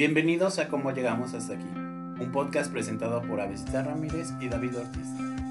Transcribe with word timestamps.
Bienvenidos 0.00 0.58
a 0.58 0.68
Cómo 0.68 0.92
Llegamos 0.92 1.34
Hasta 1.34 1.52
Aquí, 1.52 1.68
un 1.74 2.30
podcast 2.32 2.72
presentado 2.72 3.20
por 3.20 3.38
Avesita 3.38 3.82
Ramírez 3.82 4.30
y 4.40 4.48
David 4.48 4.78
Ortiz. 4.78 5.06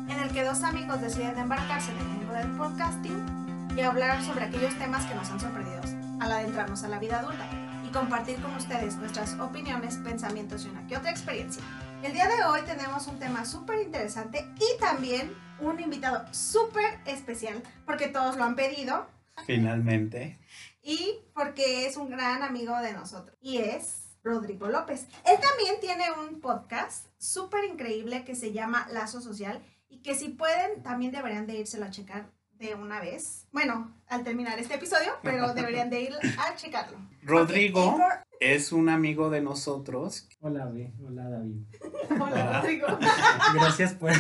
en 0.10 0.20
el 0.24 0.32
que 0.32 0.44
dos 0.44 0.64
amigos 0.64 1.00
deciden 1.02 1.38
embarcarse 1.38 1.92
en 1.92 2.00
el 2.00 2.06
mundo 2.06 2.34
del 2.34 2.52
podcasting 2.58 3.70
y 3.78 3.82
hablar 3.82 4.24
sobre 4.24 4.46
aquellos 4.46 4.74
temas 4.80 5.06
que 5.06 5.14
nos 5.14 5.30
han 5.30 5.40
sorprendido 5.40 5.80
al 6.20 6.32
adentrarnos 6.32 6.84
a 6.84 6.88
la 6.88 6.98
vida 6.98 7.20
adulta 7.20 7.48
y 7.88 7.92
compartir 7.92 8.42
con 8.42 8.56
ustedes 8.56 8.96
nuestras 8.96 9.40
opiniones, 9.40 9.98
pensamientos 9.98 10.66
y 10.66 10.70
una 10.70 10.88
que 10.88 10.98
otra 10.98 11.12
experiencia. 11.12 11.62
El 12.02 12.14
día 12.14 12.28
de 12.28 12.44
hoy 12.46 12.62
tenemos 12.66 13.06
un 13.06 13.20
tema 13.20 13.46
súper 13.46 13.84
interesante 13.84 14.48
y 14.56 14.80
también 14.80 15.32
un 15.60 15.80
invitado 15.80 16.26
súper 16.34 16.98
especial 17.06 17.62
porque 17.86 18.08
todos 18.08 18.36
lo 18.36 18.46
han 18.46 18.56
pedido 18.56 19.06
Finalmente. 19.46 20.40
y 20.82 21.20
porque 21.36 21.86
es 21.86 21.98
un 21.98 22.10
gran 22.10 22.42
amigo 22.42 22.76
de 22.80 22.94
nosotros 22.94 23.38
y 23.44 23.58
es 23.60 24.09
Rodrigo 24.24 24.68
López. 24.68 25.08
Él 25.26 25.38
también 25.40 25.80
tiene 25.80 26.06
un 26.12 26.40
podcast 26.40 27.08
súper 27.18 27.66
increíble 27.66 28.24
que 28.24 28.36
se 28.36 28.52
llama 28.52 28.88
Lazo 28.92 29.22
Social 29.22 29.62
y 29.90 30.02
que 30.02 30.16
si 30.16 30.30
pueden 30.30 30.84
también 30.84 31.12
deberían 31.12 31.48
de 31.48 31.58
írselo 31.60 31.86
a 31.86 31.92
checar 31.92 32.30
de 32.54 32.76
una 32.76 33.00
vez. 33.00 33.48
Bueno, 33.52 33.96
al 34.08 34.24
terminar 34.24 34.60
este 34.60 34.76
episodio, 34.76 35.14
pero 35.24 35.54
deberían 35.56 35.90
de 35.90 36.02
ir 36.02 36.14
a 36.38 36.56
checarlo. 36.56 36.98
Rodrigo 37.24 37.98
es 38.40 38.72
un 38.72 38.90
amigo 38.90 39.30
de 39.30 39.42
nosotros. 39.42 40.28
Hola, 40.42 40.66
B. 40.66 40.94
Hola, 41.06 41.30
David. 41.30 41.64
Hola, 42.22 42.62
Rodrigo. 42.62 42.88
Gracias 43.54 43.94
por. 43.94 44.12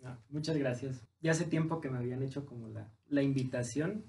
No, 0.00 0.16
muchas 0.30 0.56
gracias. 0.56 1.02
Ya 1.20 1.32
hace 1.32 1.44
tiempo 1.44 1.80
que 1.80 1.90
me 1.90 1.98
habían 1.98 2.22
hecho 2.22 2.46
como 2.46 2.68
la, 2.68 2.88
la 3.08 3.22
invitación 3.22 4.04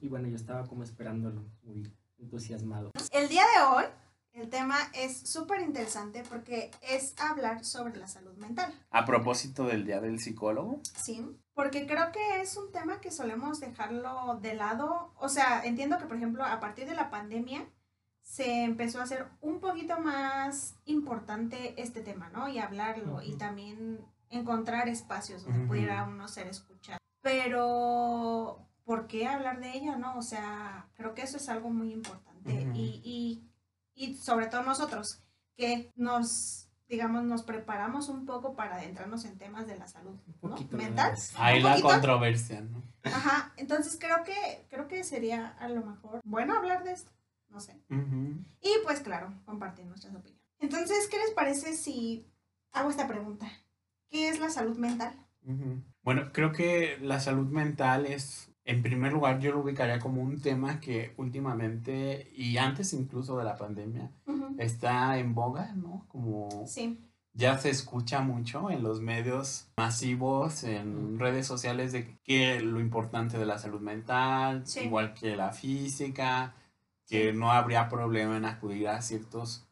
y 0.00 0.08
bueno, 0.08 0.28
yo 0.28 0.36
estaba 0.36 0.66
como 0.66 0.82
esperándolo, 0.82 1.44
muy 1.62 1.74
entusiasmado. 2.22 2.90
El 3.12 3.28
día 3.28 3.44
de 3.56 3.62
hoy, 3.64 3.84
el 4.32 4.48
tema 4.48 4.76
es 4.94 5.28
súper 5.30 5.60
interesante 5.60 6.22
porque 6.28 6.70
es 6.80 7.14
hablar 7.20 7.64
sobre 7.64 7.96
la 7.96 8.06
salud 8.06 8.34
mental. 8.36 8.72
A 8.90 9.04
propósito 9.04 9.66
del 9.66 9.84
Día 9.84 10.00
del 10.00 10.20
Psicólogo. 10.20 10.80
Sí, 10.96 11.26
porque 11.54 11.86
creo 11.86 12.10
que 12.12 12.40
es 12.40 12.56
un 12.56 12.72
tema 12.72 13.00
que 13.00 13.10
solemos 13.10 13.60
dejarlo 13.60 14.38
de 14.40 14.54
lado. 14.54 15.12
O 15.18 15.28
sea, 15.28 15.62
entiendo 15.64 15.98
que, 15.98 16.06
por 16.06 16.16
ejemplo, 16.16 16.44
a 16.44 16.60
partir 16.60 16.88
de 16.88 16.94
la 16.94 17.10
pandemia 17.10 17.66
se 18.22 18.62
empezó 18.64 19.00
a 19.00 19.02
hacer 19.02 19.26
un 19.40 19.60
poquito 19.60 19.98
más 19.98 20.76
importante 20.86 21.74
este 21.76 22.00
tema, 22.00 22.30
¿no? 22.30 22.48
Y 22.48 22.58
hablarlo 22.58 23.20
y 23.20 23.34
también 23.34 24.00
encontrar 24.30 24.88
espacios 24.88 25.44
donde 25.44 25.58
Ujú. 25.60 25.68
pudiera 25.68 26.04
uno 26.04 26.26
ser 26.28 26.46
escuchado. 26.46 26.98
Pero, 27.20 28.66
¿por 28.84 29.06
qué 29.06 29.26
hablar 29.26 29.60
de 29.60 29.72
ella, 29.76 29.96
no? 29.96 30.16
O 30.18 30.22
sea, 30.22 30.88
creo 30.94 31.14
que 31.14 31.22
eso 31.22 31.36
es 31.36 31.48
algo 31.48 31.70
muy 31.70 31.92
importante. 31.92 32.52
Y, 32.74 33.00
y, 33.04 33.48
y 33.94 34.14
sobre 34.16 34.46
todo 34.46 34.62
nosotros, 34.62 35.22
que 35.56 35.92
nos, 35.96 36.68
digamos, 36.88 37.24
nos 37.24 37.42
preparamos 37.42 38.08
un 38.08 38.26
poco 38.26 38.54
para 38.56 38.76
adentrarnos 38.76 39.24
en 39.24 39.38
temas 39.38 39.66
de 39.66 39.76
la 39.78 39.86
salud 39.86 40.16
Un 40.26 40.34
¿no? 40.42 40.56
poquito. 40.56 40.76
mental. 40.76 41.14
¿Un 41.56 41.62
la 41.62 41.70
poquito? 41.70 41.88
controversia, 41.88 42.60
¿no? 42.62 42.82
Ajá, 43.04 43.52
entonces 43.56 43.96
creo 44.00 44.22
que, 44.24 44.66
creo 44.70 44.88
que 44.88 45.02
sería 45.04 45.48
a 45.58 45.68
lo 45.68 45.84
mejor 45.84 46.20
bueno 46.24 46.54
hablar 46.54 46.84
de 46.84 46.92
esto, 46.92 47.10
no 47.48 47.60
sé. 47.60 47.76
Y 48.60 48.70
pues 48.84 49.00
claro, 49.00 49.32
compartir 49.44 49.86
nuestras 49.86 50.14
opiniones. 50.14 50.42
Entonces, 50.60 51.08
¿qué 51.08 51.18
les 51.18 51.30
parece 51.32 51.74
si 51.74 52.24
hago 52.72 52.90
esta 52.90 53.08
pregunta? 53.08 53.50
¿Qué 54.08 54.28
es 54.28 54.38
la 54.38 54.50
salud 54.50 54.76
mental? 54.78 55.14
Bueno, 56.02 56.30
creo 56.32 56.52
que 56.52 56.96
la 57.00 57.18
salud 57.18 57.48
mental 57.48 58.06
es, 58.06 58.51
en 58.64 58.82
primer 58.82 59.12
lugar, 59.12 59.40
yo 59.40 59.52
lo 59.52 59.60
ubicaría 59.60 59.98
como 59.98 60.22
un 60.22 60.40
tema 60.40 60.78
que 60.80 61.12
últimamente, 61.16 62.30
y 62.36 62.56
antes 62.58 62.92
incluso 62.92 63.36
de 63.38 63.44
la 63.44 63.56
pandemia, 63.56 64.10
está 64.58 65.18
en 65.18 65.34
boga, 65.34 65.72
¿no? 65.74 66.04
Como 66.08 66.66
Sí, 66.66 66.98
ya 67.34 67.58
se 67.58 67.70
escucha 67.70 68.20
mucho 68.20 68.70
en 68.70 68.82
los 68.82 69.00
medios 69.00 69.66
masivos, 69.76 70.64
en 70.64 71.18
redes 71.18 71.46
sociales, 71.46 71.90
de 71.92 72.18
que 72.22 72.60
lo 72.60 72.78
importante 72.78 73.38
de 73.38 73.46
la 73.46 73.58
salud 73.58 73.80
mental, 73.80 74.66
Sí. 74.66 74.80
igual 74.84 75.14
que 75.14 75.34
la 75.36 75.50
física, 75.52 76.54
que 77.06 77.32
no 77.32 77.50
habría 77.50 77.88
problema 77.88 78.36
en 78.36 78.44
acudir 78.44 78.88
a 78.88 79.02
ciertos 79.02 79.66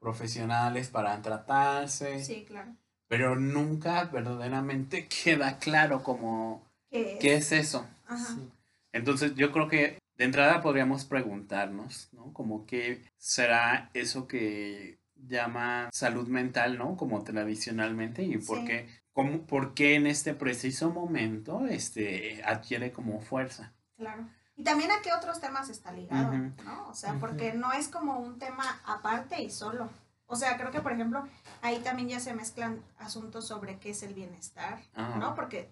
profesionales 0.00 0.88
para 0.90 1.20
tratarse, 1.22 2.22
sí, 2.22 2.44
claro. 2.46 2.72
pero 3.08 3.36
nunca 3.36 4.04
verdaderamente 4.04 5.08
queda 5.24 5.58
claro 5.58 6.02
como 6.02 6.62
¿Qué 6.90 7.14
es? 7.14 7.18
qué 7.20 7.34
es 7.36 7.52
eso. 7.52 7.86
Ajá. 8.06 8.24
Sí. 8.24 8.48
Entonces 8.92 9.34
yo 9.34 9.50
creo 9.52 9.68
que 9.68 9.98
de 10.16 10.24
entrada 10.24 10.62
podríamos 10.62 11.04
preguntarnos, 11.04 12.08
¿no? 12.12 12.32
Como 12.32 12.66
qué 12.66 13.02
será 13.18 13.90
eso 13.94 14.28
que 14.28 14.98
llama 15.16 15.88
salud 15.92 16.28
mental, 16.28 16.78
¿no? 16.78 16.96
Como 16.96 17.22
tradicionalmente 17.24 18.22
y 18.22 18.38
por 18.38 18.58
Sí. 18.60 18.64
qué, 18.66 18.88
cómo- 19.12 19.42
por 19.46 19.74
qué 19.74 19.94
en 19.96 20.06
este 20.06 20.34
preciso 20.34 20.90
momento 20.90 21.66
este, 21.66 22.42
adquiere 22.44 22.92
como 22.92 23.20
fuerza. 23.20 23.72
Claro. 23.96 24.28
Y 24.56 24.62
también 24.62 24.90
a 24.92 25.00
qué 25.02 25.12
otros 25.12 25.40
temas 25.40 25.68
está 25.68 25.90
ligado. 25.92 26.32
¿no? 26.64 26.88
O 26.88 26.94
sea, 26.94 27.14
porque 27.18 27.54
no 27.54 27.72
es 27.72 27.88
como 27.88 28.18
un 28.20 28.38
tema 28.38 28.80
aparte 28.86 29.42
y 29.42 29.50
solo. 29.50 29.88
O 30.26 30.36
sea, 30.36 30.56
creo 30.56 30.70
que, 30.70 30.80
por 30.80 30.92
ejemplo, 30.92 31.26
ahí 31.60 31.80
también 31.80 32.08
ya 32.08 32.20
se 32.20 32.34
mezclan 32.34 32.80
asuntos 32.98 33.46
sobre 33.48 33.78
qué 33.78 33.90
es 33.90 34.02
el 34.04 34.14
bienestar, 34.14 34.80
Ajá. 34.94 35.16
¿no? 35.18 35.34
Porque 35.34 35.70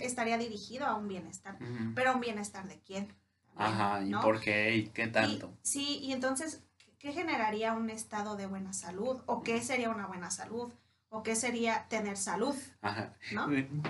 estaría 0.00 0.38
dirigido 0.38 0.86
a 0.86 0.94
un 0.94 1.08
bienestar. 1.08 1.58
Pero 1.94 2.14
un 2.14 2.20
bienestar 2.20 2.66
de 2.68 2.80
quién. 2.80 3.08
Ajá, 3.56 4.02
¿y 4.02 4.10
¿no? 4.10 4.20
por 4.20 4.40
qué? 4.40 4.74
¿Y 4.76 4.86
qué 4.88 5.04
Y- 5.04 5.10
tanto? 5.12 5.52
sí, 5.62 5.98
y 6.02 6.12
entonces, 6.12 6.62
¿qué 6.98 7.12
generaría 7.12 7.74
un 7.74 7.90
estado 7.90 8.36
de 8.36 8.46
buena 8.46 8.72
salud? 8.72 9.20
¿O 9.26 9.42
qué 9.42 9.60
sería 9.60 9.90
una 9.90 10.06
buena 10.06 10.30
salud? 10.30 10.72
¿O 11.10 11.22
qué 11.22 11.36
sería 11.36 11.86
tener 11.88 12.16
salud? 12.16 12.54
Ajá. 12.80 13.14
¿No? 13.32 13.48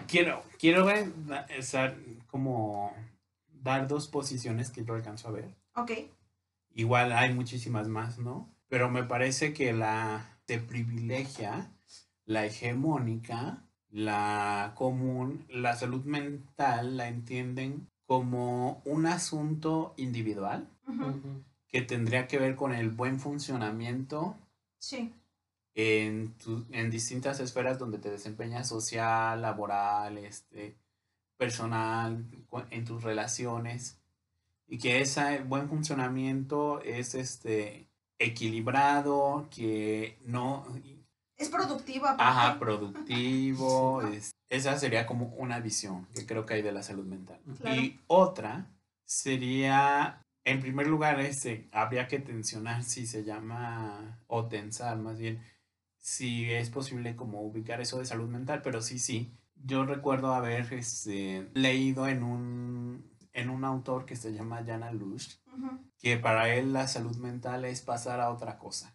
Quiero, 0.08 0.42
quiero 0.58 0.84
ver, 0.84 1.12
estar 1.50 1.96
como 2.26 2.92
dar 3.48 3.86
dos 3.86 4.08
posiciones 4.08 4.70
que 4.70 4.84
yo 4.84 4.94
alcanzo 4.94 5.28
a 5.28 5.32
ver. 5.32 5.54
Ok, 5.76 5.92
Igual 6.74 7.12
hay 7.12 7.34
muchísimas 7.34 7.86
más, 7.86 8.18
¿no? 8.18 8.48
Pero 8.68 8.90
me 8.90 9.04
parece 9.04 9.52
que 9.52 9.72
la 9.74 10.38
te 10.46 10.58
privilegia, 10.58 11.70
la 12.24 12.46
hegemónica, 12.46 13.62
la 13.92 14.72
común, 14.74 15.44
la 15.48 15.76
salud 15.76 16.04
mental 16.04 16.96
la 16.96 17.06
entienden 17.08 17.86
como 18.06 18.82
un 18.84 19.06
asunto 19.06 19.94
individual 19.96 20.68
que 21.68 21.82
tendría 21.82 22.26
que 22.26 22.38
ver 22.38 22.56
con 22.56 22.72
el 22.74 22.90
buen 22.90 23.20
funcionamiento 23.20 24.36
sí, 24.78 25.12
en, 25.74 26.32
tu- 26.34 26.66
en 26.70 26.90
distintas 26.90 27.38
esferas 27.40 27.78
donde 27.78 27.98
te 27.98 28.10
desempeñas 28.10 28.68
social, 28.68 29.40
laboral, 29.40 30.18
este, 30.18 30.74
personal, 31.38 32.24
en 32.70 32.84
tus 32.84 33.02
relaciones, 33.02 33.98
y 34.68 34.78
que 34.78 35.00
ese 35.00 35.40
buen 35.44 35.68
funcionamiento 35.68 36.80
es 36.82 37.14
este, 37.14 37.88
equilibrado, 38.18 39.48
que 39.54 40.18
no, 40.24 40.66
es 41.42 41.48
productivo 41.50 42.06
aparte. 42.06 42.22
ajá, 42.22 42.58
productivo, 42.58 44.02
es- 44.02 44.32
esa 44.48 44.78
sería 44.78 45.06
como 45.06 45.26
una 45.36 45.60
visión 45.60 46.06
que 46.14 46.26
creo 46.26 46.44
que 46.46 46.54
hay 46.54 46.62
de 46.62 46.72
la 46.72 46.82
salud 46.82 47.04
mental. 47.06 47.40
Claro. 47.58 47.74
Y 47.76 48.00
otra 48.06 48.66
sería, 49.04 50.22
en 50.44 50.60
primer 50.60 50.86
lugar, 50.86 51.20
este, 51.20 51.68
habría 51.72 52.08
que 52.08 52.18
tensionar 52.18 52.82
si 52.82 53.06
se 53.06 53.24
llama, 53.24 54.18
o 54.26 54.46
tensar 54.46 54.96
más 54.98 55.18
bien, 55.18 55.42
si 55.98 56.50
es 56.50 56.68
posible 56.70 57.14
como 57.16 57.42
ubicar 57.42 57.80
eso 57.80 57.98
de 57.98 58.06
salud 58.06 58.28
mental, 58.28 58.60
pero 58.62 58.80
sí, 58.82 58.98
sí. 58.98 59.32
Yo 59.64 59.84
recuerdo 59.84 60.34
haber 60.34 60.72
este, 60.74 61.48
leído 61.54 62.08
en 62.08 62.24
un, 62.24 63.08
en 63.32 63.48
un 63.48 63.64
autor 63.64 64.04
que 64.06 64.16
se 64.16 64.32
llama 64.32 64.64
Jana 64.66 64.90
Lush, 64.92 65.36
que 65.98 66.16
para 66.16 66.52
él 66.52 66.72
la 66.72 66.88
salud 66.88 67.16
mental 67.18 67.64
es 67.64 67.80
pasar 67.80 68.18
a 68.20 68.30
otra 68.30 68.58
cosa. 68.58 68.92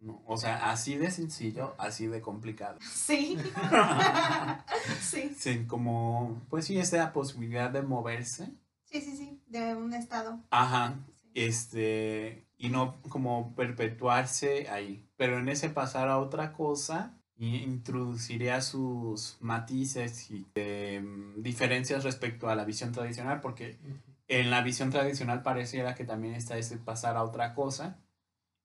¿No? 0.00 0.22
O 0.26 0.36
sea, 0.36 0.70
así 0.70 0.96
de 0.96 1.10
sencillo, 1.10 1.74
así 1.78 2.06
de 2.06 2.20
complicado. 2.20 2.78
Sí. 2.92 3.36
sí. 5.00 5.34
Sí, 5.36 5.64
como, 5.66 6.42
pues 6.48 6.66
sí, 6.66 6.78
esa 6.78 7.12
posibilidad 7.12 7.70
de 7.70 7.82
moverse. 7.82 8.50
Sí, 8.84 9.00
sí, 9.00 9.16
sí. 9.16 9.40
De 9.46 9.74
un 9.74 9.92
estado. 9.94 10.40
Ajá, 10.50 10.94
Sí. 11.16 11.30
este, 11.34 12.46
y 12.56 12.68
no 12.70 13.00
como 13.08 13.54
perpetuarse 13.54 14.68
ahí. 14.70 15.06
Pero 15.16 15.38
en 15.38 15.48
ese 15.48 15.68
pasar 15.70 16.08
a 16.08 16.18
otra 16.18 16.52
cosa, 16.52 17.14
introduciría 17.38 18.60
sus 18.62 19.36
matices 19.40 20.30
y 20.30 20.46
em, 20.54 21.40
diferencias 21.42 22.04
respecto 22.04 22.48
a 22.48 22.54
la 22.56 22.64
visión 22.64 22.92
tradicional, 22.92 23.40
porque 23.40 23.78
en 24.26 24.50
la 24.50 24.62
visión 24.62 24.90
tradicional 24.90 25.42
pareciera 25.42 25.94
que 25.94 26.04
también 26.04 26.34
está 26.34 26.56
ese 26.58 26.76
pasar 26.78 27.16
a 27.16 27.22
otra 27.22 27.54
cosa, 27.54 27.98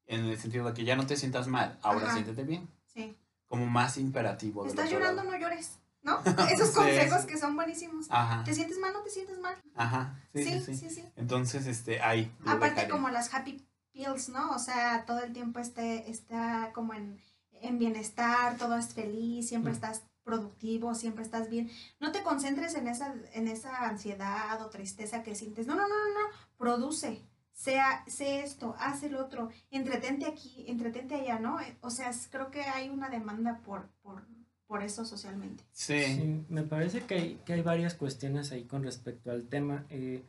en 0.07 0.25
el 0.25 0.37
sentido 0.39 0.65
de 0.67 0.73
que 0.73 0.83
ya 0.83 0.95
no 0.95 1.05
te 1.07 1.15
sientas 1.17 1.47
mal, 1.47 1.77
ahora 1.81 2.05
Ajá. 2.05 2.13
siéntete 2.13 2.43
bien, 2.43 2.67
Sí. 2.93 3.15
como 3.47 3.65
más 3.65 3.97
imperativo. 3.97 4.65
Estás 4.65 4.89
llorando, 4.89 5.23
no 5.23 5.37
llores. 5.37 5.79
¿No? 6.01 6.19
Esos 6.51 6.69
Sí. 6.69 6.75
consejos 6.75 7.25
que 7.25 7.37
son 7.37 7.55
buenísimos. 7.55 8.07
Ajá, 8.09 8.43
¿Te 8.43 8.53
sientes 8.53 8.77
mal? 8.77 8.91
No 8.91 9.01
te 9.03 9.09
sientes 9.09 9.39
mal. 9.39 9.55
ajá, 9.75 10.19
sí, 10.33 10.43
sí, 10.43 10.59
sí. 10.59 10.75
sí, 10.75 10.89
sí. 10.89 11.05
Entonces, 11.15 11.65
este, 11.65 12.01
ahí. 12.01 12.29
Aparte 12.45 12.89
como 12.89 13.07
las 13.09 13.33
happy 13.33 13.65
pills, 13.93 14.27
¿no? 14.29 14.51
O 14.51 14.59
sea, 14.59 15.05
todo 15.05 15.19
el 15.19 15.31
tiempo 15.31 15.59
esté, 15.59 16.09
está 16.11 16.71
como 16.73 16.93
en, 16.93 17.21
en 17.61 17.79
bienestar, 17.79 18.57
todo 18.57 18.75
es 18.77 18.93
feliz, 18.93 19.47
siempre 19.47 19.71
Mm. 19.71 19.75
estás 19.75 20.01
productivo, 20.25 20.93
siempre 20.93 21.23
estás 21.23 21.49
bien. 21.49 21.71
No 22.01 22.11
te 22.11 22.21
concentres 22.23 22.75
en 22.75 22.87
esa, 22.89 23.13
en 23.33 23.47
esa 23.47 23.85
ansiedad 23.87 24.61
o 24.61 24.69
tristeza 24.69 25.23
que 25.23 25.35
sientes. 25.35 25.67
No, 25.67 25.75
no, 25.75 25.87
no, 25.87 25.87
no, 25.95 26.09
no. 26.09 26.35
Produce. 26.57 27.21
Sea, 27.53 28.03
sé 28.07 28.41
esto, 28.41 28.75
haz 28.79 29.03
el 29.03 29.15
otro, 29.15 29.49
entretente 29.69 30.25
aquí, 30.25 30.65
entretente 30.67 31.15
allá, 31.15 31.39
¿no? 31.39 31.57
O 31.81 31.89
sea, 31.89 32.11
creo 32.31 32.49
que 32.51 32.61
hay 32.61 32.89
una 32.89 33.09
demanda 33.09 33.61
por, 33.63 33.89
por, 34.01 34.23
por 34.65 34.83
eso 34.83 35.05
socialmente. 35.05 35.63
Sí. 35.71 36.03
Sí, 36.03 36.45
me 36.49 36.63
parece 36.63 37.01
que 37.01 37.15
hay, 37.15 37.41
que 37.45 37.53
hay 37.53 37.61
varias 37.61 37.93
cuestiones 37.93 38.51
ahí 38.51 38.65
con 38.65 38.83
respecto 38.83 39.31
al 39.31 39.47
tema. 39.47 39.85
Eh, 39.89 40.23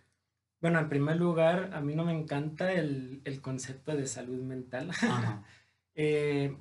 bueno, 0.61 0.79
en 0.79 0.88
primer 0.88 1.17
lugar, 1.17 1.71
a 1.75 1.81
mí 1.81 1.94
no 1.94 2.05
me 2.05 2.12
encanta 2.12 2.73
el, 2.73 3.21
el 3.25 3.41
concepto 3.41 3.97
de 3.97 4.06
salud 4.06 4.43
mental. 4.43 4.91
Ajá. 4.91 5.44
Eh, 5.97 6.56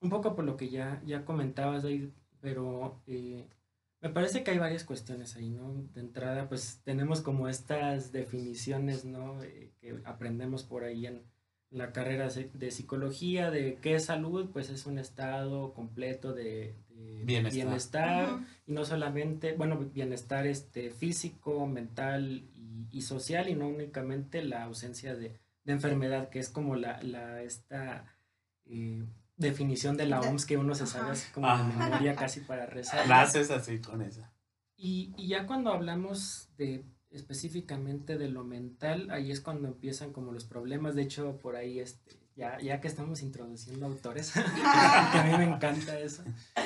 un 0.00 0.08
poco 0.08 0.34
por 0.34 0.46
lo 0.46 0.56
que 0.56 0.70
ya, 0.70 1.02
ya 1.04 1.26
comentabas 1.26 1.84
ahí, 1.84 2.10
pero 2.40 3.02
eh, 3.06 3.46
me 4.00 4.10
parece 4.10 4.44
que 4.44 4.52
hay 4.52 4.58
varias 4.58 4.84
cuestiones 4.84 5.36
ahí, 5.36 5.50
¿no? 5.50 5.72
De 5.94 6.00
entrada, 6.00 6.48
pues 6.48 6.80
tenemos 6.84 7.20
como 7.20 7.48
estas 7.48 8.12
definiciones, 8.12 9.04
¿no? 9.04 9.42
Eh, 9.42 9.72
que 9.80 10.00
aprendemos 10.04 10.62
por 10.62 10.84
ahí 10.84 11.06
en 11.06 11.22
la 11.70 11.92
carrera 11.92 12.28
de 12.28 12.70
psicología, 12.70 13.50
de 13.50 13.78
qué 13.82 13.94
es 13.94 14.06
salud, 14.06 14.50
pues 14.52 14.70
es 14.70 14.86
un 14.86 14.98
estado 14.98 15.74
completo 15.74 16.32
de, 16.32 16.74
de 16.88 17.24
Bienestar. 17.24 17.52
bienestar 17.52 18.38
y 18.66 18.72
no 18.72 18.84
solamente, 18.84 19.52
bueno, 19.52 19.78
bienestar 19.78 20.46
este, 20.46 20.90
físico, 20.90 21.66
mental 21.66 22.48
y, 22.54 22.86
y 22.90 23.02
social 23.02 23.48
y 23.48 23.54
no 23.54 23.68
únicamente 23.68 24.42
la 24.42 24.62
ausencia 24.64 25.14
de, 25.14 25.38
de 25.64 25.72
enfermedad, 25.72 26.30
que 26.30 26.38
es 26.38 26.48
como 26.48 26.74
la, 26.74 27.02
la 27.02 27.42
esta 27.42 28.16
eh, 28.64 29.04
definición 29.38 29.96
de 29.96 30.06
la 30.06 30.20
OMS 30.20 30.44
que 30.44 30.56
uno 30.56 30.74
se 30.74 30.86
sabe 30.86 31.12
así 31.12 31.32
como 31.32 31.48
de 31.56 31.64
memoria 31.64 32.14
casi 32.14 32.40
para 32.40 32.66
rezar. 32.66 33.08
La 33.08 33.22
haces 33.22 33.50
así 33.50 33.80
con 33.80 34.02
esa. 34.02 34.32
Y, 34.76 35.12
y 35.16 35.28
ya 35.28 35.46
cuando 35.46 35.72
hablamos 35.72 36.48
de 36.58 36.84
específicamente 37.10 38.18
de 38.18 38.28
lo 38.28 38.44
mental, 38.44 39.10
ahí 39.10 39.30
es 39.30 39.40
cuando 39.40 39.68
empiezan 39.68 40.12
como 40.12 40.32
los 40.32 40.44
problemas. 40.44 40.94
De 40.94 41.02
hecho, 41.02 41.38
por 41.38 41.56
ahí, 41.56 41.80
este, 41.80 42.16
ya, 42.36 42.60
ya 42.60 42.80
que 42.80 42.88
estamos 42.88 43.22
introduciendo 43.22 43.86
autores, 43.86 44.32
que 44.32 45.18
a 45.18 45.24
mí 45.24 45.38
me 45.38 45.52
encanta 45.52 45.98
eso, 45.98 46.22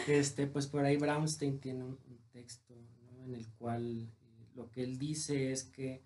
este, 0.08 0.46
pues 0.46 0.66
por 0.66 0.84
ahí 0.84 0.96
Brownstein 0.96 1.60
tiene 1.60 1.84
un, 1.84 1.98
un 2.08 2.18
texto 2.32 2.74
¿no? 3.04 3.24
en 3.24 3.34
el 3.34 3.48
cual 3.50 4.10
eh, 4.20 4.46
lo 4.54 4.70
que 4.70 4.82
él 4.82 4.98
dice 4.98 5.52
es 5.52 5.64
que 5.64 6.02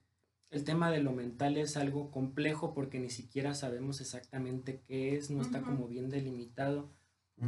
el 0.56 0.64
tema 0.64 0.90
de 0.90 1.00
lo 1.00 1.12
mental 1.12 1.56
es 1.56 1.76
algo 1.76 2.10
complejo 2.10 2.74
porque 2.74 2.98
ni 2.98 3.10
siquiera 3.10 3.54
sabemos 3.54 4.00
exactamente 4.00 4.80
qué 4.86 5.14
es, 5.16 5.30
no 5.30 5.42
está 5.42 5.60
como 5.62 5.86
bien 5.88 6.10
delimitado. 6.10 6.88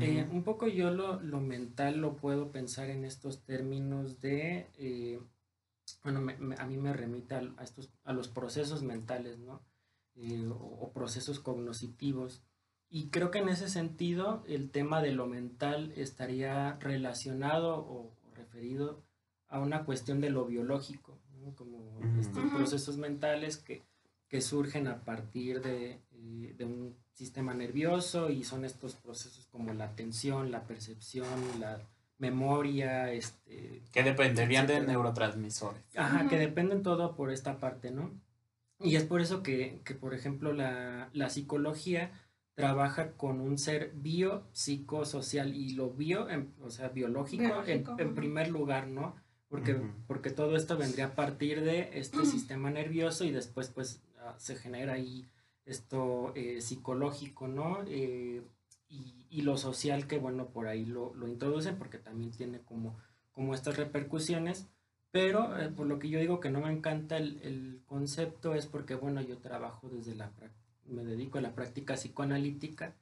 Eh, 0.01 0.29
un 0.31 0.43
poco 0.45 0.69
yo 0.69 0.91
lo, 0.91 1.19
lo 1.23 1.41
mental 1.41 1.99
lo 1.99 2.17
puedo 2.17 2.53
pensar 2.53 2.91
en 2.91 3.05
estos 3.05 3.43
términos 3.45 4.21
de, 4.21 4.67
eh, 4.77 5.19
bueno, 6.05 6.21
me- 6.21 6.37
me- 6.37 6.57
a 6.59 6.67
mí 6.67 6.77
me 6.77 6.93
remite 6.93 7.35
a, 7.35 7.43
a 7.57 7.65
estos, 7.65 7.91
a 8.05 8.13
los 8.13 8.29
procesos 8.29 8.83
mentales, 8.83 9.39
¿no? 9.39 9.63
Eh, 10.17 10.47
o, 10.49 10.55
o 10.55 10.93
procesos 10.93 11.41
cognitivos. 11.41 12.43
Y 12.91 13.09
creo 13.09 13.31
que 13.31 13.39
en 13.39 13.49
ese 13.49 13.69
sentido 13.69 14.43
el 14.47 14.71
tema 14.71 15.01
de 15.03 15.13
lo 15.13 15.27
mental 15.27 15.93
estaría 15.97 16.77
relacionado 16.81 17.77
o, 17.79 18.13
o 18.25 18.35
referido 18.35 19.03
a 19.49 19.61
una 19.61 19.85
cuestión 19.85 20.21
de 20.21 20.31
lo 20.31 20.45
biológico, 20.45 21.18
¿no? 21.49 21.55
Como 21.57 22.01
estos 22.21 22.51
procesos 22.53 22.97
mentales 22.97 23.57
que, 23.57 23.83
que 24.29 24.41
surgen 24.41 24.87
a 24.89 25.01
partir 25.05 25.61
de, 25.63 25.99
eh, 26.13 26.55
de 26.57 26.65
un 26.65 26.95
sistema 27.15 27.55
nervioso 27.55 28.31
y 28.31 28.45
son 28.45 28.65
estos 28.65 28.95
procesos 28.95 29.47
como 29.47 29.73
la 29.75 29.85
atención, 29.85 30.51
la 30.51 30.63
percepción, 30.65 31.27
la 31.61 31.81
memoria, 32.19 33.13
este, 33.13 33.83
Que 33.93 34.03
dependerían 34.03 34.67
de 34.67 34.81
neurotransmisores. 34.81 35.83
Ajá, 35.97 36.29
que 36.29 36.39
dependen 36.39 36.83
todo 36.83 37.15
por 37.17 37.31
esta 37.31 37.59
parte, 37.59 37.91
¿no? 37.91 38.11
Y 38.81 38.97
es 38.97 39.05
por 39.05 39.21
eso 39.21 39.43
que, 39.43 39.81
que, 39.85 39.95
por 39.95 40.15
ejemplo, 40.15 40.53
la, 40.53 41.11
la 41.13 41.31
psicología 41.31 42.11
trabaja 42.55 43.13
con 43.13 43.41
un 43.41 43.57
ser 43.59 43.93
bio, 43.95 44.43
psicosocial 44.53 45.55
y 45.55 45.71
lo 45.75 45.91
bio, 45.91 46.29
en- 46.29 46.53
o 46.61 46.71
sea, 46.71 46.89
biológico, 46.89 47.43
en- 47.43 47.49
Biológico, 47.51 47.97
en, 47.99 48.07
ujú. 48.09 48.15
primer 48.17 48.49
lugar, 48.51 48.87
¿no? 48.89 49.15
Porque, 49.49 49.75
Ujú. 49.75 49.87
porque 50.07 50.31
todo 50.31 50.57
esto 50.57 50.77
vendría 50.77 51.07
a 51.07 51.15
partir 51.15 51.63
de 51.63 51.91
este 51.95 52.19
Ujú. 52.19 52.27
sistema 52.27 52.71
nervioso 52.71 53.25
y 53.25 53.31
después, 53.31 53.69
pues, 53.69 54.03
ah, 54.19 54.35
se 54.39 54.57
genera 54.57 54.95
ahí 54.95 55.27
esto 55.65 56.33
eh, 56.35 56.61
psicológico, 56.61 57.49
¿no? 57.49 57.83
Eh, 57.87 58.43
y, 58.89 59.27
y 59.31 59.43
lo 59.43 59.57
social 59.57 60.07
que, 60.07 60.19
bueno, 60.19 60.49
por 60.49 60.67
ahí 60.67 60.85
lo, 60.85 61.15
lo 61.15 61.29
introducen 61.29 61.77
porque 61.77 61.99
también 61.99 62.31
tiene 62.31 62.61
como, 62.61 62.97
como 63.33 63.55
estas 63.55 63.77
repercusiones. 63.77 64.69
Pero 65.11 65.59
eh, 65.59 65.71
por 65.71 65.87
lo 65.87 65.99
que 65.99 66.11
yo 66.11 66.21
digo 66.21 66.41
que 66.41 66.51
no 66.51 66.61
me 66.61 66.71
encanta 66.71 67.17
el, 67.17 67.41
el 67.43 67.83
concepto 67.87 68.55
es 68.55 68.67
porque, 68.67 68.95
bueno, 68.95 69.23
yo 69.23 69.39
trabajo 69.39 69.89
desde 69.89 70.15
la 70.15 70.31
me 70.89 71.05
dedico 71.05 71.39
a 71.39 71.43
la 71.43 71.55
práctica 71.55 71.95
psicoanalítica 71.95 72.95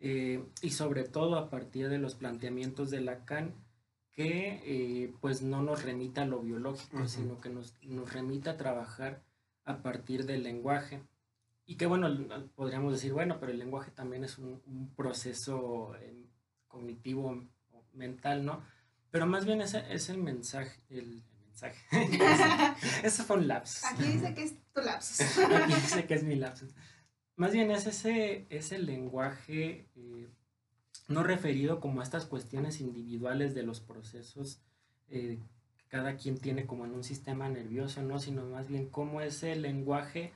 eh, 0.00 0.44
y 0.62 0.70
sobre 0.70 1.04
todo 1.04 1.36
a 1.36 1.50
partir 1.50 1.88
de 1.88 1.98
los 1.98 2.14
planteamientos 2.14 2.90
de 2.90 3.00
Lacan 3.00 3.54
que 4.14 4.62
eh, 4.64 5.12
pues 5.20 5.42
no 5.42 5.62
nos 5.62 5.82
remita 5.82 6.22
a 6.22 6.26
lo 6.26 6.40
biológico, 6.40 7.06
sino 7.08 7.40
que 7.40 7.50
nos, 7.50 7.74
nos 7.82 8.12
remita 8.12 8.52
a 8.52 8.56
trabajar 8.56 9.22
a 9.64 9.82
partir 9.82 10.24
del 10.24 10.44
lenguaje. 10.44 11.02
Y 11.66 11.76
que 11.76 11.86
bueno, 11.86 12.08
podríamos 12.54 12.92
decir, 12.92 13.12
bueno, 13.12 13.40
pero 13.40 13.50
el 13.50 13.58
lenguaje 13.58 13.90
también 13.90 14.22
es 14.22 14.38
un, 14.38 14.62
un 14.66 14.94
proceso 14.94 15.96
eh, 15.96 16.28
cognitivo 16.68 17.48
o 17.72 17.84
mental, 17.92 18.44
¿no? 18.44 18.62
Pero 19.10 19.26
más 19.26 19.46
bien 19.46 19.60
ese 19.60 19.82
es 19.92 20.10
el 20.10 20.18
mensaje, 20.18 20.80
el, 20.90 21.22
el 21.30 21.40
mensaje. 21.46 21.78
Eso 23.02 23.24
fue 23.24 23.36
un 23.38 23.48
lapsus. 23.48 23.84
Aquí 23.84 24.04
dice 24.04 24.34
que 24.34 24.42
es 24.42 24.54
tu 24.72 24.80
lapsus. 24.80 25.38
Aquí 25.38 25.74
dice 25.74 26.06
que 26.06 26.14
es 26.14 26.22
mi 26.24 26.34
lapsus. 26.34 26.74
Más 27.36 27.52
bien 27.52 27.70
es 27.70 27.86
ese, 27.86 28.46
ese 28.50 28.78
lenguaje 28.78 29.88
eh, 29.94 30.28
no 31.08 31.22
referido 31.22 31.80
como 31.80 32.00
a 32.00 32.04
estas 32.04 32.26
cuestiones 32.26 32.80
individuales 32.80 33.54
de 33.54 33.62
los 33.62 33.80
procesos 33.80 34.60
eh, 35.08 35.38
que 35.76 35.84
cada 35.88 36.16
quien 36.16 36.38
tiene 36.38 36.66
como 36.66 36.84
en 36.84 36.92
un 36.92 37.04
sistema 37.04 37.48
nervioso, 37.48 38.02
¿no? 38.02 38.18
Sino 38.18 38.44
más 38.46 38.68
bien 38.68 38.88
cómo 38.88 39.20
ese 39.20 39.54
lenguaje 39.56 40.32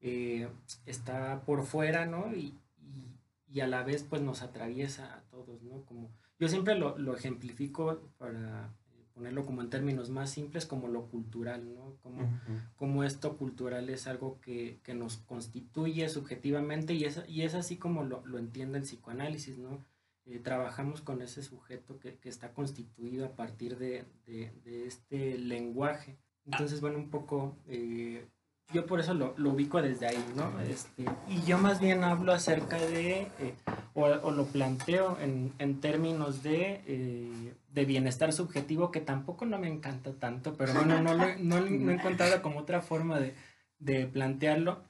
eh, 0.00 0.48
está 0.86 1.42
por 1.44 1.64
fuera, 1.64 2.06
¿no? 2.06 2.34
Y, 2.34 2.58
y, 2.78 3.18
y 3.48 3.60
a 3.60 3.66
la 3.66 3.82
vez 3.82 4.04
pues 4.04 4.22
nos 4.22 4.42
atraviesa 4.42 5.14
a 5.14 5.22
todos, 5.22 5.62
¿no? 5.62 5.84
Como, 5.84 6.10
yo 6.38 6.48
siempre 6.48 6.76
lo, 6.76 6.98
lo 6.98 7.14
ejemplifico 7.14 8.00
para 8.18 8.72
ponerlo 9.14 9.44
como 9.44 9.62
en 9.62 9.70
términos 9.70 10.10
más 10.10 10.30
simples 10.30 10.66
como 10.66 10.88
lo 10.88 11.06
cultural, 11.08 11.74
¿no? 11.74 11.96
Como, 12.02 12.40
como 12.76 13.04
esto 13.04 13.36
cultural 13.36 13.90
es 13.90 14.06
algo 14.06 14.40
que, 14.40 14.80
que 14.82 14.94
nos 14.94 15.18
constituye 15.18 16.08
subjetivamente 16.08 16.94
y 16.94 17.04
es, 17.04 17.22
y 17.28 17.42
es 17.42 17.54
así 17.54 17.76
como 17.76 18.04
lo, 18.04 18.24
lo 18.26 18.38
entiende 18.38 18.78
el 18.78 18.84
psicoanálisis, 18.84 19.58
¿no? 19.58 19.84
Eh, 20.26 20.38
trabajamos 20.38 21.00
con 21.00 21.20
ese 21.20 21.42
sujeto 21.42 21.98
que, 21.98 22.16
que 22.18 22.28
está 22.28 22.52
constituido 22.52 23.26
a 23.26 23.30
partir 23.34 23.76
de, 23.78 24.04
de- 24.26 24.52
de 24.64 24.86
este 24.86 25.36
lenguaje. 25.38 26.16
Entonces, 26.44 26.80
bueno, 26.80 26.98
un 26.98 27.10
poco, 27.10 27.56
eh, 27.68 28.24
yo 28.72 28.86
por 28.86 29.00
eso 29.00 29.14
lo, 29.14 29.34
lo 29.36 29.50
ubico 29.50 29.82
desde 29.82 30.06
ahí, 30.06 30.24
¿no? 30.36 30.60
Este, 30.60 31.04
y 31.28 31.42
yo 31.42 31.58
más 31.58 31.80
bien 31.80 32.04
hablo 32.04 32.32
acerca 32.32 32.78
de, 32.78 33.22
eh, 33.40 33.54
o, 33.94 34.04
o 34.04 34.30
lo 34.30 34.46
planteo 34.46 35.18
en, 35.20 35.52
en 35.58 35.80
términos 35.80 36.42
de, 36.44 36.80
eh, 36.86 37.54
de 37.70 37.84
bienestar 37.84 38.32
subjetivo, 38.32 38.90
que 38.92 39.00
tampoco 39.00 39.44
no 39.44 39.58
me 39.58 39.68
encanta 39.68 40.12
tanto, 40.12 40.54
pero 40.56 40.72
bueno, 40.74 41.00
no, 41.02 41.14
lo- 41.14 41.36
no, 41.38 41.60
no 41.60 41.90
he 41.90 41.94
encontrado 41.98 42.42
como 42.42 42.60
otra 42.60 42.80
forma 42.80 43.18
de, 43.18 43.34
de 43.80 44.06
plantearlo. 44.06 44.84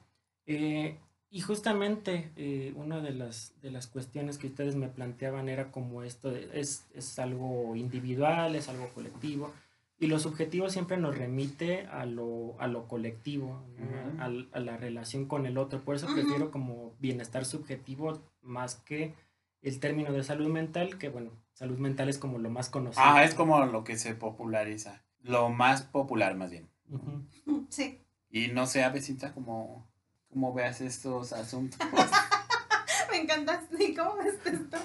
Y 1.33 1.41
justamente 1.41 2.31
eh, 2.35 2.73
una 2.75 2.99
de 3.01 3.11
las, 3.11 3.53
de 3.63 3.71
las 3.71 3.87
cuestiones 3.87 4.37
que 4.37 4.45
ustedes 4.45 4.75
me 4.75 4.87
planteaban 4.87 5.49
era 5.49 5.71
como 5.71 6.03
esto, 6.03 6.29
de- 6.29 6.47
es, 6.53 6.85
es 6.93 7.17
algo 7.17 7.75
individual, 7.75 8.55
es 8.55 8.69
algo 8.69 8.87
colectivo, 8.89 9.51
y 9.99 10.05
lo 10.05 10.19
subjetivo 10.19 10.69
siempre 10.69 10.95
nos 10.97 11.17
remite 11.17 11.87
a 11.87 12.05
lo, 12.05 12.55
a 12.59 12.67
lo 12.67 12.87
colectivo, 12.87 13.63
¿no? 13.79 13.85
Ujú. 13.85 14.21
Al- 14.21 14.49
a, 14.51 14.59
la 14.59 14.77
relación 14.77 15.25
con 15.25 15.47
el 15.47 15.57
otro. 15.57 15.81
Por 15.81 15.95
eso 15.95 16.05
prefiero 16.13 16.51
como 16.51 16.93
bienestar 16.99 17.45
subjetivo 17.45 18.21
más 18.43 18.75
que 18.75 19.15
el 19.63 19.79
término 19.79 20.11
de 20.13 20.23
salud 20.23 20.49
mental, 20.49 20.99
que 20.99 21.09
bueno, 21.09 21.31
salud 21.53 21.79
mental 21.79 22.09
es 22.09 22.19
como 22.19 22.37
lo 22.37 22.51
más 22.51 22.69
conocido. 22.69 23.03
Ah, 23.03 23.23
es 23.23 23.33
como 23.33 23.65
lo 23.65 23.83
que 23.83 23.97
se 23.97 24.13
populariza. 24.13 25.01
Lo 25.21 25.49
más 25.49 25.81
popular, 25.81 26.35
más 26.35 26.51
bien. 26.51 26.67
Ujú. 26.91 27.23
Sí. 27.69 27.97
Y 28.29 28.49
no 28.49 28.67
sé, 28.67 28.83
Avesita, 28.83 29.33
cómo, 29.33 29.87
cómo 30.33 30.53
veas 30.53 30.81
estos 30.81 31.31
asuntos. 31.31 31.79
Me 33.11 33.17
encanta. 33.17 33.63
¿Y 33.79 33.93
cómo 33.93 34.17
ves 34.17 34.35
esto? 34.45 34.77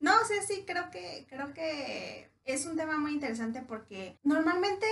No, 0.00 0.12
sí, 0.26 0.34
sí, 0.46 0.64
creo 0.66 0.90
que, 0.90 1.26
creo 1.28 1.52
que 1.54 2.30
es 2.44 2.66
un 2.66 2.76
tema 2.76 2.98
muy 2.98 3.12
interesante 3.12 3.62
porque 3.62 4.18
normalmente 4.22 4.86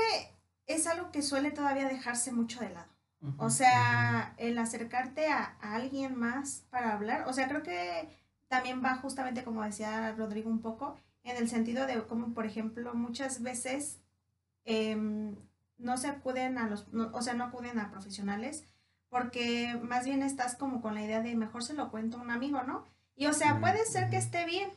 es 0.67 0.87
algo 0.87 1.11
que 1.11 1.23
suele 1.23 1.51
todavía 1.51 1.89
dejarse 1.89 2.33
mucho 2.33 2.61
de 2.61 2.71
lado. 2.71 2.95
O 3.39 3.49
sea, 3.49 4.35
el 4.37 4.59
acercarte 4.59 5.29
a, 5.29 5.57
alguien 5.63 6.15
más 6.15 6.67
para 6.69 6.93
hablar, 6.93 7.27
o 7.27 7.33
sea, 7.33 7.49
creo 7.49 7.63
que 7.63 8.09
también 8.49 8.85
va 8.85 8.97
justamente, 8.97 9.45
como 9.45 9.65
decía 9.65 10.13
Rodrigo 10.13 10.51
un 10.51 10.61
poco, 10.61 10.99
en 11.23 11.39
el 11.39 11.49
sentido 11.49 11.87
de 11.87 12.03
cómo, 12.07 12.35
por 12.35 12.45
ejemplo, 12.45 12.93
muchas 12.95 13.43
veces 13.43 13.99
em, 14.67 15.37
no 15.79 15.97
se 15.97 16.09
acuden 16.09 16.59
a 16.59 16.69
los, 16.69 16.87
o 17.13 17.23
sea, 17.23 17.33
no 17.33 17.45
acuden 17.45 17.79
a 17.79 17.91
profesionales 17.91 18.67
porque 19.15 19.79
más 19.81 20.05
bien 20.05 20.25
estás 20.25 20.57
como 20.57 20.83
con 20.83 20.97
la 20.97 21.03
idea 21.05 21.23
de 21.23 21.37
mejor 21.37 21.63
se 21.63 21.73
lo 21.73 21.93
cuento 21.93 22.19
a 22.19 22.21
un 22.21 22.33
amigo, 22.33 22.65
¿no? 22.65 22.83
Y 23.15 23.27
o 23.27 23.33
sea, 23.33 23.61
puede 23.61 23.87
ser 23.87 24.11
que 24.11 24.17
esté 24.17 24.45
bien, 24.45 24.69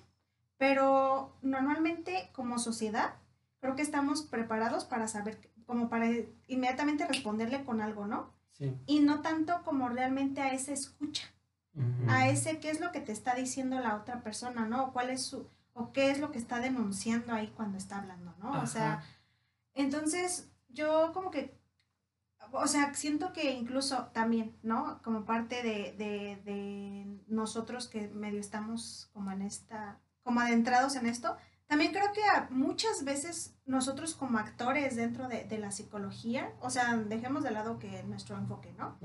pero 0.58 1.36
normalmente 1.41 2.29
como 2.34 2.60
sociedad 2.60 3.15
creo 3.60 3.75
que 3.75 3.82
estamos 3.82 4.22
preparados 4.22 4.86
para 4.86 5.08
saber, 5.08 5.39
como 5.65 5.89
para 5.89 6.06
inmediatamente 6.46 7.08
responderle 7.08 7.63
con 7.63 7.82
algo, 7.82 8.06
¿no? 8.06 8.32
Sí. 8.51 8.77
Y 8.86 9.00
no 9.00 9.22
tanto 9.22 9.63
como 9.63 9.89
realmente 9.89 10.39
a 10.39 10.53
ese 10.53 10.74
escucha, 10.74 11.34
a 12.08 12.29
ese 12.29 12.60
qué 12.60 12.70
es 12.70 12.79
lo 12.79 12.91
que 12.91 13.01
te 13.01 13.13
está 13.13 13.34
diciendo 13.34 13.79
la 13.79 13.96
otra 13.96 14.22
persona, 14.22 14.67
¿no? 14.67 14.84
O 14.84 14.94
cuál 14.94 15.10
es 15.10 15.25
su, 15.25 15.50
o 15.74 15.91
qué 15.91 16.12
es 16.12 16.20
lo 16.20 16.32
que 16.32 16.38
está 16.38 16.60
denunciando 16.60 17.34
ahí 17.34 17.51
cuando 17.58 17.79
está 17.79 17.98
hablando, 17.98 18.36
¿no? 18.38 18.62
O 18.62 18.67
sea, 18.67 19.03
entonces 19.74 20.48
yo 20.70 21.12
como 21.12 21.32
que, 21.32 21.58
o 22.51 22.68
sea, 22.68 22.94
siento 22.94 23.34
que 23.34 23.51
incluso 23.54 24.10
también, 24.13 24.58
¿no? 24.63 25.01
Como 25.04 25.25
parte 25.25 25.63
de, 25.63 25.96
de, 25.98 26.42
de 26.44 27.22
nosotros 27.27 27.88
que 27.88 28.08
medio 28.10 28.39
estamos 28.39 29.10
como 29.13 29.32
en 29.32 29.42
esta, 29.42 30.00
como 30.24 30.39
adentrados 30.39 30.96
en 30.96 31.06
esto, 31.06 31.38
también 31.68 31.92
creo 31.92 32.13
que 32.13 32.22
muchas 32.50 33.04
veces 33.04 33.54
nosotros 33.66 34.16
como 34.16 34.38
actores 34.38 34.96
dentro 34.96 35.27
de, 35.27 35.58
la 35.58 35.72
psicología, 35.72 36.54
o 36.62 36.70
sea, 36.70 36.96
dejemos 36.96 37.44
de 37.44 37.51
lado 37.51 37.77
que 37.77 38.04
nuestro 38.04 38.38
enfoque, 38.38 38.74
¿no? 38.77 38.98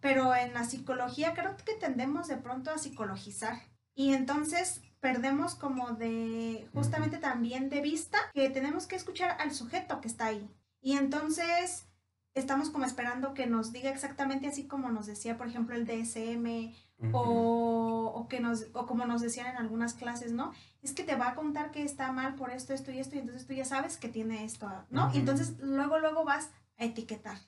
Pero 0.00 0.34
en 0.34 0.54
la 0.54 0.64
psicología 0.64 1.34
creo 1.34 1.56
que 1.56 1.74
tendemos 1.74 2.28
de 2.28 2.36
pronto 2.36 2.70
a 2.70 2.78
psicologizar. 2.78 3.58
Y 3.96 4.14
entonces 4.14 4.80
perdemos 5.00 5.56
como 5.56 5.92
de, 5.92 6.68
justamente 6.72 7.18
también 7.18 7.68
de 7.68 7.80
vista, 7.80 8.18
que 8.32 8.48
tenemos 8.48 8.86
que 8.86 8.96
escuchar 8.96 9.36
al 9.40 9.52
sujeto 9.52 10.00
que 10.00 10.08
está 10.08 10.26
ahí. 10.26 10.48
Y 10.80 10.96
entonces 10.96 11.88
estamos 12.34 12.70
como 12.70 12.84
esperando 12.84 13.32
que 13.32 13.46
nos 13.46 13.72
diga 13.72 13.90
exactamente 13.90 14.48
así 14.48 14.66
como 14.66 14.90
nos 14.90 15.06
decía, 15.06 15.36
por 15.36 15.46
ejemplo, 15.46 15.76
el 15.76 15.86
DSM 15.86 16.74
o, 17.12 18.12
o, 18.14 18.28
que 18.28 18.40
nos, 18.40 18.66
o 18.72 18.86
como 18.86 19.04
nos 19.04 19.20
decían 19.20 19.46
en 19.46 19.56
algunas 19.56 19.94
clases, 19.94 20.32
¿no? 20.32 20.52
Es 20.82 20.92
que 20.92 21.04
te 21.04 21.16
va 21.16 21.28
a 21.28 21.34
contar 21.34 21.70
que 21.70 21.82
está 21.82 22.10
mal 22.12 22.34
por 22.34 22.50
esto, 22.50 22.72
esto 22.72 22.90
y 22.90 22.98
esto, 22.98 23.16
y 23.16 23.18
entonces 23.18 23.46
tú 23.46 23.52
ya 23.52 23.64
sabes 23.64 23.96
que 23.96 24.08
tiene 24.08 24.44
esto, 24.44 24.70
¿no? 24.90 25.10
Y 25.14 25.18
entonces 25.18 25.58
luego, 25.60 25.98
luego 25.98 26.24
vas 26.24 26.50
a 26.78 26.84
etiquetar 26.84 27.38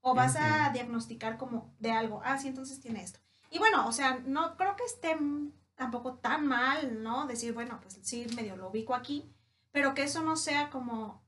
o 0.00 0.14
vas 0.14 0.36
a 0.36 0.70
diagnosticar 0.70 1.38
como 1.38 1.74
de 1.78 1.92
algo, 1.92 2.20
ah, 2.24 2.38
sí, 2.38 2.48
entonces 2.48 2.80
tiene 2.80 3.02
esto. 3.02 3.20
Y 3.50 3.58
bueno, 3.58 3.86
o 3.86 3.92
sea, 3.92 4.20
no 4.26 4.56
creo 4.56 4.76
que 4.76 4.84
esté 4.84 5.16
tampoco 5.74 6.14
tan 6.14 6.46
mal, 6.46 7.02
¿no? 7.02 7.26
Decir, 7.26 7.54
bueno, 7.54 7.78
pues 7.80 7.98
sí, 8.02 8.26
medio 8.36 8.56
lo 8.56 8.68
ubico 8.68 8.94
aquí, 8.94 9.32
pero 9.70 9.94
que 9.94 10.02
eso 10.02 10.22
no 10.22 10.36
sea 10.36 10.70
como 10.70 11.23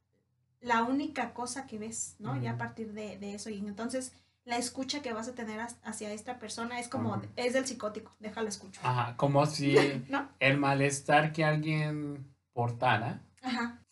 la 0.67 0.83
única 0.83 1.33
cosa 1.33 1.67
que 1.67 1.79
ves, 1.79 2.17
¿no? 2.19 2.41
Ya 2.43 2.53
a 2.53 2.59
partir 2.59 2.93
de, 2.93 3.19
de 3.19 3.35
eso. 3.35 3.51
Y 3.51 3.59
entonces 3.59 4.13
la 4.45 4.59
escucha 4.59 5.01
que 5.01 5.13
vas 5.13 5.29
a 5.29 5.35
tener 5.35 5.61
hacia 5.85 6.13
esta 6.13 6.39
persona 6.39 6.81
es 6.81 6.89
como, 6.89 7.23
es 7.37 7.53
del 7.53 7.67
psicótico, 7.67 8.15
déjalo 8.19 8.49
escucho. 8.49 8.81
Ajá, 8.83 9.17
como 9.17 9.47
si 9.47 9.77
el 10.41 10.59
malestar 10.59 11.33
que 11.33 11.45
alguien 11.45 12.33
portara 12.53 13.23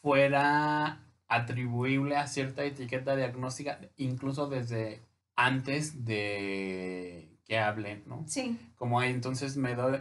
fuera 0.01 1.01
atribuible 1.29 2.17
a 2.17 2.27
cierta 2.27 2.65
etiqueta 2.65 3.15
diagnóstica, 3.15 3.79
incluso 3.97 4.49
desde 4.49 5.01
antes 5.37 6.05
de 6.05 7.39
que 7.45 7.59
hable, 7.59 8.03
¿no? 8.07 8.25
Sí. 8.27 8.59
Como 8.75 8.99
ahí 8.99 9.11
entonces 9.11 9.57
me 9.57 9.75
doy, 9.77 10.01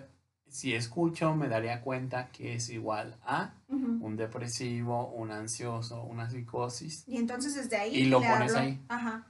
si 0.54 0.76
escucho, 0.76 1.34
me 1.34 1.50
daría 1.50 1.82
cuenta 1.82 2.28
que 2.28 2.54
es 2.54 2.70
igual 2.70 3.18
a 3.26 3.56
un 3.68 4.16
depresivo, 4.16 5.08
un 5.08 5.32
ansioso, 5.32 6.04
una 6.04 6.30
psicosis. 6.30 7.04
Y 7.08 7.18
entonces 7.18 7.56
desde 7.56 7.76
ahí. 7.76 7.96
Y 7.96 8.06
lo 8.06 8.22
pones 8.22 8.54
ahí. 8.54 8.80
Ajá. 8.88 9.26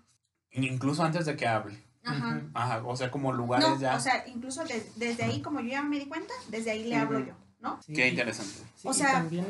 Incluso 0.52 1.02
antes 1.02 1.26
de 1.26 1.38
que 1.38 1.48
hable. 1.48 1.82
Ajá. 2.04 2.42
Ajá. 2.54 2.84
O 2.86 2.98
sea, 2.98 3.10
como 3.10 3.32
lugares 3.32 3.80
ya. 3.80 3.96
O 3.96 4.02
sea, 4.02 4.28
incluso 4.28 4.66
desde 4.98 5.24
ahí, 5.24 5.42
como 5.42 5.62
yo 5.62 5.70
ya 5.70 5.82
me 5.82 5.98
di 5.98 6.08
cuenta, 6.08 6.34
desde 6.50 6.72
ahí 6.72 6.84
le 6.90 6.98
hablo 6.98 7.20
yo, 7.20 7.36
¿no? 7.62 7.80
Qué 7.88 8.10
interesante. 8.10 8.60
o 8.84 8.92
sea. 8.92 9.14
también 9.14 9.46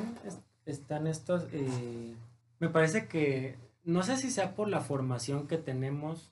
están 0.68 1.08
estos. 1.08 1.48
Eh, 1.53 2.13
me 2.60 2.70
parece 2.70 3.08
que. 3.08 3.58
No 3.84 4.03
sé 4.03 4.18
si 4.18 4.30
sea 4.30 4.53
por 4.53 4.70
la 4.70 4.82
formación 4.82 5.48
que 5.48 5.58
tenemos 5.58 6.32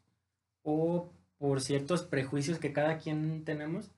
o 0.62 1.10
por 1.40 1.62
ciertos 1.62 2.04
prejuicios 2.04 2.60
que 2.60 2.74
cada 2.74 3.00
quien 3.00 3.44
tenemos. 3.44 3.90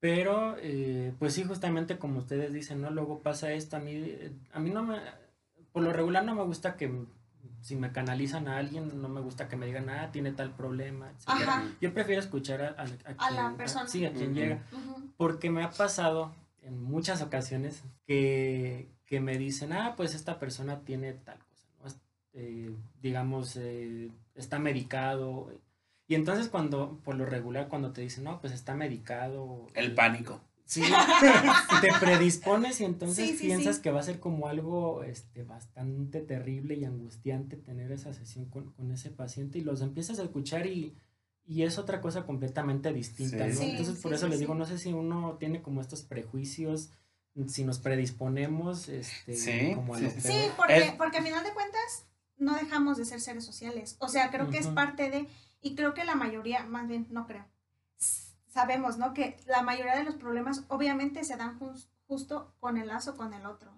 Pero, 0.00 0.56
eh, 0.58 1.14
pues 1.18 1.34
sí, 1.34 1.44
justamente 1.44 1.98
como 1.98 2.18
ustedes 2.18 2.52
dicen, 2.52 2.82
¿no? 2.82 2.90
Luego 2.90 3.20
pasa 3.20 3.52
esto, 3.52 3.76
a 3.76 3.80
mí, 3.80 4.04
a 4.52 4.60
mí 4.60 4.70
no 4.70 4.82
me, 4.82 4.98
por 5.72 5.82
lo 5.82 5.92
regular 5.92 6.24
no 6.24 6.34
me 6.34 6.44
gusta 6.44 6.76
que 6.76 6.90
si 7.66 7.74
me 7.74 7.90
canalizan 7.90 8.46
a 8.48 8.58
alguien, 8.58 9.02
no 9.02 9.08
me 9.08 9.20
gusta 9.20 9.48
que 9.48 9.56
me 9.56 9.66
digan, 9.66 9.90
ah, 9.90 10.10
tiene 10.12 10.32
tal 10.32 10.54
problema, 10.54 11.12
Yo 11.80 11.92
prefiero 11.92 12.20
escuchar 12.20 12.62
a, 12.62 12.84
a, 13.18 13.30
la 13.32 13.56
persona. 13.56 13.88
sí, 13.88 14.06
a 14.06 14.12
quien 14.12 14.34
llega. 14.34 14.62
Porque 15.16 15.50
me 15.50 15.64
ha 15.64 15.70
pasado 15.70 16.32
en 16.62 16.80
muchas 16.80 17.22
ocasiones 17.22 17.82
que, 18.06 18.88
me 19.10 19.36
dicen, 19.36 19.72
ah, 19.72 19.94
pues 19.96 20.14
esta 20.14 20.38
persona 20.38 20.80
tiene 20.80 21.12
tal 21.12 21.38
cosa, 21.80 21.98
eh, 22.34 22.70
digamos, 23.02 23.56
eh, 23.56 24.10
está 24.34 24.58
medicado. 24.58 25.50
Y 26.08 26.14
entonces 26.14 26.48
cuando, 26.48 27.00
por 27.04 27.16
lo 27.16 27.26
regular, 27.26 27.68
cuando 27.68 27.92
te 27.92 28.00
dicen, 28.00 28.24
no, 28.24 28.40
pues 28.40 28.52
está 28.52 28.74
medicado. 28.74 29.66
El 29.74 29.94
pánico. 29.94 30.40
Sí, 30.66 30.82
te 31.80 31.88
predispones 32.00 32.80
y 32.80 32.84
entonces 32.84 33.40
piensas 33.40 33.78
que 33.78 33.92
va 33.92 34.00
a 34.00 34.02
ser 34.02 34.18
como 34.18 34.48
algo 34.48 35.04
este, 35.04 35.44
bastante 35.44 36.20
terrible 36.20 36.74
y 36.74 36.84
angustiante 36.84 37.56
tener 37.56 37.92
esa 37.92 38.12
sesión 38.12 38.46
con, 38.46 38.74
ese 38.90 39.10
paciente 39.10 39.58
y 39.58 39.60
los 39.60 39.80
empiezas 39.80 40.18
a 40.18 40.24
escuchar 40.24 40.66
y, 40.66 40.96
es 41.48 41.78
otra 41.78 42.00
cosa 42.00 42.26
completamente 42.26 42.92
distinta, 42.92 43.46
¿no? 43.46 43.60
entonces 43.60 44.00
por 44.02 44.12
eso 44.12 44.26
les 44.26 44.40
digo, 44.40 44.56
no 44.56 44.66
sé 44.66 44.78
si 44.78 44.92
uno 44.92 45.36
tiene 45.38 45.62
como 45.62 45.80
estos 45.80 46.02
prejuicios, 46.02 46.90
si 47.46 47.62
nos 47.62 47.78
predisponemos 47.78 48.88
este, 48.88 49.72
como 49.76 49.94
a 49.94 50.00
lo 50.00 50.10
Sí, 50.10 50.48
porque, 50.56 50.94
porque 50.98 51.18
a 51.18 51.22
final 51.22 51.44
de 51.44 51.52
cuentas 51.52 52.06
no 52.38 52.56
dejamos 52.56 52.98
de 52.98 53.04
ser 53.04 53.20
seres 53.20 53.44
sociales, 53.44 53.94
o 54.00 54.08
sea, 54.08 54.32
creo 54.32 54.50
que 54.50 54.58
es 54.58 54.66
parte 54.66 55.08
de, 55.08 55.28
y 55.66 55.74
creo 55.74 55.94
que 55.94 56.04
la 56.04 56.14
mayoría, 56.14 56.64
más 56.64 56.86
bien, 56.88 57.06
no 57.10 57.26
creo 57.26 57.44
sabemos, 58.56 58.96
¿no? 58.96 59.12
Que 59.12 59.36
la 59.46 59.60
mayoría 59.60 59.96
de 59.96 60.04
los 60.04 60.14
problemas 60.14 60.64
obviamente 60.68 61.24
se 61.24 61.36
dan 61.36 61.58
justo 62.08 62.54
con 62.58 62.78
el 62.78 62.88
lazo 62.88 63.14
con 63.14 63.34
el 63.34 63.44
otro, 63.44 63.70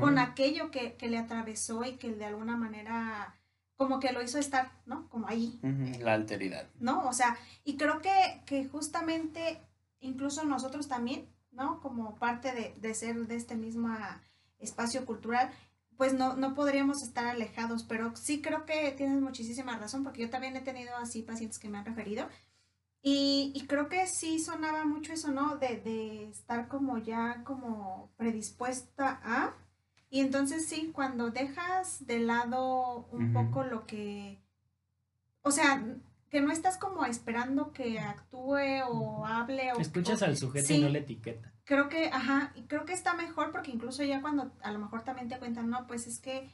con 0.00 0.18
aquello 0.18 0.72
que, 0.72 0.96
le 1.08 1.18
atravesó 1.18 1.84
y 1.84 1.92
que 1.92 2.12
de 2.12 2.24
alguna 2.24 2.56
manera 2.56 3.36
como 3.76 4.00
que 4.00 4.12
lo 4.12 4.20
hizo 4.22 4.38
estar, 4.38 4.72
¿no? 4.86 5.08
Como 5.08 5.28
ahí. 5.28 5.60
La 6.00 6.14
alteridad. 6.14 6.66
¿No? 6.80 7.06
O 7.06 7.12
sea, 7.12 7.36
y 7.62 7.76
creo 7.76 8.00
que, 8.00 8.42
que 8.44 8.66
justamente 8.66 9.60
incluso 10.00 10.44
nosotros 10.44 10.88
también, 10.88 11.28
¿no? 11.52 11.80
Como 11.80 12.16
parte 12.16 12.52
de, 12.52 12.74
de 12.80 12.94
ser 12.94 13.28
de 13.28 13.36
este 13.36 13.54
mismo 13.54 13.96
espacio 14.58 15.06
cultural, 15.06 15.52
pues 15.96 16.14
no, 16.14 16.36
no 16.36 16.54
podríamos 16.54 17.02
estar 17.02 17.26
alejados, 17.26 17.84
pero 17.84 18.14
sí 18.16 18.42
creo 18.42 18.64
que 18.66 18.92
tienes 18.92 19.20
muchísima 19.20 19.78
razón, 19.78 20.02
porque 20.02 20.22
yo 20.22 20.30
también 20.30 20.56
he 20.56 20.60
tenido 20.60 20.96
así 20.96 21.22
pacientes 21.22 21.58
que 21.58 21.68
me 21.68 21.78
han 21.78 21.84
referido, 21.84 22.28
y, 23.06 23.52
y, 23.54 23.66
creo 23.66 23.90
que 23.90 24.06
sí 24.06 24.38
sonaba 24.38 24.86
mucho 24.86 25.12
eso, 25.12 25.30
¿no? 25.30 25.58
De, 25.58 25.76
de, 25.76 26.30
estar 26.30 26.68
como 26.68 26.96
ya 26.96 27.44
como 27.44 28.10
predispuesta 28.16 29.20
a. 29.22 29.54
Y 30.08 30.20
entonces 30.20 30.64
sí, 30.64 30.90
cuando 30.90 31.30
dejas 31.30 32.06
de 32.06 32.20
lado 32.20 33.06
un 33.12 33.34
poco 33.34 33.62
lo 33.62 33.84
que... 33.84 34.40
O 35.42 35.50
sea, 35.50 35.84
que 36.30 36.40
no 36.40 36.50
estás 36.50 36.78
como 36.78 37.04
esperando 37.04 37.72
que 37.72 37.98
actúe 37.98 38.82
o 38.88 39.26
hable 39.26 39.74
o... 39.74 39.80
Escuchas 39.80 40.22
al 40.22 40.38
sujeto 40.38 40.72
y 40.72 40.78
no 40.78 40.88
le 40.88 41.00
etiqueta. 41.00 41.53
Creo 41.64 41.88
que, 41.88 42.08
ajá, 42.08 42.52
y 42.54 42.62
creo 42.62 42.84
que 42.84 42.92
está 42.92 43.14
mejor 43.14 43.50
porque 43.50 43.70
incluso 43.70 44.02
ya 44.02 44.20
cuando 44.20 44.52
a 44.62 44.70
lo 44.70 44.78
mejor 44.78 45.02
también 45.02 45.28
te 45.28 45.38
cuentan, 45.38 45.70
no, 45.70 45.86
pues 45.86 46.06
es 46.06 46.18
que 46.18 46.50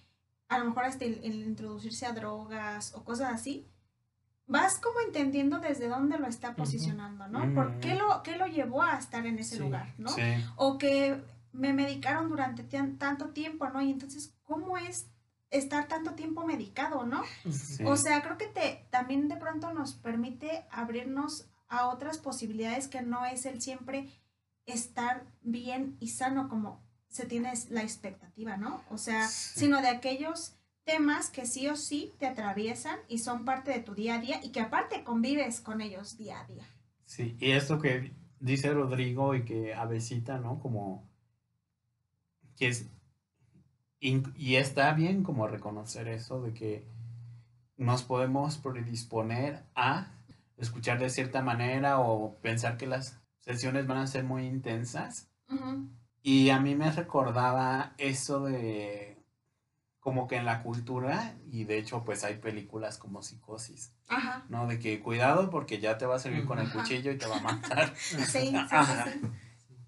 a 0.49 0.59
lo 0.59 0.67
mejor 0.67 0.85
hasta 0.85 1.05
el 1.05 1.25
introducirse 1.25 2.07
a 2.07 2.12
drogas 2.12 2.95
o 2.95 3.05
cosas 3.05 3.33
así, 3.33 3.67
vas 4.50 4.79
como 4.79 5.00
entendiendo 5.00 5.61
desde 5.61 5.88
dónde 5.88 6.19
lo 6.19 6.26
está 6.26 6.55
posicionando, 6.57 7.29
¿no? 7.29 7.55
¿Por 7.55 7.79
qué 7.79 7.95
lo, 7.95 8.23
qué 8.25 8.37
lo 8.37 8.47
llevó 8.47 8.83
a 8.83 8.99
estar 8.99 9.25
en 9.25 9.38
ese 9.38 9.61
lugar, 9.61 9.95
¿no? 9.97 10.11
O 10.57 10.76
que 10.76 11.23
me 11.52 11.73
medicaron 11.73 12.29
durante 12.29 12.64
tanto 12.99 13.31
tiempo, 13.31 13.69
¿no? 13.69 13.81
Y 13.81 13.93
entonces, 13.93 14.35
¿cómo 14.45 14.76
es 14.76 15.09
estar 15.50 15.87
tanto 15.87 16.12
tiempo 16.12 16.45
medicado, 16.45 17.07
¿no? 17.07 17.23
O 17.85 17.97
sea, 17.97 18.23
creo 18.23 18.38
que 18.38 18.47
te 18.47 18.87
también 18.90 19.29
de 19.29 19.37
pronto 19.37 19.73
nos 19.73 19.95
permite 19.95 20.67
abrirnos 20.71 21.47
a 21.69 21.87
otras 21.87 22.19
posibilidades 22.19 22.88
que 22.88 23.02
no 23.02 23.25
es 23.26 23.47
el 23.47 23.62
siempre 23.62 24.09
estar 24.67 25.26
bien 25.43 25.97
y 26.00 26.09
sano 26.09 26.49
como 26.49 26.83
se 27.09 27.26
tiene 27.26 27.52
la 27.71 27.83
expectativa, 27.83 28.57
¿no? 28.57 28.83
O 28.90 28.99
sea, 28.99 29.26
sino 29.29 29.83
de 29.83 29.88
aquellos 29.88 30.55
temas 30.85 31.31
que 31.31 31.45
sí 31.45 31.69
o 31.69 31.76
sí 31.76 32.12
te 32.19 32.26
atraviesan 32.26 32.99
y 33.09 33.19
son 33.19 33.45
parte 33.45 33.73
de 33.73 33.81
tu 33.81 33.95
día 33.95 34.17
a 34.17 34.21
día 34.21 34.40
y 34.43 34.50
que 34.50 34.61
aparte 34.61 35.05
convives 35.05 35.61
con 35.61 35.81
ellos 35.81 36.17
día 36.17 36.40
a 36.40 36.47
día. 36.47 36.64
Sí, 37.05 37.37
y 37.40 37.50
esto 37.50 37.81
que 37.81 38.12
dice 38.38 38.73
Rodrigo 38.73 39.35
y 39.35 39.45
que 39.45 39.75
Avesita, 39.75 40.38
¿no? 40.38 40.61
Como 40.61 41.09
que 42.57 42.69
es, 42.69 42.87
y, 43.99 44.23
y 44.37 44.57
está 44.57 44.93
bien 44.93 45.23
como 45.23 45.47
reconocer 45.47 46.09
eso 46.09 46.40
de 46.40 46.55
que 46.55 46.87
nos 47.76 48.02
podemos 48.02 48.59
predisponer 48.59 49.64
a 49.75 50.12
escuchar 50.59 50.99
de 50.99 51.11
cierta 51.11 51.43
manera 51.43 51.99
o 51.99 52.37
pensar 52.37 52.76
que 52.76 52.87
las 52.87 53.20
sesiones 53.40 53.87
van 53.87 53.99
a 53.99 54.06
ser 54.06 54.25
muy 54.25 54.47
intensas. 54.47 55.28
Y 56.23 56.50
a 56.50 56.61
mí 56.61 56.75
me 56.76 56.90
recordaba 56.92 57.94
eso 57.99 58.44
de 58.44 59.16
como 59.99 60.26
que 60.28 60.37
en 60.37 60.47
la 60.47 60.62
cultura, 60.62 61.35
y 61.50 61.64
de 61.64 61.78
hecho 61.78 62.04
pues 62.04 62.25
hay 62.25 62.37
películas 62.37 62.97
como 62.97 63.23
Psicosis, 63.23 63.92
Ajá. 64.09 64.44
¿no? 64.49 64.66
De 64.66 64.78
que 64.78 65.00
cuidado 65.00 65.50
porque 65.50 65.78
ya 65.78 65.99
te 65.99 66.06
va 66.06 66.16
a 66.16 66.20
salir 66.20 66.47
con 66.47 66.59
el 66.59 66.70
cuchillo 66.70 67.12
y 67.12 67.18
te 67.18 67.26
va 67.26 67.37
a 67.37 67.42
matar. 67.42 67.94
Sí, 67.97 68.16
sí, 68.25 68.49
sí, 68.49 68.56
Ajá. 68.56 69.06
sí. 69.12 69.20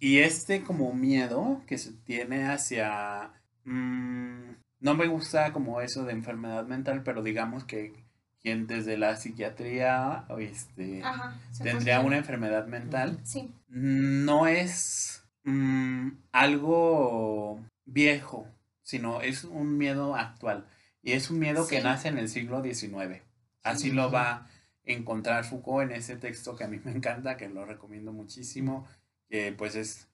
Y 0.01 0.19
este 0.19 0.63
como 0.65 0.93
miedo 0.93 1.63
que 1.67 1.79
se 1.79 1.93
tiene 1.93 2.49
hacia... 2.49 3.33
mm, 3.65 4.53
no 4.81 4.95
me 4.95 5.07
gusta 5.07 5.53
como 5.53 5.81
eso 5.81 6.05
de 6.05 6.13
enfermedad 6.13 6.67
mental, 6.67 7.03
pero 7.05 7.23
digamos 7.23 7.65
que 7.65 8.05
quien 8.43 8.67
desde 8.67 8.99
la 8.99 9.17
psiquiatría 9.17 10.27
este, 10.39 11.03
Ajá. 11.05 11.39
tendría 11.63 12.01
una 12.01 12.17
enfermedad 12.19 12.67
mental, 12.67 13.21
Sí. 13.25 13.55
no 13.69 14.47
es 14.47 15.25
mm, 15.45 16.09
algo 16.33 17.61
viejo, 17.85 18.47
sino 18.83 19.21
es 19.21 19.45
un 19.45 19.79
miedo 19.79 20.17
actual. 20.17 20.67
Y 21.03 21.13
es 21.13 21.31
un 21.31 21.39
miedo 21.41 21.67
que 21.67 21.83
nace 21.83 22.09
en 22.09 22.19
el 22.19 22.29
siglo 22.29 22.63
XIX. 22.63 23.23
Así 23.63 23.91
lo 23.91 24.11
va 24.11 24.31
a 24.33 24.47
encontrar 24.85 25.45
Foucault 25.45 25.91
en 25.91 25.97
ese 25.97 26.17
texto 26.17 26.55
que 26.57 26.65
a 26.65 26.69
mí 26.69 26.81
me 26.85 26.93
encanta, 26.93 27.37
que 27.37 27.49
lo 27.49 27.65
recomiendo 27.65 28.13
muchísimo, 28.13 28.87
que 29.29 29.53
pues 29.53 29.75
es, 29.77 30.09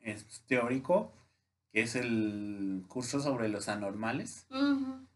es 0.00 0.42
teórico, 0.46 1.12
que 1.72 1.82
es 1.82 1.94
el 1.96 2.84
curso 2.88 3.20
sobre 3.20 3.48
los 3.48 3.68
anormales. 3.68 4.46
Ujú. 4.50 5.06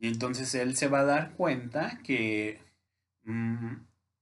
Y 0.00 0.08
entonces 0.08 0.54
él 0.54 0.76
se 0.76 0.88
va 0.88 1.00
a 1.00 1.04
dar 1.04 1.32
cuenta 1.32 2.00
que 2.02 2.58
mm, 3.24 3.74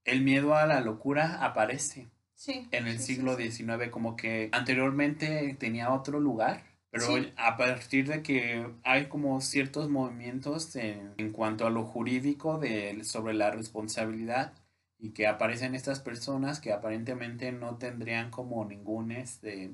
el 0.04 0.22
miedo 0.22 0.54
a 0.54 0.66
la 0.66 0.80
locura 0.80 1.44
aparece 1.44 2.08
Sí. 2.34 2.68
en 2.70 2.86
el 2.86 2.98
sí, 3.00 3.14
siglo 3.14 3.36
sí. 3.36 3.50
XIX, 3.50 3.90
como 3.90 4.16
que 4.16 4.48
anteriormente 4.52 5.56
tenía 5.58 5.92
otro 5.92 6.20
lugar, 6.20 6.62
pero 6.90 7.06
a 7.36 7.56
partir 7.56 8.08
de 8.08 8.22
que 8.22 8.66
hay 8.84 9.06
como 9.06 9.40
ciertos 9.40 9.88
movimientos 9.90 10.74
en, 10.76 11.14
en 11.16 11.32
cuanto 11.32 11.66
a 11.66 11.70
lo 11.70 11.84
jurídico 11.84 12.58
de, 12.58 13.02
sobre 13.04 13.34
la 13.34 13.50
responsabilidad 13.50 14.52
y 14.98 15.10
que 15.10 15.26
aparecen 15.26 15.74
estas 15.74 16.00
personas 16.00 16.60
que 16.60 16.72
aparentemente 16.72 17.52
no 17.52 17.76
tendrían 17.76 18.30
como 18.30 18.64
ningún, 18.64 19.12
este, 19.12 19.72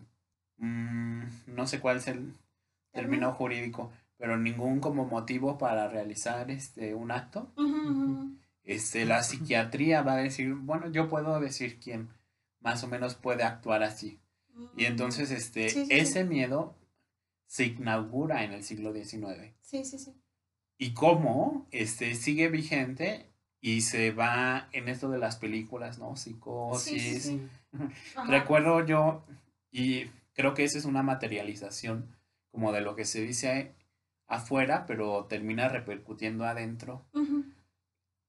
mm, 0.59 1.23
no 1.47 1.67
sé 1.67 1.81
cuál 1.81 1.99
es 1.99 2.09
el 2.09 2.33
término 2.93 3.33
jurídico, 3.33 3.93
pero 4.25 4.39
ningún 4.39 4.81
como 4.81 5.05
motivo 5.05 5.59
para 5.59 5.87
realizar 5.87 6.51
este, 6.51 6.95
un 6.95 7.11
acto 7.11 7.53
este, 8.63 9.05
la 9.05 9.23
psiquiatría 9.23 10.01
va 10.01 10.15
a 10.15 10.17
decir, 10.17 10.55
bueno, 10.55 10.91
yo 10.91 11.11
puedo 11.11 11.39
decir 11.41 11.79
quién 11.79 12.09
más 12.61 12.83
o 12.85 12.89
menos 12.89 13.17
puede 13.17 13.43
actuar 13.43 13.83
así. 13.83 14.19
Y 14.79 14.87
entonces, 14.87 15.31
este, 15.31 15.69
Sí, 15.69 15.85
sí, 15.85 15.93
ese 15.93 16.23
sí. 16.23 16.27
miedo 16.27 16.75
se 17.47 17.67
inaugura 17.67 18.45
en 18.45 18.55
el 18.55 18.65
siglo 18.65 18.95
XIX. 18.95 19.53
Sí, 19.61 19.85
sí, 19.85 19.99
sí. 19.99 20.15
Y 20.79 20.95
cómo, 20.95 21.67
este, 21.71 22.15
sigue 22.15 22.49
vigente 22.49 23.29
y 23.61 23.83
se 23.83 24.11
va 24.11 24.71
en 24.73 24.89
esto 24.89 25.11
de 25.11 25.19
las 25.19 25.37
películas, 25.37 25.99
¿no? 25.99 26.17
Psicosis. 26.17 27.03
Sí, 27.03 27.21
sí, 27.21 27.21
sí. 27.73 27.87
Ajá. 28.17 28.31
Recuerdo 28.31 28.87
yo, 28.87 29.23
y 29.71 30.07
creo 30.33 30.55
que 30.55 30.65
esa 30.65 30.79
es 30.79 30.87
una 30.87 31.03
materialización 31.03 32.17
como 32.51 32.73
de 32.73 32.81
lo 32.81 32.97
que 32.97 33.05
se 33.05 33.21
dice 33.21 33.75
afuera, 34.27 34.87
pero 34.87 35.27
termina 35.27 35.69
repercutiendo 35.69 36.45
adentro 36.45 37.07
Ujú. 37.13 37.45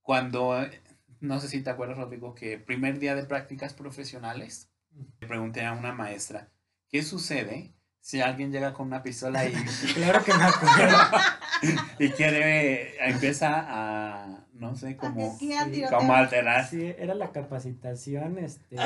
cuando, 0.02 0.62
eh, 0.62 0.82
no 1.20 1.40
sé 1.40 1.48
si 1.48 1.62
te 1.62 1.70
acuerdas, 1.70 1.98
Rodrigo, 1.98 2.36
que 2.36 2.58
primer 2.58 3.00
día 3.00 3.16
de 3.16 3.24
prácticas 3.24 3.74
profesionales, 3.74 4.72
le 5.20 5.28
pregunté 5.28 5.66
a 5.66 5.74
una 5.74 5.94
maestra, 5.94 6.52
¿qué 6.90 7.04
sucede 7.04 7.76
si 8.00 8.22
alguien 8.22 8.52
llega 8.52 8.74
con 8.74 8.88
una 8.88 9.02
pistola 9.02 9.46
y, 9.46 9.54
Claro 9.96 10.24
que 10.24 10.34
me 10.34 10.44
acuerdo. 10.44 10.98
y 12.00 12.10
quiere, 12.10 13.10
empieza 13.10 13.66
a, 13.68 14.46
no 14.54 14.76
sé, 14.76 14.96
como, 14.96 15.38
sí, 15.40 15.84
como 15.90 16.14
alterar? 16.14 16.68
Sí, 16.68 16.94
era 17.00 17.16
la 17.16 17.32
capacitación, 17.32 18.38
este, 18.38 18.78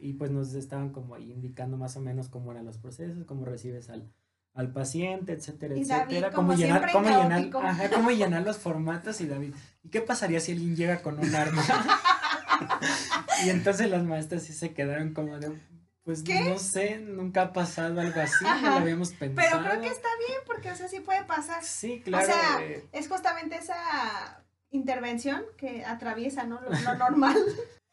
y 0.00 0.14
pues 0.14 0.30
nos 0.30 0.54
estaban 0.54 0.90
como 0.90 1.18
indicando 1.18 1.76
más 1.76 1.96
o 1.96 2.00
menos 2.00 2.28
cómo 2.30 2.50
eran 2.50 2.64
los 2.64 2.78
procesos, 2.78 3.24
cómo 3.26 3.44
recibes 3.44 3.90
al, 3.90 4.10
al 4.54 4.72
paciente, 4.72 5.32
etcétera, 5.32 5.76
Y 5.76 5.84
David, 5.84 6.02
etcétera, 6.02 6.30
como 6.30 6.48
cómo 6.48 6.58
llenar, 6.58 6.92
cómo 6.92 7.08
llenar, 7.08 7.50
ajá, 7.64 7.90
cómo 7.90 8.10
llenar 8.10 8.42
los 8.42 8.58
formatos 8.58 9.20
y 9.20 9.26
David, 9.26 9.54
¿y 9.82 9.88
qué 9.88 10.00
pasaría 10.00 10.40
si 10.40 10.52
alguien 10.52 10.76
llega 10.76 11.00
con 11.02 11.18
un 11.18 11.34
arma? 11.34 11.62
y 13.46 13.50
entonces 13.50 13.88
las 13.88 14.04
maestras 14.04 14.42
sí 14.42 14.52
se 14.52 14.74
quedaron 14.74 15.14
como 15.14 15.38
de, 15.38 15.58
pues 16.04 16.22
¿Qué? 16.22 16.44
no 16.44 16.58
sé, 16.58 16.98
nunca 16.98 17.42
ha 17.42 17.52
pasado 17.52 18.00
algo 18.00 18.20
así, 18.20 18.44
no 18.44 18.60
lo 18.60 18.76
habíamos 18.76 19.12
pensado. 19.12 19.48
Pero 19.50 19.64
creo 19.64 19.80
que 19.80 19.88
está 19.88 20.08
bien 20.28 20.40
porque, 20.46 20.70
o 20.70 20.76
sea, 20.76 20.88
sí 20.88 21.00
puede 21.00 21.24
pasar. 21.24 21.64
Sí, 21.64 22.02
claro. 22.04 22.26
sea, 22.26 22.62
eh, 22.62 22.86
Es 22.92 23.08
justamente 23.08 23.56
esa 23.56 24.44
intervención 24.70 25.42
que 25.56 25.84
atraviesa, 25.84 26.44
¿no? 26.44 26.60
Lo, 26.60 26.70
lo 26.70 26.94
normal. 26.96 27.36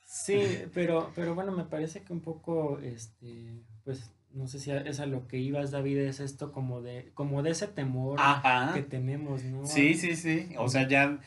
Sí, 0.06 0.63
pero, 0.74 1.12
pero 1.13 1.36
bueno, 1.36 1.52
me 1.52 1.65
parece 1.65 2.02
que 2.02 2.12
un 2.12 2.22
poco, 2.22 2.80
este, 2.80 3.63
pues, 3.84 4.12
no 4.32 4.48
sé 4.48 4.60
si 4.60 4.72
es 4.72 5.00
a 5.00 5.06
lo 5.06 5.28
que 5.28 5.38
ibas, 5.38 5.72
David, 5.72 5.98
es 6.00 6.20
esto 6.20 6.52
como 6.52 6.82
de, 6.82 7.12
como 7.13 7.42
de 7.44 7.52
ese 7.52 7.68
temor 7.68 8.20
Ajá. 8.20 8.74
que 8.74 8.82
tenemos, 8.84 9.44
¿no? 9.44 9.65
Sí, 9.65 9.96
sí, 9.96 10.15
sí. 10.15 10.54
O 10.58 10.70
sea, 10.70 10.88
ya, 10.88 11.20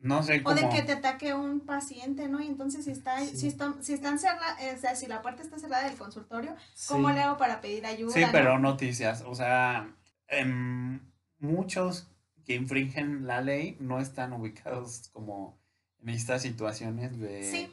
no 0.00 0.22
sé 0.22 0.40
O 0.40 0.44
cómo. 0.44 0.56
de 0.56 0.68
que 0.68 0.82
te 0.82 0.92
ataque 0.92 1.34
un 1.34 1.60
paciente, 1.60 2.28
¿no? 2.28 2.40
Y 2.42 2.46
entonces 2.46 2.84
si 2.84 2.90
está, 2.92 3.18
Sí. 3.20 3.36
si 3.36 3.46
está, 3.48 3.74
si 3.80 3.92
están 3.94 4.18
cerradas, 4.18 4.56
o 4.76 4.80
sea, 4.80 4.94
si 4.94 5.06
la 5.06 5.22
puerta 5.22 5.42
está 5.42 5.58
cerrada 5.58 5.88
del 5.88 5.96
consultorio, 5.98 6.54
Sí. 6.74 6.88
¿cómo 6.88 7.10
le 7.10 7.20
hago 7.20 7.36
para 7.36 7.60
pedir 7.60 7.86
ayuda? 7.86 8.12
Sí, 8.12 8.20
no? 8.20 8.28
pero 8.32 8.58
noticias. 8.58 9.22
O 9.26 9.34
sea, 9.34 9.92
em, 10.28 11.00
muchos 11.38 12.08
que 12.44 12.54
infringen 12.54 13.26
la 13.26 13.40
ley 13.40 13.76
no 13.80 14.00
están 14.00 14.32
ubicados 14.32 15.08
como 15.12 15.58
en 16.02 16.08
estas 16.10 16.42
situaciones 16.42 17.18
de 17.18 17.42
Sí. 17.42 17.72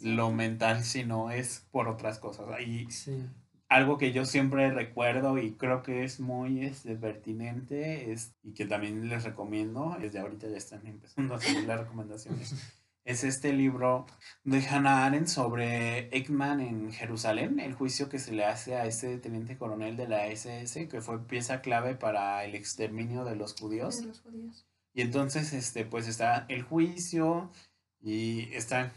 lo 0.00 0.30
mental, 0.30 0.84
sino 0.84 1.30
es 1.30 1.66
por 1.70 1.88
otras 1.88 2.18
cosas. 2.18 2.46
Y 2.60 2.90
Sí. 2.90 3.28
Algo 3.68 3.98
que 3.98 4.12
yo 4.12 4.24
siempre 4.24 4.70
recuerdo 4.70 5.38
y 5.38 5.54
creo 5.54 5.82
que 5.82 6.04
es 6.04 6.20
muy 6.20 6.64
este, 6.64 6.94
pertinente 6.96 8.12
es, 8.12 8.34
y 8.42 8.52
que 8.52 8.66
también 8.66 9.08
les 9.08 9.24
recomiendo, 9.24 9.96
desde 10.00 10.20
ahorita 10.20 10.48
ya 10.48 10.56
están 10.56 10.86
empezando 10.86 11.34
a 11.34 11.40
seguir 11.40 11.64
las 11.64 11.80
recomendaciones, 11.80 12.54
es 13.04 13.24
este 13.24 13.52
libro 13.52 14.06
de 14.44 14.64
Hannah 14.66 15.06
Arendt 15.06 15.28
sobre 15.28 16.16
Ekman 16.16 16.60
en 16.60 16.92
Jerusalén, 16.92 17.58
el 17.60 17.74
juicio 17.74 18.08
que 18.08 18.18
se 18.18 18.32
le 18.32 18.44
hace 18.44 18.76
a 18.76 18.86
este 18.86 19.18
teniente 19.18 19.56
coronel 19.56 19.96
de 19.96 20.08
la 20.08 20.26
SS, 20.28 20.88
que 20.88 21.00
fue 21.00 21.26
pieza 21.26 21.60
clave 21.60 21.94
para 21.94 22.44
el 22.44 22.54
exterminio 22.54 23.24
de 23.24 23.36
los 23.36 23.54
judíos. 23.54 24.00
De 24.00 24.08
los 24.08 24.20
judíos. 24.20 24.66
Y 24.92 25.02
entonces, 25.02 25.52
este, 25.52 25.84
pues 25.84 26.08
está 26.08 26.46
el 26.48 26.62
juicio 26.62 27.50
y 28.00 28.52
están 28.54 28.90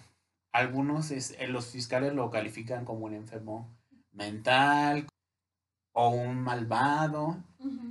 algunos, 0.51 1.11
es- 1.11 1.35
los 1.49 1.67
fiscales 1.67 2.13
lo 2.13 2.29
califican 2.29 2.85
como 2.85 3.05
un 3.05 3.13
enfermo 3.13 3.75
mental 4.19 5.07
o 5.93 6.09
un 6.09 6.41
malvado. 6.41 7.43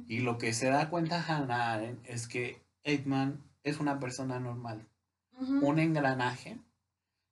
Y 0.07 0.21
lo 0.21 0.39
que 0.39 0.53
se 0.55 0.71
da 0.71 0.89
cuenta 0.89 1.25
Hannah 1.27 1.73
Arendt 1.73 2.09
es 2.09 2.29
que 2.29 2.63
Ekman 2.85 3.43
es 3.65 3.81
una 3.81 3.99
persona 3.99 4.39
normal, 4.41 4.89
un 5.39 5.79
engranaje, 5.79 6.59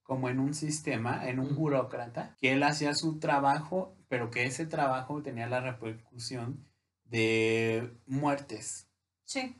como 0.02 0.28
en 0.28 0.38
un 0.38 0.52
sistema, 0.52 1.28
en 1.28 1.38
un 1.38 1.54
burócrata, 1.54 2.36
que 2.38 2.52
él 2.52 2.62
hacía 2.62 2.94
su 2.94 3.18
trabajo, 3.18 3.96
pero 4.08 4.30
que 4.30 4.44
ese 4.44 4.66
trabajo 4.66 5.22
tenía 5.22 5.46
la 5.46 5.60
repercusión 5.60 6.66
de 7.04 7.96
muertes. 8.06 8.88
Sí. 9.24 9.56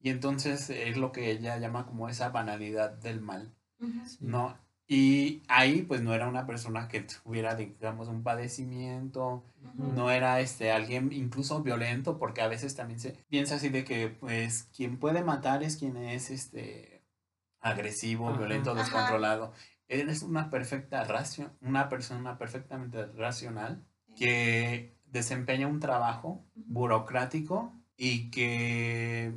Y 0.00 0.10
entonces 0.10 0.70
es 0.70 0.96
lo 0.96 1.12
que 1.12 1.30
ella 1.30 1.58
llama 1.58 1.86
como 1.86 2.08
esa 2.08 2.30
banalidad 2.30 2.92
del 2.92 3.20
mal. 3.20 3.54
Sí. 4.06 4.18
¿no? 4.20 4.56
Y 4.86 5.42
ahí 5.48 5.82
pues 5.82 6.02
no 6.02 6.12
era 6.12 6.28
una 6.28 6.46
persona 6.46 6.88
que 6.88 7.00
tuviera, 7.00 7.54
digamos, 7.54 8.08
un 8.08 8.22
padecimiento, 8.22 9.42
no 9.76 10.10
era 10.10 10.40
este 10.40 10.72
alguien 10.72 11.10
incluso 11.12 11.62
violento, 11.62 12.18
porque 12.18 12.42
a 12.42 12.48
veces 12.48 12.76
también 12.76 13.00
se 13.00 13.12
piensa 13.28 13.54
así 13.54 13.70
de 13.70 13.84
que 13.84 14.08
pues 14.08 14.64
quien 14.76 14.98
puede 14.98 15.24
matar 15.24 15.62
es 15.62 15.76
quien 15.76 15.96
es 15.96 16.30
este 16.30 17.02
agresivo, 17.60 18.28
Ajá. 18.28 18.38
violento, 18.38 18.72
Ajá. 18.72 18.80
descontrolado. 18.80 19.52
Eres 19.88 20.22
una 20.22 20.50
perfecta 20.50 21.02
racio, 21.04 21.50
una 21.62 21.88
persona 21.88 22.36
perfectamente 22.36 23.06
racional 23.06 23.86
que 24.16 24.98
desempeña 25.06 25.66
un 25.66 25.80
trabajo 25.80 26.44
burocrático 26.54 27.72
y 27.96 28.30
que 28.30 29.32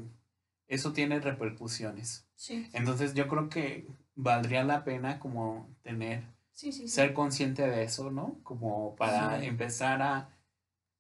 eso 0.68 0.92
tiene 0.92 1.20
repercusiones. 1.20 2.28
Sí. 2.36 2.70
Entonces 2.74 3.14
yo 3.14 3.28
creo 3.28 3.50
que 3.50 3.88
valdría 4.18 4.64
la 4.64 4.84
pena 4.84 5.20
como 5.20 5.70
tener, 5.84 6.24
Sí, 6.52 6.72
sí, 6.72 6.82
sí. 6.82 6.88
ser 6.90 7.14
consciente 7.14 7.66
de 7.68 7.84
eso, 7.84 8.12
¿no? 8.12 8.40
Como 8.44 8.96
para 8.96 9.44
empezar 9.46 10.02
a 10.02 10.30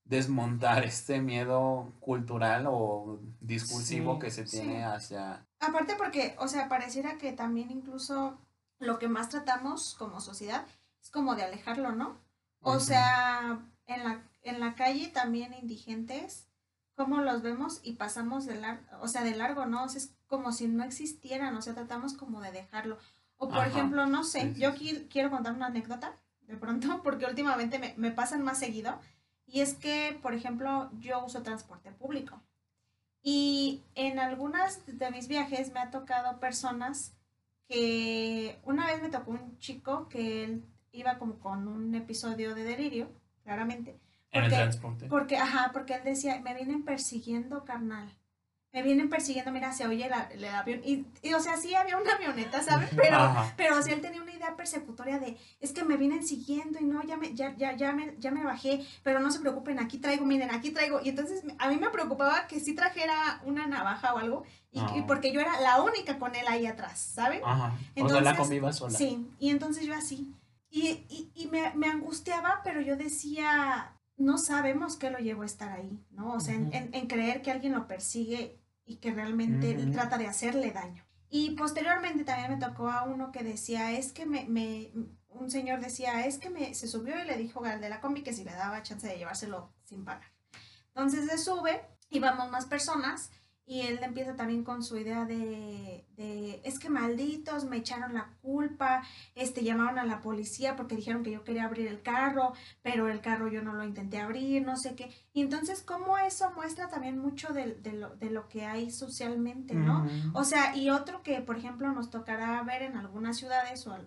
desmontar 0.06 0.84
este 0.86 1.19
miedo 1.19 1.91
cultural 1.99 2.65
o 2.67 3.19
discursivo 3.41 4.19
que 4.19 4.32
se 4.32 4.45
tiene 4.45 4.86
hacia... 4.86 5.45
Aparte 5.60 5.95
porque, 5.97 6.36
o 6.39 6.47
sea, 6.47 6.69
pareciera 6.69 7.17
que 7.17 7.34
también 7.34 7.71
incluso 7.71 8.38
lo 8.80 8.99
que 8.99 9.08
más 9.08 9.30
tratamos 9.30 9.95
como 9.95 10.21
sociedad 10.21 10.65
es 11.01 11.10
como 11.10 11.36
de 11.36 11.43
alejarlo, 11.43 11.91
¿no? 11.91 12.17
O 12.62 12.80
sea, 12.80 13.60
en 13.88 14.03
la, 14.03 14.21
en 14.43 14.60
la 14.60 14.75
calle 14.75 15.08
también 15.08 15.53
indigentes, 15.53 16.46
cómo 16.97 17.21
los 17.21 17.43
vemos 17.43 17.79
y 17.83 17.93
pasamos 17.93 18.45
de 18.47 18.55
largo, 18.60 18.83
o 19.01 19.07
sea, 19.07 19.23
de 19.23 19.36
largo, 19.38 19.65
¿no? 19.67 19.86
O 19.86 19.89
sea, 19.89 20.01
es 20.01 20.15
como 20.27 20.51
si 20.51 20.67
no 20.67 20.83
existieran, 20.83 21.55
o 21.55 21.62
sea, 21.62 21.75
tratamos 21.75 22.13
como 22.15 22.41
de 22.41 22.51
dejarlo. 22.51 22.97
O 23.38 23.49
por 23.49 23.60
Ajá. 23.60 23.67
ejemplo, 23.69 24.07
no 24.07 24.25
sé, 24.25 24.53
yo 24.55 24.73
qui- 24.75 25.07
quiero 25.10 25.29
contar 25.31 25.53
una 25.53 25.67
anécdota 25.67 26.15
de 26.41 26.57
pronto, 26.57 26.88
porque 27.03 27.25
últimamente 27.27 27.79
me, 27.79 27.93
me 27.97 28.12
pasan 28.12 28.43
más 28.43 28.60
seguido, 28.60 28.99
y 29.45 29.62
es 29.62 29.75
que, 29.75 30.19
por 30.21 30.33
ejemplo, 30.33 30.91
yo 30.99 31.23
uso 31.25 31.43
transporte 31.43 31.91
público. 31.93 32.41
Y 33.21 33.83
en 33.95 34.19
algunas 34.19 34.86
de 34.88 35.12
mis 35.12 35.27
viajes 35.27 35.71
me 35.73 35.79
ha 35.79 35.91
tocado 35.91 36.39
personas 36.39 37.13
que 37.67 38.60
una 38.63 38.88
vez 38.88 39.01
me 39.01 39.10
tocó 39.10 39.31
un 39.31 39.57
chico 39.60 40.07
que 40.10 40.43
él 40.45 40.63
iba 40.91 41.19
como 41.19 41.39
con 41.39 41.67
un 41.67 41.93
episodio 41.95 42.55
de 42.55 42.63
delirio, 42.63 43.10
claramente. 43.43 43.99
En 44.31 44.43
el 44.43 44.49
Porque- 44.49 44.55
transporte. 44.63 45.05
Porque, 45.07 45.37
ajá, 45.37 45.71
porque 45.73 45.93
él 45.95 46.01
decía, 46.03 46.39
me 46.41 46.53
vienen 46.53 46.83
persiguiendo, 46.83 47.63
carnal. 47.65 48.13
Me 48.73 48.83
vienen 48.83 49.09
persiguiendo, 49.09 49.51
mira, 49.51 49.71
se 49.71 49.87
oye 49.87 50.07
la- 50.09 50.23
el 50.29 50.43
avión. 50.45 50.81
Y, 50.83 51.05
y, 51.23 51.33
o 51.33 51.39
sea, 51.39 51.55
sí 51.57 51.73
había 51.73 51.97
una 51.97 52.11
avioneta, 52.13 52.61
¿sabes? 52.61 52.89
Pero, 52.95 53.15
Ajá. 53.15 53.53
pero 53.55 53.77
o 53.79 53.81
sea, 53.81 53.93
él 53.93 54.01
tenía 54.01 54.21
una 54.21 54.33
idea 54.33 54.55
persecutoria 54.57 55.17
de, 55.19 55.37
es 55.61 55.71
que 55.71 55.83
me 55.85 55.95
vienen 55.95 56.27
siguiendo 56.27 56.77
y 56.79 56.83
no, 56.83 57.01
ya 57.03 57.15
me, 57.15 57.33
ya, 57.33 57.55
ya, 57.55 57.75
ya 57.75 57.93
me, 57.93 58.15
ya 58.19 58.29
me 58.29 58.43
bajé, 58.43 58.85
pero 59.03 59.19
no 59.21 59.31
se 59.31 59.39
preocupen, 59.39 59.79
aquí 59.79 59.97
traigo, 59.97 60.25
miren, 60.25 60.51
aquí 60.51 60.71
traigo. 60.71 60.99
Y 61.01 61.09
entonces 61.09 61.43
a 61.57 61.69
mí 61.69 61.77
me 61.77 61.89
preocupaba 61.89 62.45
que 62.47 62.59
sí 62.59 62.75
trajera 62.75 63.41
una 63.45 63.65
navaja 63.67 64.13
o 64.13 64.17
algo, 64.17 64.43
y, 64.69 64.81
y 64.97 65.01
porque 65.07 65.31
yo 65.31 65.39
era 65.39 65.59
la 65.61 65.81
única 65.81 66.19
con 66.19 66.35
él 66.35 66.45
ahí 66.47 66.67
atrás, 66.67 66.99
¿saben? 66.99 67.41
Ajá. 67.45 67.67
o 67.67 67.69
sea, 67.69 67.77
la 67.77 68.01
Entonces, 68.31 68.37
conviva 68.37 68.73
sola. 68.73 68.95
Sí, 68.97 69.27
y 69.39 69.49
entonces 69.49 69.85
yo 69.85 69.95
así. 69.95 70.35
Y, 70.69 70.89
y, 71.09 71.31
y 71.33 71.47
me, 71.47 71.73
me 71.73 71.87
angustiaba, 71.87 72.59
pero 72.65 72.81
yo 72.81 72.97
decía, 72.97 73.93
no 74.17 74.38
sabemos 74.38 74.97
qué 74.97 75.10
lo 75.12 75.19
llevó 75.19 75.43
a 75.43 75.45
estar 75.45 75.71
ahí, 75.71 76.03
¿no? 76.12 76.34
O 76.34 76.39
sea, 76.39 76.56
en, 76.56 76.67
Ujú. 76.67 76.75
en- 76.75 76.93
en 76.93 77.08
creer 77.08 77.41
que 77.41 77.51
alguien 77.51 77.73
lo 77.73 77.88
persigue 77.88 78.60
y 78.86 78.97
que 78.97 79.12
realmente 79.12 79.75
Ujú. 79.77 79.91
trata 79.91 80.17
de 80.17 80.27
hacerle 80.27 80.71
daño. 80.71 81.03
Y 81.30 81.51
posteriormente 81.51 82.23
también 82.23 82.51
me 82.51 82.65
tocó 82.65 82.89
a 82.89 83.03
uno 83.03 83.32
que 83.32 83.43
decía, 83.43 83.91
es 83.91 84.13
que 84.13 84.25
me, 84.25 84.45
me 84.45 84.91
un 85.30 85.51
señor 85.51 85.82
decía, 85.82 86.25
es 86.25 86.39
que 86.39 86.49
me, 86.49 86.73
se 86.73 86.88
subió 86.88 87.19
y 87.21 87.27
le 87.27 87.38
dijo 87.38 87.63
al 87.63 87.80
de 87.82 87.89
la 87.89 87.99
combi 88.01 88.23
que 88.23 88.34
si 88.34 88.43
le 88.43 88.51
daba 88.53 88.82
chance 88.82 89.06
de 89.08 89.17
llevárselo 89.17 89.71
sin 89.84 90.03
pagar. 90.03 90.32
Entonces 90.88 91.30
se 91.30 91.38
sube, 91.38 91.82
íbamos 92.10 92.49
más 92.49 92.65
personas 92.65 93.30
y 93.67 93.82
él 93.82 93.99
empieza 94.01 94.38
también 94.38 94.63
con 94.63 94.82
su 94.82 94.97
idea 94.97 95.25
de, 95.25 96.06
de, 96.15 96.62
es 96.63 96.80
que 96.80 96.89
malditos, 96.89 97.65
me 97.65 97.75
echaron 97.75 98.13
la 98.13 98.30
culpa, 98.41 99.03
este, 99.36 99.62
llamaron 99.62 99.99
a 99.99 100.06
la 100.06 100.21
policía 100.21 100.77
porque 100.77 100.95
dijeron 100.95 101.21
que 101.21 101.32
yo 101.32 101.43
quería 101.43 101.65
abrir 101.65 101.88
el 101.88 102.01
carro, 102.01 102.53
pero 102.82 103.10
el 103.10 103.19
carro 103.19 103.49
yo 103.49 103.62
no 103.62 103.73
lo 103.73 103.84
intenté 103.84 104.19
abrir, 104.19 104.65
no 104.65 104.77
sé 104.77 104.95
qué. 104.95 105.13
Y 105.34 105.41
entonces, 105.41 105.84
¿cómo 105.84 106.17
eso 106.17 106.49
muestra 106.56 106.88
también 106.88 107.17
mucho 107.19 107.51
de, 107.51 107.75
de 107.75 107.91
lo, 107.91 108.15
de 108.15 108.30
lo 108.30 108.47
que 108.47 108.65
hay 108.65 108.89
socialmente, 108.89 109.73
¿no? 109.73 110.08
O 110.34 110.45
sea, 110.45 110.73
y 110.75 110.89
otro 110.89 111.21
que, 111.21 111.41
por 111.41 111.58
ejemplo, 111.58 111.91
nos 111.91 112.10
tocará 112.10 112.63
ver 112.63 112.84
en 112.84 112.95
algunas 112.95 113.36
ciudades 113.36 113.86
o 113.86 113.97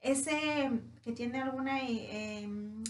ese 0.00 0.70
que 1.02 1.12
tiene 1.12 1.40
alguna 1.40 1.80
eh, 1.80 2.42
em, 2.42 2.82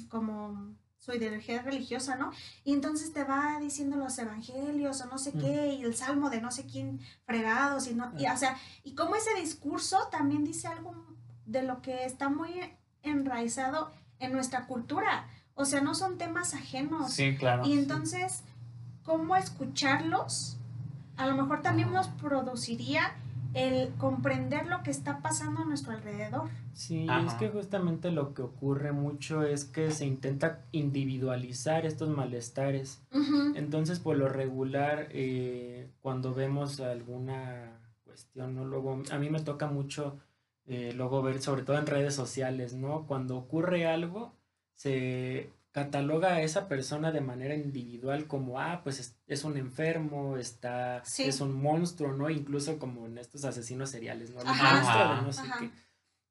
como 1.11 1.13
su 1.13 1.17
ideología 1.19 1.63
religiosa, 1.63 2.17
¿no? 2.17 2.31
Y 2.65 2.73
entonces 2.73 3.13
te 3.13 3.25
va 3.25 3.59
diciendo 3.61 3.97
los 3.97 4.19
evangelios 4.19 5.01
o 5.01 5.07
no 5.07 5.19
sé 5.19 5.33
Mm. 5.35 5.41
qué, 5.41 5.75
y 5.75 5.83
el 5.85 5.95
salmo 5.95 6.31
de 6.31 6.41
no 6.41 6.51
sé 6.51 6.65
quién 6.67 7.01
fregados, 7.27 7.87
y 7.89 7.95
no, 7.95 8.13
y, 8.19 8.27
o 8.27 8.37
sea, 8.37 8.57
y 8.85 8.95
como 8.95 9.17
ese 9.17 9.35
discurso 9.35 10.09
también 10.11 10.45
dice 10.45 10.69
algo 10.69 10.95
de 11.47 11.63
lo 11.63 11.83
que 11.83 12.05
está 12.05 12.29
muy 12.29 12.53
enraizado 13.03 13.91
en 14.19 14.33
nuestra 14.33 14.67
cultura. 14.67 15.27
O 15.55 15.65
sea, 15.65 15.81
no 15.81 15.95
son 15.95 16.17
temas 16.17 16.55
ajenos. 16.55 17.13
Sí, 17.13 17.37
claro. 17.37 17.67
Y 17.67 17.73
entonces, 17.73 18.43
¿cómo 19.05 19.37
escucharlos? 19.37 20.57
A 21.17 21.27
lo 21.27 21.35
mejor 21.37 21.61
también 21.63 21.93
nos 21.93 22.09
produciría 22.09 23.13
el 23.55 23.91
comprender 23.95 24.67
lo 24.67 24.83
que 24.83 24.91
está 24.91 25.21
pasando 25.21 25.61
a 25.61 25.65
nuestro 25.65 25.93
alrededor. 25.93 26.49
Sí, 26.73 27.07
Ajá. 27.09 27.27
es 27.27 27.35
que 27.35 27.49
justamente 27.49 28.11
lo 28.11 28.33
que 28.35 28.43
ocurre 28.43 28.93
mucho 28.93 29.43
es 29.43 29.65
que 29.65 29.91
se 29.91 30.07
intenta 30.07 30.65
individualizar 30.73 31.87
estos 31.87 32.09
malestares. 32.09 33.03
Entonces, 33.55 33.99
por 33.99 34.17
lo 34.17 34.29
regular, 34.29 35.09
eh, 35.11 35.91
cuando 36.01 36.35
vemos 36.35 36.81
alguna 36.81 37.81
cuestión, 38.05 38.55
¿no? 38.55 38.65
Luego, 38.65 39.03
a 39.11 39.19
mí 39.19 39.31
me 39.31 39.41
toca 39.41 39.67
mucho 39.67 40.19
eh, 40.67 40.93
luego 40.95 41.21
ver, 41.21 41.43
sobre 41.43 41.63
todo 41.63 41.79
en 41.79 41.87
redes 41.87 42.15
sociales, 42.15 42.75
¿no? 42.75 43.07
Cuando 43.07 43.37
ocurre 43.37 43.87
algo, 43.87 44.33
se 44.75 45.51
cataloga 45.73 46.35
a 46.35 46.43
esa 46.43 46.67
persona 46.69 47.13
de 47.13 47.21
manera 47.21 47.55
individual 47.55 48.27
como, 48.27 48.59
ah, 48.61 48.81
pues 48.83 48.99
es, 48.99 49.17
es 49.27 49.45
un 49.45 49.57
enfermo, 49.57 50.37
está, 50.37 51.03
Sí. 51.05 51.25
es 51.25 51.41
un 51.41 51.55
monstruo, 51.55 52.13
¿no? 52.13 52.29
Incluso 52.29 52.79
como 52.79 53.07
en 53.07 53.19
estos 53.19 53.45
asesinos 53.45 53.91
seriales, 53.91 54.31
¿no? 54.31 54.41
El 54.41 54.49
Ajá. 54.49 54.75
monstruo 54.75 54.99
de 54.99 55.05
Ajá. 55.13 55.23
no 55.23 55.33
sé 55.33 55.41
Ajá. 55.43 55.57
qué. 55.61 55.71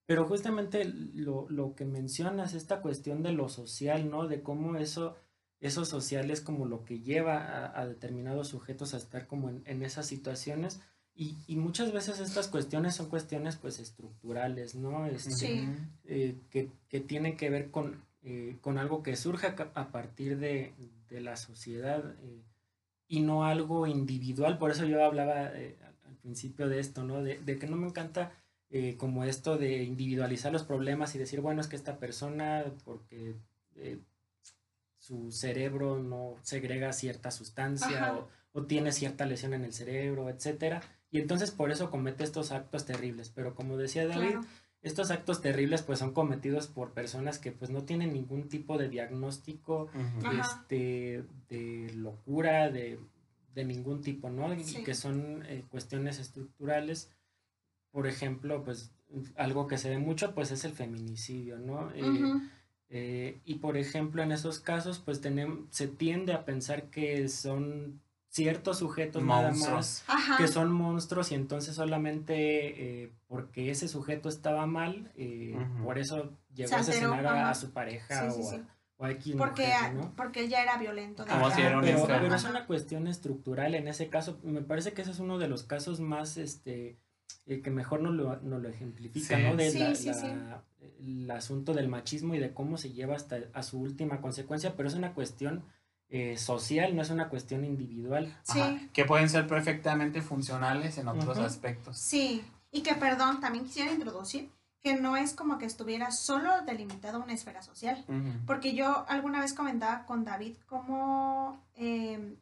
Pero 0.06 0.26
justamente 0.26 0.84
lo, 0.86 1.48
lo 1.50 1.76
que 1.76 1.86
mencionas, 1.86 2.54
esta 2.54 2.82
cuestión 2.82 3.22
de 3.24 3.32
lo 3.32 3.48
social, 3.48 4.10
¿no? 4.10 4.28
De 4.28 4.42
cómo 4.42 4.76
eso, 4.76 5.16
eso 5.60 5.86
social 5.86 6.32
es 6.32 6.42
como 6.42 6.66
lo 6.66 6.84
que 6.84 7.00
lleva 7.00 7.38
a, 7.38 7.80
a 7.80 7.86
determinados 7.88 8.48
sujetos 8.50 8.94
a 8.94 8.98
estar 8.98 9.28
como 9.28 9.50
en, 9.50 9.62
en 9.66 9.84
esas 9.84 10.06
situaciones. 10.08 10.82
Y, 11.14 11.38
y 11.48 11.58
muchas 11.58 11.92
veces 11.92 12.20
estas 12.20 12.48
cuestiones 12.48 12.96
son 12.96 13.08
cuestiones 13.10 13.56
pues 13.58 13.80
estructurales, 13.80 14.76
¿no? 14.76 15.06
Este, 15.06 15.32
Sí. 15.32 15.70
Eh, 16.06 16.42
que, 16.50 16.72
que 16.88 17.00
tienen 17.02 17.38
que 17.38 17.50
ver 17.50 17.72
con, 17.72 18.04
eh, 18.22 18.58
con 18.62 18.78
algo 18.78 19.02
que 19.02 19.16
surge 19.16 19.48
a, 19.48 19.92
partir 19.92 20.38
de, 20.38 20.74
de 21.10 21.22
la 21.22 21.38
sociedad 21.38 22.16
eh, 22.22 22.44
y 23.08 23.22
no 23.22 23.46
algo 23.46 23.88
individual. 23.88 24.58
Por 24.58 24.72
eso 24.72 24.86
yo 24.86 25.04
hablaba 25.04 25.56
eh, 25.56 25.78
al, 25.86 26.16
principio 26.18 26.68
de 26.68 26.80
esto, 26.80 27.04
¿no? 27.04 27.24
De, 27.24 27.40
de 27.40 27.58
que 27.58 27.66
no 27.66 27.78
me 27.78 27.88
encanta 27.88 28.32
como 28.98 29.24
esto 29.24 29.58
de 29.58 29.82
individualizar 29.82 30.52
los 30.52 30.64
problemas 30.64 31.16
y 31.16 31.18
decir, 31.18 31.42
bueno, 31.42 31.60
es 31.60 31.68
que 31.68 31.76
esta 31.76 31.98
persona, 31.98 32.66
porque 32.86 33.36
su 35.00 35.32
cerebro 35.32 35.98
no 35.98 36.36
segrega 36.44 36.94
cierta 36.94 37.32
sustancia 37.32 38.14
o, 38.14 38.30
o 38.52 38.66
tiene 38.68 38.92
cierta 38.92 39.26
lesión 39.26 39.56
en 39.56 39.64
el 39.64 39.74
cerebro, 39.74 40.30
etcétera. 40.30 40.84
Y 41.12 41.20
entonces 41.20 41.52
por 41.52 41.72
eso 41.72 41.90
comete 41.90 42.24
estos 42.24 42.52
actos 42.52 42.86
terribles. 42.86 43.32
Pero 43.34 43.56
como 43.56 43.78
decía 43.78 44.08
David, 44.08 44.32
claro. 44.32 44.46
Estos 44.82 45.12
actos 45.12 45.42
terribles 45.42 45.82
pues 45.82 46.00
son 46.00 46.14
cometidos 46.14 46.68
por 46.68 46.92
personas 46.94 47.38
que 47.38 47.52
pues 47.52 47.70
no 47.70 47.84
tienen 47.84 48.14
ningún 48.14 48.48
tipo 48.48 48.78
de 48.78 48.88
diagnóstico 48.90 49.90
este 50.40 51.24
de 51.50 51.92
locura 51.96 52.70
de, 52.70 52.98
de 53.56 53.66
ningún 53.66 54.02
tipo 54.02 54.30
no 54.30 54.54
y 54.54 54.64
Sí. 54.64 54.84
que 54.84 54.94
son 54.94 55.44
eh, 55.48 55.64
cuestiones 55.70 56.20
estructurales. 56.20 57.10
Por 57.92 58.08
ejemplo 58.08 58.64
pues 58.64 58.92
algo 59.36 59.68
que 59.68 59.78
se 59.78 59.90
ve 59.90 59.98
mucho 59.98 60.34
pues 60.34 60.52
es 60.52 60.64
el 60.66 60.72
feminicidio 60.74 61.58
no 61.58 61.92
Eh, 61.92 62.04
Ujú, 62.04 62.42
eh, 62.92 63.40
y 63.46 63.56
por 63.56 63.76
ejemplo 63.78 64.24
en 64.24 64.32
esos 64.32 64.60
casos 64.60 65.00
pues 65.00 65.20
tenemos 65.22 65.60
se 65.72 65.88
tiende 65.88 66.34
a 66.34 66.46
pensar 66.46 66.84
que 66.90 67.28
son 67.28 68.00
ciertos 68.30 68.78
sujetos 68.80 69.24
nada 69.24 69.52
más. 69.52 70.04
Ajá. 70.08 70.38
que 70.38 70.48
son 70.48 70.72
monstruos 70.72 71.32
y 71.32 71.36
entonces 71.36 71.76
solamente 71.76 73.04
eh, 73.04 73.12
porque 73.28 73.72
ese 73.72 73.88
sujeto 73.88 74.30
estaba 74.30 74.66
mal, 74.66 75.12
eh, 75.16 75.58
por 75.84 75.98
eso 75.98 76.38
llegó 76.54 76.76
a 76.76 76.80
asesinar 76.80 77.26
a, 77.26 77.50
a 77.50 77.56
su 77.56 77.72
pareja 77.72 78.30
Sí, 78.32 78.36
sí, 78.36 78.42
o, 78.44 78.48
a- 78.48 78.52
sí. 78.56 78.64
o 78.98 79.06
a 79.06 79.12
X 79.12 79.36
Porque, 79.38 79.66
mujer, 79.68 79.94
¿no? 79.96 80.14
porque 80.16 80.44
él 80.44 80.50
ya 80.50 80.62
era 80.62 80.78
violento. 80.78 81.26
de 81.26 81.32
Como 81.32 81.48
Ajá, 81.48 81.56
si 81.56 81.62
era 81.62 81.78
un 81.80 81.84
pero, 81.84 82.06
pero 82.06 82.28
es 82.36 82.44
Ajá. 82.46 82.52
una 82.52 82.66
cuestión 82.68 83.08
estructural 83.08 83.74
en 83.76 83.88
ese 83.88 84.10
caso. 84.10 84.40
Me 84.44 84.62
parece 84.62 84.94
que 84.94 85.02
ese 85.02 85.12
es 85.12 85.20
uno 85.20 85.40
de 85.40 85.48
los 85.48 85.64
casos 85.64 86.00
más 86.00 86.38
este 86.38 86.98
eh, 87.48 87.62
que 87.62 87.72
mejor 87.72 88.02
nos 88.02 88.14
lo, 88.14 88.36
nos 88.42 88.62
lo 88.62 88.70
ejemplifica, 88.70 89.38
Sí. 89.38 89.44
¿no? 89.44 89.56
De 89.56 89.72
Sí, 89.72 89.80
la- 89.80 89.96
sí, 89.96 90.14
sí. 90.14 90.28
la- 90.28 90.64
el 91.00 91.32
asunto 91.32 91.74
del 91.74 91.88
machismo 91.90 92.36
y 92.36 92.40
de 92.40 92.54
cómo 92.54 92.78
se 92.78 92.92
lleva 92.92 93.16
hasta 93.16 93.40
a 93.54 93.64
su 93.64 93.80
última 93.80 94.22
consecuencia, 94.22 94.76
pero 94.76 94.88
es 94.88 94.96
una 94.96 95.14
cuestión 95.14 95.64
eh, 96.10 96.38
social, 96.38 96.96
no 96.96 97.02
es 97.02 97.10
una 97.10 97.30
cuestión 97.30 97.64
individual. 97.64 98.36
Sí, 98.44 98.60
Ajá. 98.60 98.80
Que 98.94 99.06
pueden 99.06 99.30
ser 99.30 99.48
perfectamente 99.48 100.22
funcionales 100.22 100.98
en 100.98 101.08
otros 101.08 101.38
aspectos. 101.38 101.98
sí. 101.98 102.44
Y 102.72 102.82
que, 102.84 102.94
perdón, 102.94 103.40
también 103.40 103.66
quisiera 103.66 103.92
introducir 103.92 104.52
que 104.82 104.96
no 104.96 105.18
es 105.18 105.34
como 105.34 105.58
que 105.58 105.66
estuviera 105.66 106.12
solo 106.12 106.62
delimitado 106.66 107.18
a 107.18 107.24
una 107.24 107.34
esfera 107.34 107.62
social. 107.62 108.06
Porque 108.46 108.74
yo 108.74 109.06
alguna 109.10 109.42
vez 109.42 109.54
comentaba 109.54 110.06
con 110.06 110.24
David 110.24 110.56
cómo 110.68 111.62
eh, 111.76 112.38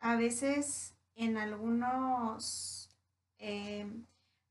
a 0.00 0.16
veces 0.16 0.94
en 1.14 1.36
algunos 1.36 2.90
eh, 3.38 3.86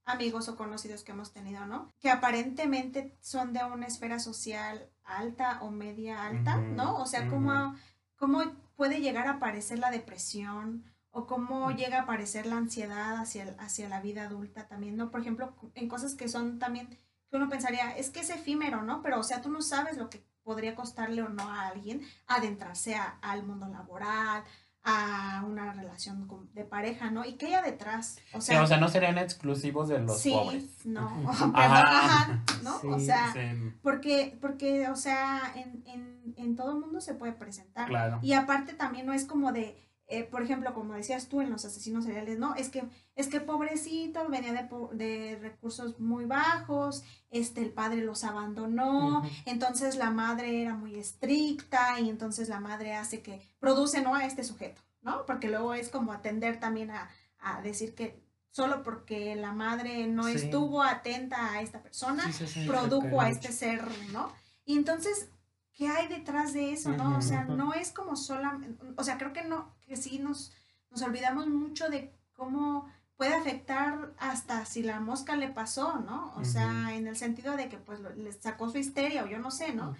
amigos 0.05 0.49
o 0.49 0.57
conocidos 0.57 1.03
que 1.03 1.11
hemos 1.13 1.31
tenido, 1.31 1.65
¿no? 1.65 1.93
Que 1.99 2.09
aparentemente 2.09 3.15
son 3.21 3.53
de 3.53 3.63
una 3.63 3.87
esfera 3.87 4.19
social 4.19 4.89
alta 5.03 5.59
o 5.61 5.71
media 5.71 6.25
alta, 6.25 6.57
¿no? 6.57 6.97
O 6.97 7.05
sea, 7.05 7.27
cómo, 7.27 7.75
cómo 8.21 8.43
puede 8.75 9.01
llegar 9.01 9.25
a 9.25 9.31
aparecer 9.31 9.79
la 9.79 9.89
depresión 9.89 10.85
o 11.09 11.25
cómo 11.25 11.71
llega 11.71 11.97
a 11.97 12.01
aparecer 12.03 12.45
la 12.45 12.57
ansiedad 12.57 13.15
hacia, 13.15 13.55
hacia 13.57 13.89
la 13.89 13.99
vida 13.99 14.25
adulta 14.25 14.67
también, 14.67 14.95
¿no? 14.95 15.09
Por 15.09 15.21
ejemplo, 15.21 15.55
en 15.73 15.89
cosas 15.89 16.13
que 16.13 16.29
son 16.29 16.59
también, 16.59 16.87
que 16.87 17.37
uno 17.37 17.49
pensaría, 17.49 17.97
es 17.97 18.11
que 18.11 18.19
es 18.19 18.29
efímero, 18.29 18.83
¿no? 18.83 19.01
Pero, 19.01 19.19
o 19.19 19.23
sea, 19.23 19.41
tú 19.41 19.49
no 19.49 19.63
sabes 19.63 19.97
lo 19.97 20.11
que 20.11 20.23
podría 20.43 20.75
costarle 20.75 21.23
o 21.23 21.29
no 21.29 21.49
a 21.49 21.69
alguien 21.69 22.01
adentrarse 22.27 22.95
al 23.21 23.41
mundo 23.41 23.67
laboral, 23.67 24.43
a 24.83 25.43
una 25.47 25.73
relación 25.73 26.27
de 26.53 26.63
pareja, 26.63 27.11
¿no? 27.11 27.23
¿Y 27.23 27.33
qué 27.33 27.55
hay 27.55 27.63
detrás? 27.63 28.17
O 28.33 28.41
sea, 28.41 28.63
o 28.63 28.67
sea 28.67 28.77
no 28.77 28.87
serían 28.87 29.17
exclusivos 29.17 29.89
de 29.89 29.99
los 29.99 30.19
sí, 30.19 30.33
No, 30.85 31.07
ajá, 31.53 32.43
¿no? 32.63 32.79
o 32.89 32.99
sea, 32.99 33.33
porque, 33.83 34.37
porque, 34.41 34.89
o 34.89 34.95
sea, 34.95 35.53
en, 35.55 35.83
en, 35.85 36.33
en 36.37 36.55
todo 36.55 36.79
mundo 36.79 36.99
se 36.99 37.13
puede 37.13 37.33
presentar. 37.33 37.87
Claro. 37.87 38.19
Y 38.21 38.33
aparte 38.33 38.73
también 38.73 39.05
no 39.05 39.13
es 39.13 39.25
como 39.25 39.51
de, 39.51 39.77
eh, 40.11 40.25
por 40.25 40.43
ejemplo, 40.43 40.73
como 40.73 40.93
decías 40.93 41.29
tú 41.29 41.39
en 41.39 41.49
los 41.49 41.63
asesinos 41.63 42.03
seriales, 42.03 42.37
no, 42.37 42.53
es 42.55 42.67
que, 42.67 42.83
es 43.15 43.29
que 43.29 43.39
pobrecito, 43.39 44.27
venía 44.27 44.51
de, 44.51 44.67
de 44.97 45.39
recursos 45.39 45.99
muy 46.01 46.25
bajos, 46.25 47.03
este, 47.29 47.61
el 47.61 47.71
padre 47.71 48.01
los 48.03 48.25
abandonó, 48.25 49.23
entonces 49.45 49.95
la 49.95 50.11
madre 50.11 50.63
era 50.63 50.75
muy 50.75 50.99
estricta 50.99 51.97
y 52.01 52.09
entonces 52.09 52.49
la 52.49 52.59
madre 52.59 52.93
hace 52.93 53.21
que 53.21 53.41
produce, 53.59 54.01
¿no? 54.01 54.13
A 54.13 54.25
este 54.25 54.43
sujeto, 54.43 54.81
¿no? 55.01 55.25
Porque 55.25 55.47
luego 55.47 55.73
es 55.73 55.87
como 55.87 56.11
atender 56.11 56.59
también 56.59 56.91
a, 56.91 57.09
a 57.39 57.61
decir 57.61 57.95
que 57.95 58.21
solo 58.49 58.83
porque 58.83 59.33
la 59.37 59.53
madre 59.53 60.07
no 60.07 60.27
estuvo 60.27 60.83
atenta 60.83 61.53
a 61.53 61.61
esta 61.61 61.81
persona, 61.81 62.29
produjo 62.67 63.21
a 63.21 63.29
este 63.29 63.53
ser, 63.53 63.81
¿no? 64.11 64.29
Y 64.65 64.75
entonces 64.75 65.29
¿qué 65.73 65.87
hay 65.87 66.07
detrás 66.07 66.53
de 66.53 66.73
eso? 66.73 66.91
¿no? 66.91 67.17
O 67.17 67.21
sea, 67.21 67.45
no 67.45 67.73
es 67.73 67.91
como 67.91 68.15
solamente, 68.15 68.83
o 68.97 69.03
sea, 69.03 69.17
creo 69.17 69.33
que 69.33 69.43
no, 69.43 69.75
que 69.85 69.95
sí 69.95 70.19
nos, 70.19 70.53
nos 70.89 71.01
olvidamos 71.01 71.47
mucho 71.47 71.89
de 71.89 72.13
cómo 72.33 72.91
puede 73.15 73.33
afectar 73.33 74.13
hasta 74.17 74.65
si 74.65 74.81
la 74.81 74.99
mosca 74.99 75.35
le 75.35 75.47
pasó, 75.47 75.99
¿no? 75.99 76.33
O 76.37 76.43
sea, 76.43 76.95
en 76.95 77.07
el 77.07 77.15
sentido 77.15 77.55
de 77.55 77.69
que 77.69 77.77
pues 77.77 77.99
le 77.99 78.31
sacó 78.33 78.69
su 78.69 78.79
histeria 78.79 79.23
o 79.23 79.27
yo 79.27 79.39
no 79.39 79.51
sé, 79.51 79.73
¿no? 79.73 79.95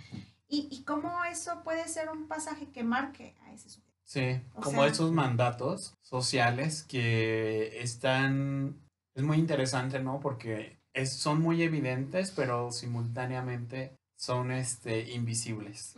y, 0.52 0.68
y 0.70 0.84
cómo 0.84 1.24
eso 1.24 1.64
puede 1.64 1.88
ser 1.88 2.10
un 2.10 2.28
pasaje 2.28 2.70
que 2.72 2.84
marque 2.84 3.36
a 3.44 3.54
ese 3.54 3.70
sujeto. 3.70 3.92
Sí, 4.04 4.42
como 4.56 4.84
esos 4.84 5.14
mandatos 5.14 5.96
sociales 6.02 6.84
que 6.84 7.82
están, 7.82 8.76
es 9.16 9.24
muy 9.24 9.38
interesante, 9.38 10.02
¿no? 10.02 10.20
Porque 10.20 10.82
es, 10.94 11.14
son 11.14 11.42
muy 11.42 11.64
evidentes, 11.64 12.32
pero 12.32 12.72
simultáneamente 12.72 13.96
son 14.22 14.52
este, 14.52 15.14
invisibles. 15.14 15.96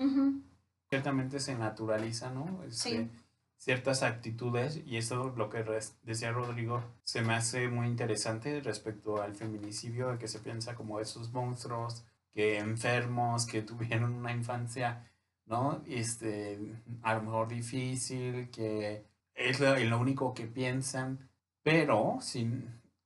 Ciertamente 0.89 1.41
se 1.41 1.55
naturaliza, 1.55 2.29
¿no? 2.29 2.63
Este, 2.63 3.09
ciertas 3.57 4.01
actitudes, 4.01 4.81
y 4.85 4.95
eso 4.95 5.33
lo 5.35 5.49
que 5.49 5.65
decía 6.03 6.31
Rodrigo, 6.31 6.81
se 7.03 7.21
me 7.21 7.33
hace 7.33 7.67
muy 7.67 7.87
interesante 7.87 8.61
respecto 8.61 9.21
al 9.21 9.35
feminicidio, 9.35 10.07
de 10.07 10.19
que 10.19 10.29
se 10.29 10.39
piensa 10.39 10.73
como 10.73 11.01
esos 11.01 11.33
monstruos, 11.33 12.05
que 12.33 12.59
enfermos, 12.59 13.45
que 13.45 13.61
tuvieron 13.69 14.13
una 14.13 14.31
infancia, 14.31 15.11
¿no? 15.45 15.83
Este, 15.85 16.57
a 17.01 17.15
lo 17.15 17.23
mejor 17.23 17.49
difícil, 17.49 18.49
que 18.51 19.03
es 19.35 19.59
lo, 19.59 19.77
lo 19.77 19.99
único 19.99 20.33
que 20.33 20.47
piensan, 20.47 21.29
pero 21.61 22.19
si 22.21 22.49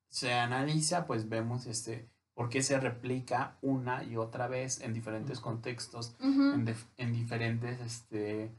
se 0.10 0.36
analiza, 0.36 1.08
pues 1.08 1.28
vemos 1.28 1.66
este, 1.66 2.08
porque 2.38 2.62
se 2.62 2.80
replica 2.80 3.58
una 3.64 4.04
y 4.04 4.16
otra 4.16 4.48
vez 4.48 4.82
en 4.82 4.94
diferentes 4.94 5.40
contextos, 5.40 6.16
en, 6.20 7.12
diferentes 7.12 7.82
este, 7.82 8.52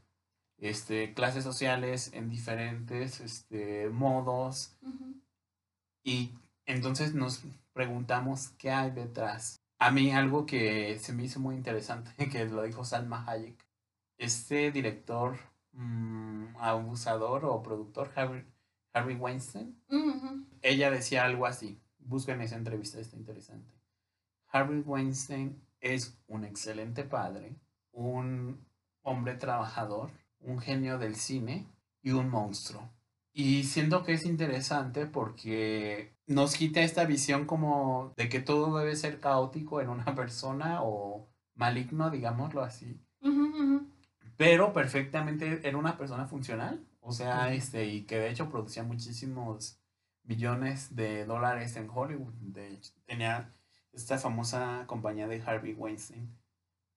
este, 0.57 1.13
clases 1.13 1.45
sociales, 1.45 2.11
en 2.13 2.29
diferentes 2.29 3.21
este, 3.21 3.87
modos. 3.87 4.77
Y 6.03 6.31
entonces 6.65 7.13
nos 7.13 7.41
preguntamos 7.71 8.49
qué 8.57 8.69
hay 8.69 8.91
detrás. 8.91 9.61
A 9.79 9.91
mí 9.91 10.11
algo 10.11 10.45
que 10.45 10.99
se 10.99 11.13
me 11.13 11.23
hizo 11.23 11.39
muy 11.39 11.55
interesante, 11.55 12.11
que 12.29 12.43
lo 12.47 12.63
dijo 12.63 12.83
Salma 12.83 13.23
Hayek, 13.29 13.65
este 14.17 14.73
director 14.73 15.39
mm, 15.71 16.57
abusador 16.59 17.45
o 17.45 17.63
productor, 17.63 18.11
Harvey, 18.13 19.15
Weinstein, 19.15 19.81
ella 20.61 20.91
decía 20.91 21.23
algo 21.23 21.45
así 21.45 21.79
busquen 21.99 22.41
esa 22.41 22.55
entrevista, 22.55 22.99
está 22.99 23.15
interesante. 23.17 23.73
Harvey 24.47 24.81
Weinstein 24.81 25.61
es 25.79 26.17
un 26.27 26.43
excelente 26.43 27.03
padre, 27.03 27.55
un 27.91 28.65
hombre 29.03 29.35
trabajador, 29.35 30.11
un 30.39 30.59
genio 30.59 30.97
del 30.97 31.15
cine 31.15 31.67
y 32.01 32.11
un 32.11 32.29
monstruo. 32.29 32.89
Y 33.31 33.63
siento 33.63 34.03
que 34.03 34.13
es 34.13 34.25
interesante 34.25 35.05
porque 35.05 36.15
nos 36.25 36.55
quita 36.55 36.81
esta 36.81 37.05
visión 37.05 37.45
como 37.45 38.13
de 38.17 38.27
que 38.27 38.39
todo 38.39 38.77
debe 38.77 38.95
ser 38.95 39.19
caótico 39.19 39.81
en 39.81 39.89
una 39.89 40.05
persona 40.15 40.81
o 40.83 41.29
maligno, 41.55 42.09
digámoslo 42.09 42.61
así. 42.61 42.99
Pero 44.37 44.73
perfectamente 44.73 45.67
era 45.67 45.77
una 45.77 45.97
persona 45.97 46.25
funcional. 46.25 46.85
O 47.01 47.11
sea, 47.11 47.53
este, 47.53 47.85
y 47.87 48.03
que 48.03 48.19
de 48.19 48.29
hecho 48.29 48.49
producía 48.49 48.83
muchísimos 48.83 49.78
billones 50.29 50.95
de 50.95 51.25
dólares 51.25 51.75
en 51.75 51.89
Hollywood. 51.91 52.33
De 52.35 52.67
hecho, 52.67 52.93
tenía 53.07 53.51
esta 53.91 54.19
famosa 54.19 54.83
compañía 54.85 55.27
de 55.27 55.41
Harvey 55.41 55.73
Weinstein, 55.73 56.37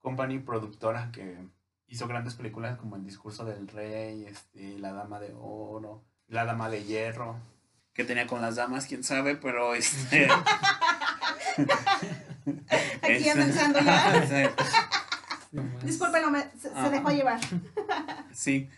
company 0.00 0.38
productora 0.38 1.10
que 1.12 1.38
hizo 1.86 2.06
grandes 2.06 2.34
películas 2.34 2.76
como 2.76 2.96
El 2.96 3.04
discurso 3.04 3.46
del 3.46 3.68
rey, 3.68 4.26
este, 4.26 4.78
La 4.78 4.92
dama 4.92 5.18
de 5.18 5.34
oro, 5.34 6.04
La 6.28 6.44
dama 6.44 6.68
de 6.68 6.84
hierro, 6.84 7.36
que 7.94 8.04
tenía 8.04 8.26
con 8.26 8.42
las 8.42 8.56
damas, 8.56 8.86
quién 8.86 9.02
sabe, 9.02 9.36
pero 9.36 9.74
este... 9.74 10.28
Aquí 13.02 13.24
ya 13.24 13.34
pensando 13.34 13.80
ya. 13.80 14.54
Disculpen, 15.82 16.22
se, 16.58 16.70
se 16.70 16.90
dejó 16.90 17.10
llevar. 17.10 17.40
sí, 18.32 18.68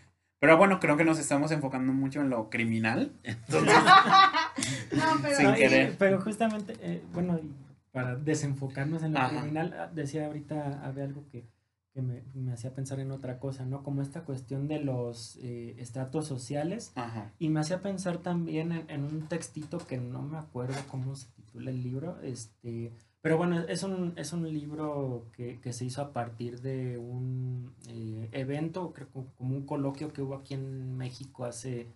pero 0.45 0.59
bueno, 0.59 0.79
creo 0.79 0.99
que 0.99 1.05
nos 1.05 1.19
estamos 1.19 1.51
enfocando 1.53 1.95
mucho 1.95 2.21
en 2.21 2.29
lo 2.29 2.51
criminal. 2.51 3.13
no, 4.93 5.03
pero, 5.23 5.37
sin 5.37 5.55
querer. 5.55 5.97
pero 5.99 6.21
justamente, 6.21 6.75
eh, 6.81 7.03
bueno, 7.13 7.41
para 7.93 8.17
desenfocarnos 8.17 9.03
en 9.03 9.15
lo 9.15 9.29
criminal, 9.29 9.75
ah, 9.79 9.91
decía 9.93 10.27
ahorita, 10.27 10.85
había 10.85 11.05
algo 11.05 11.25
que, 11.31 11.47
que 11.93 12.03
me, 12.03 12.23
me, 12.35 12.53
hacía 12.53 12.75
pensar 12.75 13.01
en 13.01 13.13
otra 13.13 13.39
cosa, 13.39 13.65
¿no? 13.65 13.83
Como 13.83 14.03
esta 14.03 14.23
cuestión 14.23 14.67
de 14.69 14.81
los 14.81 15.37
eh, 15.43 15.77
estratos 15.79 16.27
sociales. 16.27 16.93
Y 17.39 17.49
me 17.51 17.61
hacía 17.61 17.83
pensar 17.83 18.19
también 18.19 18.73
en, 18.73 18.91
en, 18.91 19.05
un 19.05 19.29
textito 19.29 19.79
que 19.79 19.99
no 19.99 20.23
me 20.23 20.39
acuerdo 20.39 20.77
cómo 20.91 21.15
se 21.15 21.29
titula 21.33 21.71
el 21.71 21.83
libro, 21.83 22.21
este 22.23 22.93
pero 23.25 23.39
bueno, 23.39 23.59
es 23.61 23.83
un, 23.83 24.13
es 24.17 24.35
un 24.35 24.53
libro 24.53 25.31
que, 25.33 25.73
se 25.73 25.87
hizo 25.87 26.03
a 26.03 26.13
partir 26.13 26.61
de 26.61 26.99
un 26.99 27.75
eh, 27.89 28.29
evento, 28.33 28.93
creo 28.93 29.09
como 29.11 29.57
un 29.57 29.65
coloquio 29.65 30.13
que 30.13 30.21
hubo 30.21 30.35
aquí 30.35 30.53
en 30.53 30.99
México 30.99 31.47
hace, 31.47 31.89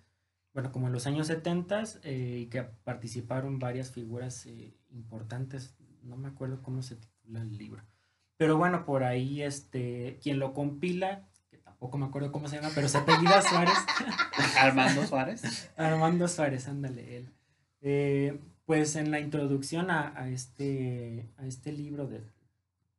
bueno, 0.59 0.73
como 0.73 0.89
en 0.89 0.93
los 0.93 1.07
años 1.07 1.29
70 1.29 1.85
eh, 2.03 2.41
y 2.43 2.47
que 2.47 2.63
participaron 2.63 3.59
varias 3.59 3.93
figuras 3.93 4.45
eh, 4.47 4.77
importantes. 4.91 5.77
No 6.03 6.17
me 6.17 6.29
acuerdo 6.29 6.63
cómo 6.63 6.83
se 6.83 6.97
titula 6.97 7.43
el 7.43 7.57
libro. 7.57 7.85
Pero 8.37 8.57
bueno, 8.57 8.85
por 8.85 9.05
ahí 9.05 9.43
este, 9.43 10.19
quien 10.21 10.39
lo 10.39 10.55
compila, 10.55 11.29
que 11.51 11.59
tampoco 11.59 11.99
me 11.99 12.07
acuerdo 12.07 12.33
cómo 12.33 12.49
se 12.49 12.57
llama, 12.57 12.71
pero 12.75 12.89
se 12.89 12.99
apellida 12.99 13.41
Suárez. 13.43 13.79
Armando 14.59 15.07
Suárez. 15.07 15.71
Armando 15.77 16.29
Suárez, 16.29 16.67
ándale 16.69 17.17
él 17.17 17.33
pues 18.69 18.97
en 18.97 19.11
la 19.11 19.19
introducción 19.19 19.91
a, 19.91 20.29
este, 20.29 21.27
a 21.39 21.47
este 21.47 21.73
libro 21.73 22.07
de, 22.07 22.21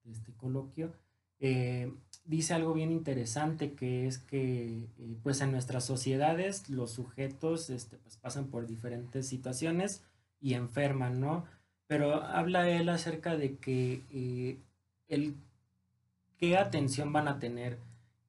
este 0.10 0.34
coloquio, 0.34 0.92
eh, 1.40 1.94
dice 2.30 2.54
algo 2.54 2.74
bien 2.74 2.92
interesante 2.92 3.74
que 3.74 4.06
es 4.06 4.20
que 4.20 4.84
eh, 5.00 5.16
pues 5.24 5.42
en 5.42 5.52
nuestras 5.52 5.84
sociedades 5.84 6.70
los 6.70 6.92
sujetos 6.92 7.72
este, 7.72 7.98
pues 7.98 8.18
pasan 8.18 8.50
por 8.50 8.68
diferentes 8.68 9.28
situaciones 9.28 10.04
y 10.40 10.54
enferman, 10.54 11.20
¿no? 11.20 11.46
Pero 11.88 12.24
habla 12.24 12.70
él 12.70 12.88
acerca 12.90 13.36
de 13.36 13.58
que 13.58 14.04
eh, 14.14 14.60
el, 15.08 15.38
qué 16.38 16.56
atención 16.56 17.12
van 17.12 17.28
a 17.28 17.40
tener 17.40 17.80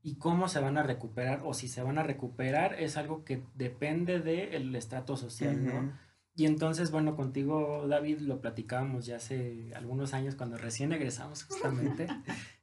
y 0.02 0.14
cómo 0.14 0.48
se 0.48 0.60
van 0.60 0.78
a 0.78 0.82
recuperar 0.82 1.42
o 1.44 1.52
si 1.52 1.68
se 1.68 1.82
van 1.82 1.98
a 1.98 2.02
recuperar 2.02 2.80
es 2.80 2.96
algo 2.96 3.22
que 3.22 3.42
depende 3.54 4.20
del 4.20 4.74
estrato 4.76 5.18
social, 5.18 5.62
¿no? 5.62 5.92
Y 6.34 6.46
entonces, 6.46 6.90
bueno, 6.90 7.16
contigo, 7.16 7.86
David, 7.86 8.20
lo 8.20 8.40
platicábamos 8.40 9.04
ya 9.04 9.16
hace 9.16 9.72
algunos 9.74 10.14
años 10.14 10.36
cuando 10.36 10.56
recién 10.56 10.90
egresamos 10.92 11.44
justamente. 11.44 12.06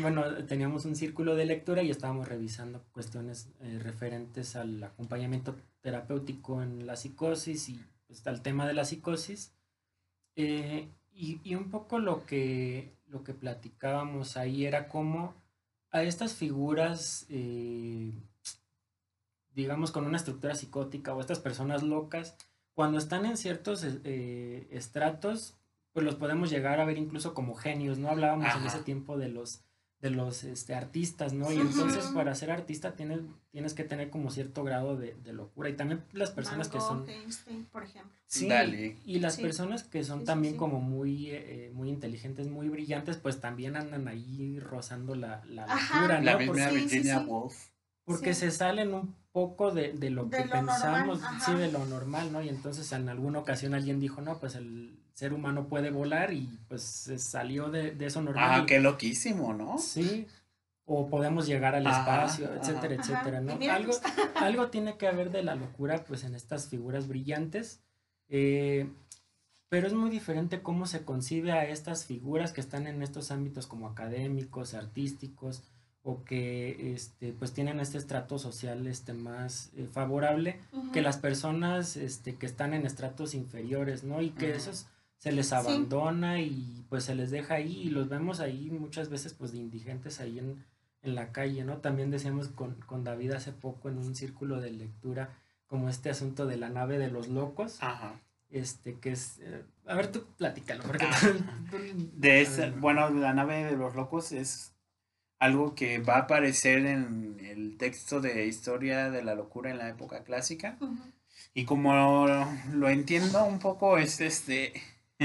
bueno, 0.00 0.24
teníamos 0.46 0.84
un 0.84 0.96
círculo 0.96 1.36
de 1.36 1.46
lectura 1.46 1.82
y 1.82 1.90
estábamos 1.90 2.28
revisando 2.28 2.82
cuestiones 2.92 3.48
eh, 3.60 3.78
referentes 3.80 4.56
al 4.56 4.82
acompañamiento 4.82 5.54
terapéutico 5.80 6.62
en 6.62 6.86
la 6.86 6.96
psicosis 6.96 7.68
y 7.68 7.80
pues, 8.06 8.26
al 8.26 8.42
tema 8.42 8.66
de 8.66 8.74
la 8.74 8.84
psicosis. 8.84 9.52
Eh, 10.34 10.88
y, 11.12 11.40
y, 11.44 11.54
un 11.54 11.70
poco 11.70 11.98
lo 11.98 12.24
que, 12.24 12.96
lo 13.06 13.22
que 13.22 13.34
platicábamos 13.34 14.36
ahí 14.36 14.64
era 14.64 14.88
cómo 14.88 15.34
a 15.92 16.02
estas 16.02 16.34
figuras, 16.34 17.26
eh, 17.28 18.10
digamos, 19.54 19.92
con 19.92 20.06
una 20.06 20.16
estructura 20.16 20.54
psicótica 20.54 21.14
o 21.14 21.20
estas 21.20 21.38
personas 21.38 21.82
locas, 21.82 22.34
cuando 22.74 22.98
están 22.98 23.26
en 23.26 23.36
ciertos 23.36 23.84
eh, 23.84 24.66
estratos, 24.70 25.54
pues 25.92 26.04
los 26.04 26.16
podemos 26.16 26.50
llegar 26.50 26.80
a 26.80 26.84
ver 26.84 26.98
incluso 26.98 27.34
como 27.34 27.54
genios, 27.54 27.98
¿no? 27.98 28.08
Hablábamos 28.08 28.54
en 28.54 28.66
ese 28.66 28.82
tiempo 28.82 29.18
de 29.18 29.28
los 29.28 29.64
de 30.02 30.10
los 30.10 30.42
este, 30.42 30.74
artistas, 30.74 31.32
¿no? 31.32 31.52
Y 31.52 31.60
entonces 31.60 32.06
para 32.06 32.34
ser 32.34 32.50
artista 32.50 32.96
tienes, 32.96 33.20
tienes 33.52 33.72
que 33.72 33.84
tener 33.84 34.10
como 34.10 34.32
cierto 34.32 34.64
grado 34.64 34.96
de, 34.96 35.14
locura. 35.32 35.68
Y 35.68 35.74
también 35.74 36.02
las 36.12 36.32
personas 36.32 36.68
que 36.68 36.80
son... 36.80 37.06
por 37.70 37.84
ejemplo. 37.84 38.12
Sí, 38.26 38.48
y 39.04 39.20
las 39.20 39.36
personas 39.36 39.84
que 39.84 40.02
son 40.02 40.24
también 40.24 40.56
como 40.56 40.80
muy, 40.80 41.30
eh, 41.30 41.70
muy 41.72 41.88
inteligentes, 41.88 42.48
muy 42.48 42.68
brillantes, 42.68 43.16
pues 43.16 43.38
también 43.38 43.76
andan 43.76 44.08
ahí 44.08 44.58
rozando 44.58 45.14
la, 45.14 45.44
la 45.46 45.68
locura, 45.68 46.18
¿no? 46.18 46.24
La 46.24 46.36
misma 46.36 46.68
Virginia 46.70 47.20
Woolf. 47.20 47.54
Porque 48.04 48.34
se 48.34 48.50
salen 48.50 48.92
un 48.94 49.14
poco 49.30 49.70
de, 49.70 49.92
lo 50.10 50.28
que 50.28 50.42
pensamos, 50.42 51.20
sí, 51.46 51.54
de 51.54 51.70
lo 51.70 51.86
normal, 51.86 52.32
¿no? 52.32 52.42
Y 52.42 52.48
entonces 52.48 52.90
en 52.90 53.08
alguna 53.08 53.38
ocasión 53.38 53.72
alguien 53.72 54.00
dijo, 54.00 54.20
no, 54.20 54.40
pues 54.40 54.56
el 54.56 54.98
ser 55.14 55.32
humano 55.32 55.68
puede 55.68 55.90
volar 55.90 56.32
y 56.32 56.58
pues 56.68 56.82
se 56.82 57.18
salió 57.18 57.70
de, 57.70 57.96
eso 58.00 58.22
normal. 58.22 58.62
Ah, 58.62 58.66
qué 58.66 58.80
loquísimo, 58.80 59.54
¿no? 59.54 59.78
Sí. 59.78 60.26
O 60.84 61.08
podemos 61.08 61.46
llegar 61.46 61.74
al 61.74 61.86
espacio, 61.86 62.52
etcétera, 62.54 62.94
etcétera, 62.94 63.40
¿no? 63.40 63.58
Algo, 63.70 63.92
algo 64.36 64.68
tiene 64.68 64.96
que 64.96 65.06
haber 65.06 65.30
de 65.30 65.42
la 65.42 65.54
locura, 65.54 66.04
pues, 66.04 66.24
en 66.24 66.34
estas 66.34 66.68
figuras 66.68 67.08
brillantes. 67.08 67.80
Eh, 68.28 68.90
pero 69.68 69.86
es 69.86 69.94
muy 69.94 70.10
diferente 70.10 70.60
cómo 70.60 70.86
se 70.86 71.04
concibe 71.04 71.52
a 71.52 71.66
estas 71.66 72.04
figuras 72.04 72.52
que 72.52 72.60
están 72.60 72.86
en 72.86 73.02
estos 73.02 73.30
ámbitos 73.30 73.66
como 73.66 73.86
académicos, 73.86 74.74
artísticos, 74.74 75.62
o 76.04 76.24
que 76.24 76.92
este, 76.94 77.32
pues 77.32 77.52
tienen 77.52 77.78
este 77.78 77.96
estrato 77.96 78.38
social 78.38 78.86
este, 78.86 79.12
más 79.12 79.70
eh, 79.76 79.86
favorable 79.90 80.58
que 80.92 81.00
las 81.00 81.16
personas 81.16 81.96
este, 81.96 82.34
que 82.34 82.46
están 82.46 82.74
en 82.74 82.86
estratos 82.86 83.34
inferiores, 83.34 84.02
¿no? 84.02 84.20
Y 84.20 84.30
que 84.30 84.50
esos 84.50 84.86
se 85.22 85.30
les 85.30 85.52
abandona 85.52 86.40
y 86.40 86.84
pues 86.88 87.04
se 87.04 87.14
les 87.14 87.30
deja 87.30 87.54
ahí 87.54 87.82
y 87.82 87.90
los 87.90 88.08
vemos 88.08 88.40
ahí 88.40 88.70
muchas 88.72 89.08
veces 89.08 89.34
pues 89.34 89.52
de 89.52 89.58
indigentes 89.58 90.18
ahí 90.18 90.40
en, 90.40 90.64
la 91.04 91.30
calle, 91.32 91.64
¿no? 91.64 91.78
También 91.78 92.10
decíamos 92.10 92.48
con, 92.48 92.74
con, 92.86 93.02
David 93.02 93.32
hace 93.32 93.50
poco 93.50 93.88
en 93.88 93.98
un 93.98 94.14
círculo 94.14 94.60
de 94.60 94.70
lectura 94.70 95.30
como 95.66 95.88
este 95.88 96.10
asunto 96.10 96.46
de 96.46 96.56
la 96.56 96.68
nave 96.68 96.98
de 96.98 97.08
los 97.08 97.28
locos. 97.28 97.78
Ajá. 97.80 98.20
Este, 98.50 98.98
que 98.98 99.12
es... 99.12 99.38
Eh, 99.40 99.64
a 99.86 99.94
ver, 99.94 100.12
tú 100.12 100.24
platícalo. 100.38 100.84
Porque 100.84 101.04
ah. 101.10 101.32
de 101.72 102.72
bueno, 102.78 103.10
la 103.10 103.32
nave 103.32 103.64
de 103.64 103.76
los 103.76 103.96
locos 103.96 104.30
es 104.30 104.72
algo 105.38 105.74
que 105.74 105.98
va 105.98 106.16
a 106.16 106.20
aparecer 106.20 106.86
en 106.86 107.38
el 107.40 107.76
texto 107.78 108.20
de 108.20 108.46
Historia 108.46 109.10
de 109.10 109.22
la 109.22 109.34
Locura 109.34 109.70
en 109.70 109.78
la 109.78 109.88
época 109.88 110.22
clásica. 110.24 110.78
Y 111.54 111.64
como 111.64 112.26
lo, 112.72 112.88
entiendo 112.88 113.44
un 113.44 113.58
poco, 113.58 113.98
es 113.98 114.20
este 114.20 114.72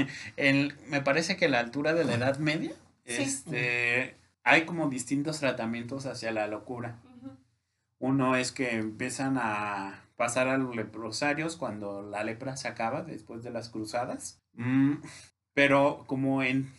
me 0.88 1.00
parece 1.02 1.36
que 1.36 1.48
la 1.48 1.60
altura 1.60 1.94
de 1.94 2.04
la 2.04 2.14
Edad 2.14 2.38
Media, 2.38 2.72
este, 3.04 4.16
hay 4.44 4.64
como 4.64 4.88
distintos 4.88 5.40
tratamientos 5.40 6.06
hacia 6.06 6.32
la 6.32 6.46
locura. 6.46 6.98
Uno 7.98 8.36
es 8.36 8.52
que 8.52 8.76
empiezan 8.76 9.38
a 9.38 10.04
pasar 10.16 10.48
a 10.48 10.58
los 10.58 10.76
leprosarios 10.76 11.56
cuando 11.56 12.02
la 12.02 12.22
lepra 12.22 12.56
se 12.56 12.68
acaba 12.68 13.02
después 13.02 13.42
de 13.42 13.50
las 13.50 13.68
cruzadas. 13.68 14.40
Mm, 14.54 14.96
pero 15.54 16.04
como 16.06 16.42
en 16.42 16.70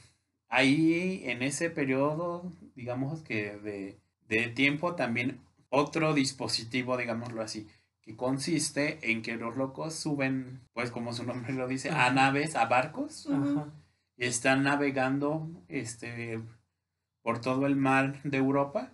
ahí 0.49 1.21
en 1.25 1.43
ese 1.43 1.69
periodo, 1.69 2.51
digamos 2.75 3.21
que 3.21 3.57
de, 3.57 3.99
de 4.27 4.47
tiempo 4.49 4.95
también 4.95 5.39
otro 5.69 6.13
dispositivo, 6.13 6.97
digámoslo 6.97 7.41
así, 7.41 7.67
consiste 8.15 9.11
en 9.11 9.21
que 9.21 9.35
los 9.35 9.55
locos 9.55 9.95
suben, 9.95 10.61
pues 10.73 10.91
como 10.91 11.13
su 11.13 11.23
nombre 11.23 11.53
lo 11.53 11.67
dice, 11.67 11.89
a 11.89 12.11
naves, 12.11 12.55
a 12.55 12.65
barcos, 12.65 13.27
y 14.17 14.25
están 14.25 14.63
navegando 14.63 15.49
este, 15.67 16.41
por 17.21 17.41
todo 17.41 17.65
el 17.65 17.75
mar 17.75 18.21
de 18.23 18.37
Europa. 18.37 18.91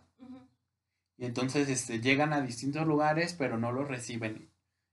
Y 1.17 1.25
entonces 1.25 1.69
este, 1.69 2.01
llegan 2.01 2.33
a 2.33 2.41
distintos 2.41 2.85
lugares, 2.85 3.33
pero 3.33 3.57
no 3.57 3.71
los 3.71 3.87
reciben. 3.87 4.49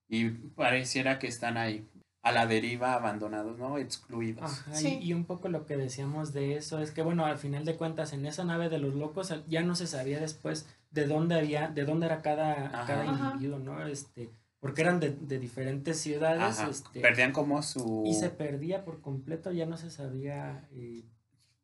Y 0.08 0.30
pareciera 0.30 1.18
que 1.18 1.26
están 1.26 1.56
ahí, 1.56 1.88
a 2.22 2.32
la 2.32 2.46
deriva, 2.46 2.94
abandonados, 2.94 3.58
¿no? 3.58 3.78
Excluidos. 3.78 4.64
y, 4.82 5.12
un 5.12 5.24
poco 5.24 5.48
lo 5.48 5.66
que 5.66 5.76
decíamos 5.76 6.32
de 6.32 6.56
eso 6.56 6.78
es 6.78 6.92
que, 6.92 7.02
bueno, 7.02 7.26
al 7.26 7.38
final 7.38 7.64
de 7.64 7.76
cuentas, 7.76 8.12
en 8.12 8.24
esa 8.26 8.44
nave 8.44 8.68
de 8.68 8.78
los 8.78 8.94
locos 8.94 9.34
ya 9.48 9.62
no 9.62 9.74
se 9.74 9.86
sabía 9.86 10.20
después 10.20 10.68
de 10.92 11.06
dónde 11.06 11.34
había, 11.34 11.68
de 11.68 11.84
dónde 11.84 12.06
era 12.06 12.22
cada, 12.22 12.70
cada 12.86 13.06
individuo, 13.06 13.58
¿no? 13.58 13.84
Este, 13.86 14.30
porque 14.60 14.82
eran 14.82 15.00
de, 15.00 15.10
de 15.10 15.38
diferentes 15.38 15.98
ciudades. 15.98 16.60
Este, 16.60 17.00
Perdían 17.00 17.32
como 17.32 17.62
su... 17.62 18.04
Y 18.06 18.14
se 18.14 18.28
perdía 18.28 18.84
por 18.84 19.00
completo, 19.00 19.50
ya 19.50 19.66
no 19.66 19.76
se 19.76 19.90
sabía 19.90 20.68
eh, 20.72 21.02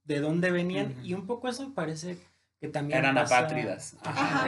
de 0.04 0.20
dónde 0.20 0.50
venían. 0.50 0.96
Y 1.04 1.14
un 1.14 1.26
poco 1.26 1.48
eso 1.48 1.72
parece 1.74 2.18
que 2.58 2.68
también... 2.68 2.98
Eran 2.98 3.18
apátridas. 3.18 3.96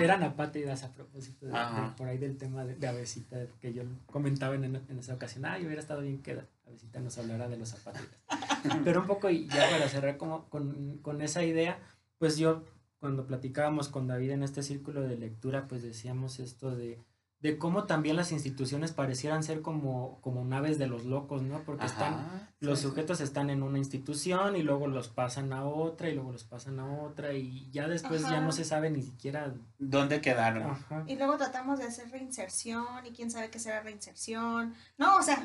eran 0.01 0.23
apátridas 0.23 0.83
a 0.83 0.93
propósito 0.93 1.47
de, 1.47 1.53
por 1.97 2.09
ahí 2.09 2.19
del 2.19 2.39
tema 2.39 2.65
de, 2.65 2.75
de 2.75 2.89
Avesita 2.89 3.39
que 3.61 3.73
yo 3.73 3.83
comentaba 4.07 4.55
en, 4.55 4.65
en, 4.65 4.99
esa 4.99 5.15
ocasión. 5.15 5.45
Ah, 5.45 5.59
yo 5.59 5.67
hubiera 5.67 5.83
estado 5.83 6.01
bien 6.01 6.23
que 6.23 6.41
Avesita 6.67 7.01
nos 7.01 7.19
hablara 7.19 7.49
de 7.49 7.59
los 7.59 7.73
apátridas. 7.75 8.17
Pero 8.85 9.03
un 9.03 9.07
poco, 9.07 9.29
y 9.29 9.47
ya 9.47 9.71
para 9.71 9.89
cerrar 9.89 10.17
como 10.17 10.49
con, 10.49 10.99
con 11.03 11.21
esa 11.21 11.45
idea, 11.45 11.79
pues 12.19 12.37
yo 12.37 12.65
cuando 13.01 13.27
platicábamos 13.27 13.89
con 13.89 14.07
David 14.07 14.31
en 14.31 14.43
este 14.43 14.63
círculo 14.63 15.01
de 15.01 15.17
lectura, 15.17 15.67
pues 15.67 15.83
decíamos 15.83 16.39
esto 16.39 16.77
de, 16.77 17.03
de 17.41 17.57
cómo 17.57 17.85
también 17.85 18.17
las 18.17 18.31
instituciones 18.33 18.93
parecieran 18.93 19.43
ser 19.43 19.63
como, 19.63 20.21
como 20.21 20.45
naves 20.45 20.79
de 20.79 20.87
los 20.87 21.07
locos, 21.07 21.43
¿no? 21.43 21.63
Porque 21.65 21.87
están, 21.87 22.51
los 22.61 22.81
sujetos 22.81 23.23
están 23.23 23.49
en 23.49 23.63
una 23.63 23.79
institución 23.79 24.55
y 24.57 24.63
luego 24.63 24.87
los 24.87 25.09
pasan 25.09 25.55
a 25.55 25.65
otra 25.65 26.11
y 26.11 26.15
luego 26.15 26.33
los 26.33 26.45
pasan 26.45 26.79
a 26.79 26.87
otra 27.03 27.33
y 27.33 27.71
ya 27.71 27.89
después 27.89 28.21
ya 28.23 28.43
no 28.43 28.53
se 28.53 28.67
sabe 28.67 28.91
ni 28.91 29.03
siquiera 29.03 29.55
dónde 29.79 30.21
quedaron. 30.21 30.77
Y 31.07 31.17
luego 31.17 31.39
tratamos 31.39 31.79
de 31.79 31.87
hacer 31.87 32.11
reinserción 32.11 33.07
y 33.07 33.13
quién 33.13 33.31
sabe 33.31 33.49
qué 33.51 33.59
será 33.59 33.81
reinserción. 33.81 34.75
No, 34.99 35.17
o 35.17 35.23
sea, 35.23 35.43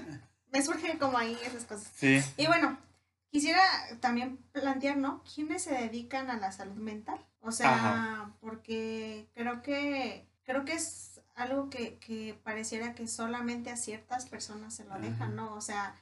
me 0.52 0.62
surgen 0.62 0.98
como 0.98 1.18
ahí 1.18 1.38
esas 1.46 1.64
cosas. 1.64 1.90
Sí. 1.96 2.20
Y 2.36 2.48
bueno, 2.48 2.78
quisiera 3.32 3.62
también 4.02 4.38
plantear, 4.52 4.98
¿no? 4.98 5.24
¿Quiénes 5.34 5.64
se 5.64 5.74
dedican 5.74 6.30
a 6.30 6.38
la 6.38 6.52
salud 6.52 6.76
mental? 6.76 7.20
O 7.46 7.52
sea, 7.52 8.34
porque 8.42 9.30
creo 9.36 9.62
que, 9.62 10.28
creo 10.44 10.66
que 10.66 10.74
es 10.74 11.22
algo 11.36 11.70
que, 11.70 12.00
que, 12.00 12.34
pareciera 12.44 12.96
que 12.96 13.08
solamente 13.08 13.70
a 13.70 13.78
ciertas 13.78 14.26
personas 14.26 14.74
se 14.74 14.84
lo 14.86 14.98
dejan, 14.98 15.36
¿no? 15.36 15.54
O 15.54 15.62
sea, 15.62 15.96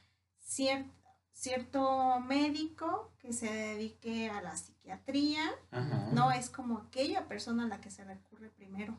cierto 1.34 2.18
médico 2.20 3.12
que 3.18 3.34
se 3.34 3.52
dedique 3.52 4.30
a 4.30 4.40
la 4.40 4.56
psiquiatría, 4.56 5.42
no 6.12 6.32
es 6.32 6.48
como 6.48 6.78
aquella 6.78 7.28
persona 7.28 7.64
a 7.64 7.68
la 7.68 7.80
que 7.82 7.90
se 7.90 8.04
recurre 8.04 8.48
primero, 8.48 8.98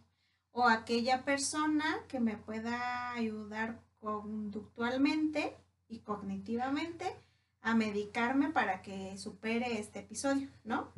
o 0.52 0.68
aquella 0.68 1.26
persona 1.26 1.86
que 2.08 2.20
me 2.20 2.38
pueda 2.38 3.12
ayudar 3.14 3.82
conductualmente 4.00 5.58
y 5.88 6.02
cognitivamente 6.02 7.16
a 7.66 7.74
medicarme 7.74 8.52
para 8.52 8.84
que 8.84 9.18
supere 9.18 9.80
este 9.80 10.00
episodio, 10.00 10.48
¿no? 10.64 10.92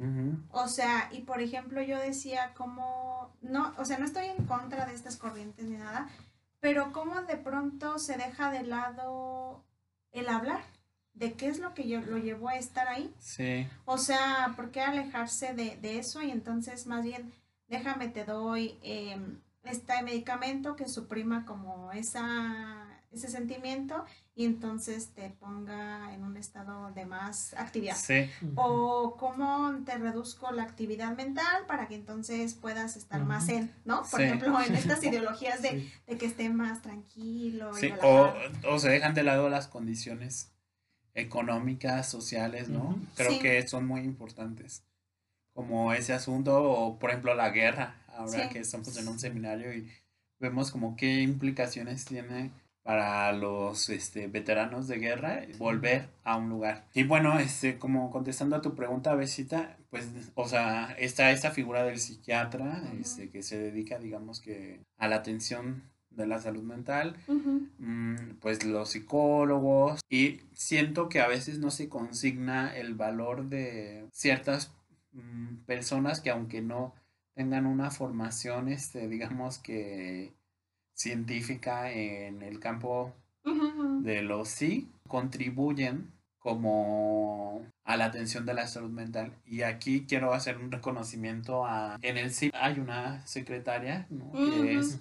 O 0.52 0.68
sea, 0.68 1.08
y 1.14 1.22
por 1.22 1.42
ejemplo 1.42 1.82
yo 1.82 1.98
decía 1.98 2.54
como, 2.56 3.34
no, 3.42 3.74
o 3.78 3.86
sea, 3.86 3.98
no 3.98 4.06
estoy 4.06 4.26
en 4.26 4.46
contra 4.46 4.86
de 4.86 4.94
estas 4.94 5.16
corrientes 5.16 5.64
ni 5.64 5.78
nada, 5.78 6.10
pero 6.60 6.92
cómo 6.92 7.22
de 7.22 7.38
pronto 7.38 8.00
se 8.00 8.18
deja 8.18 8.52
de 8.52 8.64
lado 8.64 9.64
el 10.12 10.28
hablar, 10.28 10.60
de 11.14 11.36
qué 11.36 11.48
es 11.48 11.60
lo 11.60 11.74
que 11.74 11.88
yo, 11.88 12.02
lo 12.02 12.18
llevó 12.18 12.50
a 12.50 12.58
estar 12.58 12.90
ahí. 12.90 13.16
Sí. 13.18 13.66
O 13.86 13.98
sea, 13.98 14.52
¿por 14.58 14.70
qué 14.72 14.82
alejarse 14.82 15.54
de, 15.54 15.78
de 15.78 16.00
eso? 16.00 16.22
Y 16.22 16.32
entonces 16.32 16.86
más 16.86 17.02
bien, 17.02 17.32
déjame, 17.70 18.10
te 18.10 18.26
doy 18.26 18.78
em, 18.84 19.40
este 19.64 20.02
medicamento 20.04 20.76
que 20.76 20.90
suprima 20.90 21.46
como 21.46 21.94
esa 21.94 22.87
ese 23.18 23.30
sentimiento 23.30 24.06
y 24.36 24.46
entonces 24.46 25.10
te 25.10 25.30
ponga 25.30 26.14
en 26.14 26.24
un 26.24 26.38
estado 26.38 26.92
de 26.92 27.06
más 27.06 27.54
actividad. 27.56 27.96
Sí. 27.96 28.30
O 28.56 29.16
cómo 29.18 29.84
te 29.86 29.98
reduzco 29.98 30.52
la 30.52 30.64
actividad 30.64 31.16
mental 31.16 31.66
para 31.68 31.88
que 31.88 31.96
entonces 31.96 32.54
puedas 32.54 32.96
estar 32.96 33.24
más 33.24 33.50
en, 33.50 33.74
¿no? 33.86 34.04
Por 34.10 34.22
ejemplo, 34.22 34.60
en 34.62 34.76
estas 34.76 35.04
ideologías 35.04 35.62
de, 35.62 35.90
que 36.18 36.26
esté 36.26 36.50
más 36.50 36.82
tranquilo. 36.82 37.74
Sí. 37.74 37.92
o, 38.04 38.34
o, 38.70 38.80
se 38.80 38.90
dejan 38.90 39.14
de 39.14 39.24
lado 39.24 39.50
las 39.50 39.68
condiciones 39.68 40.52
económicas, 41.14 42.08
sociales, 42.10 42.70
¿no? 42.70 43.00
Creo 43.16 43.40
que 43.40 43.68
son 43.68 43.88
muy 43.88 44.02
importantes 44.02 44.84
como 45.58 45.92
ese 45.92 46.14
asunto, 46.14 46.64
o 46.64 47.00
por 47.00 47.10
ejemplo 47.10 47.34
la 47.34 47.50
guerra, 47.50 47.96
ahora 48.10 48.48
que 48.48 48.60
estamos 48.60 48.96
en 48.96 49.08
un 49.08 49.18
seminario 49.18 49.74
y 49.74 49.92
vemos 50.40 50.70
como 50.70 50.96
qué 50.96 51.22
implicaciones 51.24 52.06
tiene 52.06 52.52
para 52.88 53.34
los 53.34 53.90
este, 53.90 54.28
veteranos 54.28 54.88
de 54.88 54.98
guerra 54.98 55.42
volver 55.58 56.08
a 56.24 56.38
un 56.38 56.48
lugar. 56.48 56.86
Y 56.94 57.04
bueno, 57.04 57.38
este, 57.38 57.78
como 57.78 58.10
contestando 58.12 58.56
a 58.56 58.62
tu 58.62 58.76
pregunta, 58.76 59.14
Besita, 59.14 59.76
pues, 59.90 60.08
o 60.36 60.48
sea, 60.48 60.96
está 60.98 61.32
esta 61.32 61.52
figura 61.52 61.84
del 61.84 62.00
psiquiatra, 62.00 62.82
este, 62.98 63.30
que 63.30 63.44
se 63.44 63.58
dedica, 63.60 64.00
digamos 64.00 64.40
que, 64.40 64.80
a 64.98 65.10
la 65.10 65.18
atención 65.18 65.84
de 66.12 66.28
la 66.28 66.40
salud 66.40 66.64
mental, 66.64 67.18
mm, 67.28 68.38
pues 68.40 68.64
los 68.64 68.92
psicólogos, 68.92 70.00
y 70.10 70.40
siento 70.54 71.10
que 71.10 71.20
a 71.20 71.28
veces 71.28 71.60
no 71.60 71.72
se 71.72 71.90
consigna 71.90 72.74
el 72.74 72.96
valor 72.96 73.50
de 73.50 74.08
ciertas 74.14 74.72
mm, 75.12 75.66
personas 75.66 76.22
que 76.22 76.30
aunque 76.30 76.62
no 76.62 76.94
tengan 77.34 77.66
una 77.66 77.92
formación, 77.92 78.70
este, 78.70 79.10
digamos 79.10 79.58
que 79.58 80.37
científica 80.98 81.92
en 81.92 82.42
el 82.42 82.60
campo 82.60 83.14
de 84.02 84.22
los 84.24 84.50
sí 84.50 84.90
contribuyen 85.08 86.12
como 86.40 87.66
a 87.84 87.98
la 87.98 88.06
atención 88.06 88.46
de 88.46 88.54
la 88.54 88.68
salud 88.68 88.90
mental. 88.90 89.34
Y 89.46 89.62
aquí 89.62 90.06
quiero 90.08 90.34
hacer 90.34 90.58
un 90.58 90.72
reconocimiento 90.72 91.66
a... 91.66 91.98
En 92.02 92.18
el 92.18 92.34
sí 92.34 92.52
hay 92.54 92.80
una 92.80 93.26
secretaria, 93.26 94.08
¿no? 94.10 94.32
Que 94.34 94.78
es 94.78 95.00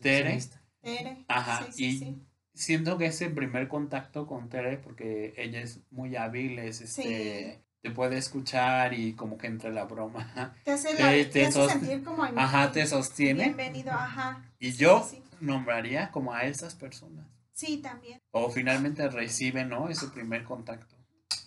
Tere. 0.00 0.38
Tere. 0.80 1.24
Ajá. 1.28 1.66
y 1.76 2.16
siento 2.54 2.98
que 2.98 3.06
ese 3.06 3.30
primer 3.30 3.68
contacto 3.68 4.26
con 4.26 4.48
Tere, 4.48 4.78
porque 4.78 5.34
ella 5.36 5.60
es 5.60 5.80
muy 5.90 6.16
hábil, 6.16 6.58
es 6.58 6.80
este... 6.80 7.60
Te 7.80 7.92
puede 7.92 8.18
escuchar 8.18 8.92
y 8.92 9.12
como 9.12 9.38
que 9.38 9.46
entre 9.46 9.72
la 9.72 9.84
broma. 9.84 10.52
Te 10.64 10.72
hace, 10.72 10.96
sentir 11.68 12.02
como... 12.02 12.24
Ajá, 12.24 12.72
te 12.72 12.84
sostiene. 12.84 13.44
Bienvenido, 13.44 13.92
ajá. 13.92 14.44
Y 14.58 14.72
yo 14.72 15.06
nombraría 15.40 16.10
como 16.10 16.32
a 16.32 16.44
esas 16.44 16.74
personas. 16.74 17.26
Sí, 17.52 17.78
también. 17.78 18.20
O 18.30 18.50
finalmente 18.50 19.08
reciben, 19.08 19.68
¿no? 19.68 19.88
Ese 19.88 20.08
primer 20.08 20.44
contacto. 20.44 20.94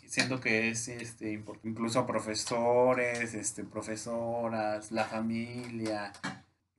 Siento 0.08 0.42
que 0.42 0.70
es 0.70 0.90
este 0.90 1.42
incluso 1.64 2.06
profesores, 2.06 3.34
este, 3.34 3.64
profesoras, 3.64 4.92
la 4.92 5.06
familia. 5.06 6.12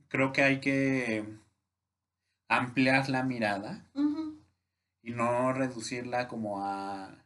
Creo 0.08 0.32
que 0.32 0.42
hay 0.42 0.60
que 0.60 1.24
ampliar 2.48 3.08
la 3.08 3.22
mirada 3.22 3.86
y 5.02 5.12
no 5.12 5.54
reducirla 5.54 6.28
como 6.28 6.62
a 6.62 7.24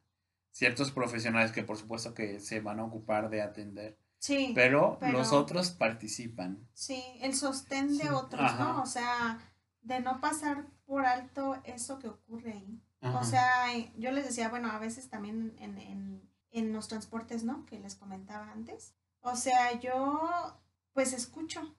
ciertos 0.52 0.92
profesionales 0.92 1.50
que 1.50 1.64
por 1.64 1.76
supuesto 1.76 2.14
que 2.14 2.38
se 2.38 2.60
van 2.60 2.78
a 2.78 2.84
ocupar 2.84 3.28
de 3.28 3.42
atender. 3.42 3.98
Sí. 4.18 4.52
Pero, 4.54 4.98
los 5.12 5.32
otros 5.32 5.70
participan. 5.70 6.66
Sí, 6.72 7.02
el 7.20 7.34
sostén 7.34 7.98
de 7.98 8.10
otros, 8.10 8.58
¿no? 8.58 8.82
O 8.82 8.86
sea, 8.86 9.38
de 9.86 10.00
no 10.00 10.20
pasar 10.20 10.66
por 10.84 11.06
alto 11.06 11.56
eso 11.64 11.98
que 11.98 12.08
ocurre 12.08 12.52
ahí. 12.52 12.82
O 13.14 13.22
sea, 13.22 13.66
yo 13.96 14.10
les 14.10 14.24
decía, 14.24 14.48
bueno, 14.48 14.68
a 14.68 14.80
veces 14.80 15.08
también 15.08 15.54
en, 15.60 15.78
en, 15.78 16.28
en, 16.50 16.72
los 16.72 16.88
transportes, 16.88 17.44
¿no? 17.44 17.64
Que 17.64 17.78
les 17.78 17.94
comentaba 17.94 18.50
antes. 18.50 18.94
O 19.20 19.36
sea, 19.36 19.78
yo 19.78 20.58
pues 20.92 21.12
escucho, 21.12 21.76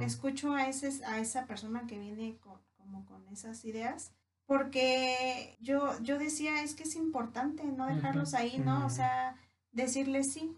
escucho 0.00 0.54
a, 0.54 0.66
ese, 0.66 1.04
a 1.04 1.20
esa 1.20 1.46
persona 1.46 1.86
que 1.86 1.96
viene 1.96 2.38
con, 2.38 2.58
como 2.76 3.04
con 3.04 3.28
esas 3.28 3.64
ideas, 3.64 4.12
porque 4.46 5.56
yo, 5.60 5.96
yo 6.02 6.18
decía, 6.18 6.62
es 6.62 6.74
que 6.74 6.82
es 6.82 6.96
importante 6.96 7.62
no 7.62 7.86
dejarlos 7.86 8.34
ahí, 8.34 8.58
¿no? 8.58 8.84
O 8.84 8.90
sea, 8.90 9.36
decirles 9.70 10.32
sí. 10.32 10.56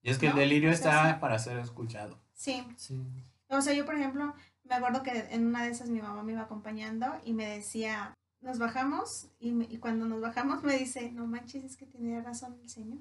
Y 0.00 0.10
es 0.10 0.16
que 0.16 0.28
el 0.28 0.34
delirio 0.34 0.70
está 0.70 1.20
para 1.20 1.38
ser 1.38 1.58
escuchado. 1.58 2.18
Sí. 2.32 2.66
sí. 2.76 3.04
O 3.48 3.60
sea, 3.60 3.74
yo, 3.74 3.84
por 3.84 3.96
ejemplo, 3.96 4.34
me 4.68 4.74
acuerdo 4.74 5.02
que 5.02 5.10
en 5.30 5.46
una 5.46 5.64
de 5.64 5.70
esas 5.70 5.88
mi 5.88 6.00
mamá 6.00 6.22
me 6.22 6.32
iba 6.32 6.42
acompañando 6.42 7.06
y 7.24 7.32
me 7.32 7.46
decía, 7.46 8.14
nos 8.40 8.58
bajamos 8.58 9.28
y, 9.38 9.78
cuando 9.78 10.06
nos 10.06 10.20
bajamos 10.20 10.62
me 10.62 10.76
dice, 10.76 11.10
no 11.12 11.26
manches, 11.26 11.64
es 11.64 11.76
que 11.76 11.86
tenía 11.86 12.20
razón 12.22 12.58
el 12.62 12.68
señor. 12.68 12.98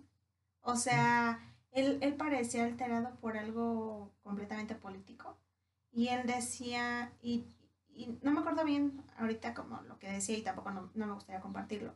O 0.62 0.76
sea, 0.76 1.40
él, 1.72 2.00
él 2.02 2.16
parecía 2.16 2.66
alterado 2.66 3.16
por 3.20 3.38
algo 3.38 4.12
completamente 4.24 4.76
político 4.76 5.38
y 5.92 6.08
él 6.10 6.26
decía, 6.28 7.12
y, 7.22 7.46
y, 7.90 8.18
no 8.22 8.32
me 8.32 8.40
acuerdo 8.40 8.66
bien 8.66 9.04
ahorita 9.18 9.54
como 9.54 9.82
lo 9.84 10.00
que 10.00 10.12
decía 10.12 10.38
y 10.38 10.44
tampoco 10.44 10.72
no, 10.72 10.92
no 10.96 11.08
me 11.08 11.14
gustaría 11.14 11.42
compartirlo, 11.42 11.96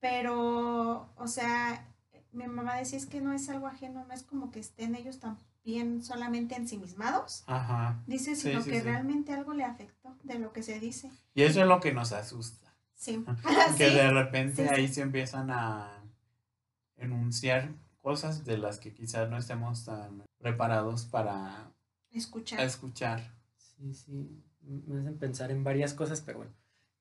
pero, 0.00 1.12
o 1.16 1.26
sea, 1.28 1.88
mi 2.32 2.46
mamá 2.46 2.76
decía 2.76 2.98
es 2.98 3.06
que 3.06 3.20
no 3.20 3.32
es 3.32 3.48
algo 3.48 3.66
ajeno, 3.66 4.04
no 4.04 4.14
es 4.14 4.24
como 4.24 4.50
que 4.50 4.60
estén 4.60 4.94
ellos 4.94 5.20
tan 5.20 5.38
bien 5.64 6.02
solamente 6.02 6.54
ensimismados. 6.56 7.44
Ajá. 7.46 8.02
Dice, 8.06 8.36
sino 8.36 8.64
que 8.64 8.80
realmente 8.82 9.32
algo 9.32 9.52
le 9.54 9.64
afectó 9.64 10.16
de 10.22 10.38
lo 10.38 10.52
que 10.52 10.62
se 10.62 10.80
dice. 10.80 11.10
Y 11.34 11.42
eso 11.42 11.60
es 11.60 11.66
lo 11.66 11.80
que 11.80 11.92
nos 11.92 12.12
asusta. 12.12 12.74
Sí. 12.94 13.24
que 13.76 13.90
de 13.90 14.10
repente 14.10 14.68
ahí 14.68 14.88
se 14.88 15.02
empiezan 15.02 15.50
a 15.50 16.02
enunciar 16.96 17.72
cosas 18.00 18.44
de 18.44 18.58
las 18.58 18.78
que 18.78 18.92
quizás 18.92 19.30
no 19.30 19.38
estemos 19.38 19.84
tan 19.84 20.24
preparados 20.38 21.04
para 21.04 21.72
escuchar. 22.10 22.60
escuchar. 22.60 23.32
Sí, 23.56 23.94
sí. 23.94 24.42
Me 24.62 25.00
hacen 25.00 25.18
pensar 25.18 25.50
en 25.50 25.64
varias 25.64 25.94
cosas, 25.94 26.20
pero 26.20 26.38
bueno. 26.38 26.52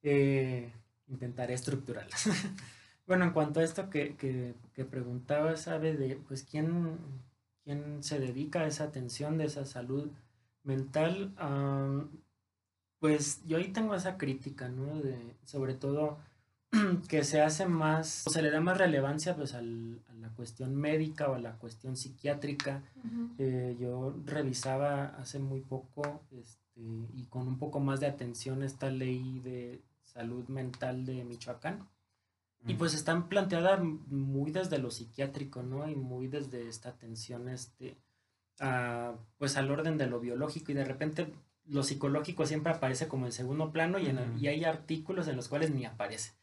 Eh, 0.04 0.74
intentaré 1.08 1.54
estructurarlas. 1.54 2.26
bueno, 3.08 3.26
en 3.26 3.32
cuanto 3.32 3.60
a 3.60 3.64
esto 3.64 3.90
que, 3.90 4.16
que, 4.16 4.56
que 4.74 4.86
preguntaba, 4.86 5.56
¿sabe? 5.58 5.96
De, 5.96 6.16
pues, 6.16 6.44
¿quién 6.44 6.98
quien 7.64 8.04
se 8.04 8.20
dedica 8.20 8.62
a 8.62 8.68
esa 8.68 8.86
atención 8.86 9.38
de 9.38 9.46
esa 9.46 9.66
salud 9.66 10.10
mental, 10.64 11.34
pues 13.00 13.42
yo 13.48 13.58
ahí 13.58 13.70
tengo 13.70 13.96
esa 13.96 14.18
crítica, 14.18 14.70
¿no? 14.70 15.02
De, 15.02 15.36
sobre 15.44 15.74
todo 15.74 16.20
que 17.10 17.24
se 17.24 17.42
hace 17.42 17.66
más, 17.66 18.26
o 18.28 18.30
se 18.30 18.42
le 18.42 18.52
da 18.52 18.62
más 18.62 18.78
relevancia 18.78 19.36
pues 19.36 19.54
a 19.54 19.62
la 19.62 20.30
cuestión 20.36 20.76
médica 20.76 21.30
o 21.30 21.36
a 21.36 21.40
la 21.40 21.58
cuestión 21.58 21.98
psiquiátrica. 21.98 22.84
Eh, 23.38 23.76
yo 23.80 24.16
revisaba 24.26 25.16
hace 25.18 25.40
muy 25.40 25.62
poco 25.62 26.22
este, 26.32 26.82
y 27.16 27.26
con 27.30 27.48
un 27.48 27.58
poco 27.58 27.80
más 27.80 28.00
de 28.00 28.08
atención 28.08 28.64
esta 28.64 28.90
ley 28.90 29.40
de 29.40 29.82
salud 30.04 30.48
mental 30.48 31.06
de 31.06 31.24
Michoacán. 31.24 31.88
Y 32.68 32.76
pues 32.76 32.94
están 32.94 33.28
planteadas 33.28 33.82
muy 33.82 34.52
desde 34.52 34.78
lo 34.78 34.92
psiquiátrico, 34.92 35.64
¿no? 35.64 35.90
Y 35.90 35.96
muy 35.96 36.28
desde 36.28 36.68
esta 36.68 36.90
atención, 36.90 37.50
este, 37.50 37.98
pues 39.38 39.58
al 39.58 39.72
orden 39.72 39.98
de 39.98 40.08
lo 40.08 40.20
biológico 40.20 40.72
y 40.72 40.76
de 40.76 40.86
repente 40.86 41.34
lo 41.66 41.84
psicológico 41.84 42.46
siempre 42.46 42.74
aparece 42.74 43.08
como 43.08 43.26
en 43.26 43.32
segundo 43.32 43.72
plano 43.72 43.98
y, 43.98 44.14
y 44.40 44.48
hay 44.48 44.64
artículos 44.64 45.28
en 45.28 45.38
los 45.38 45.48
cuales 45.48 45.72
ni 45.72 45.86
aparece. 45.86 46.34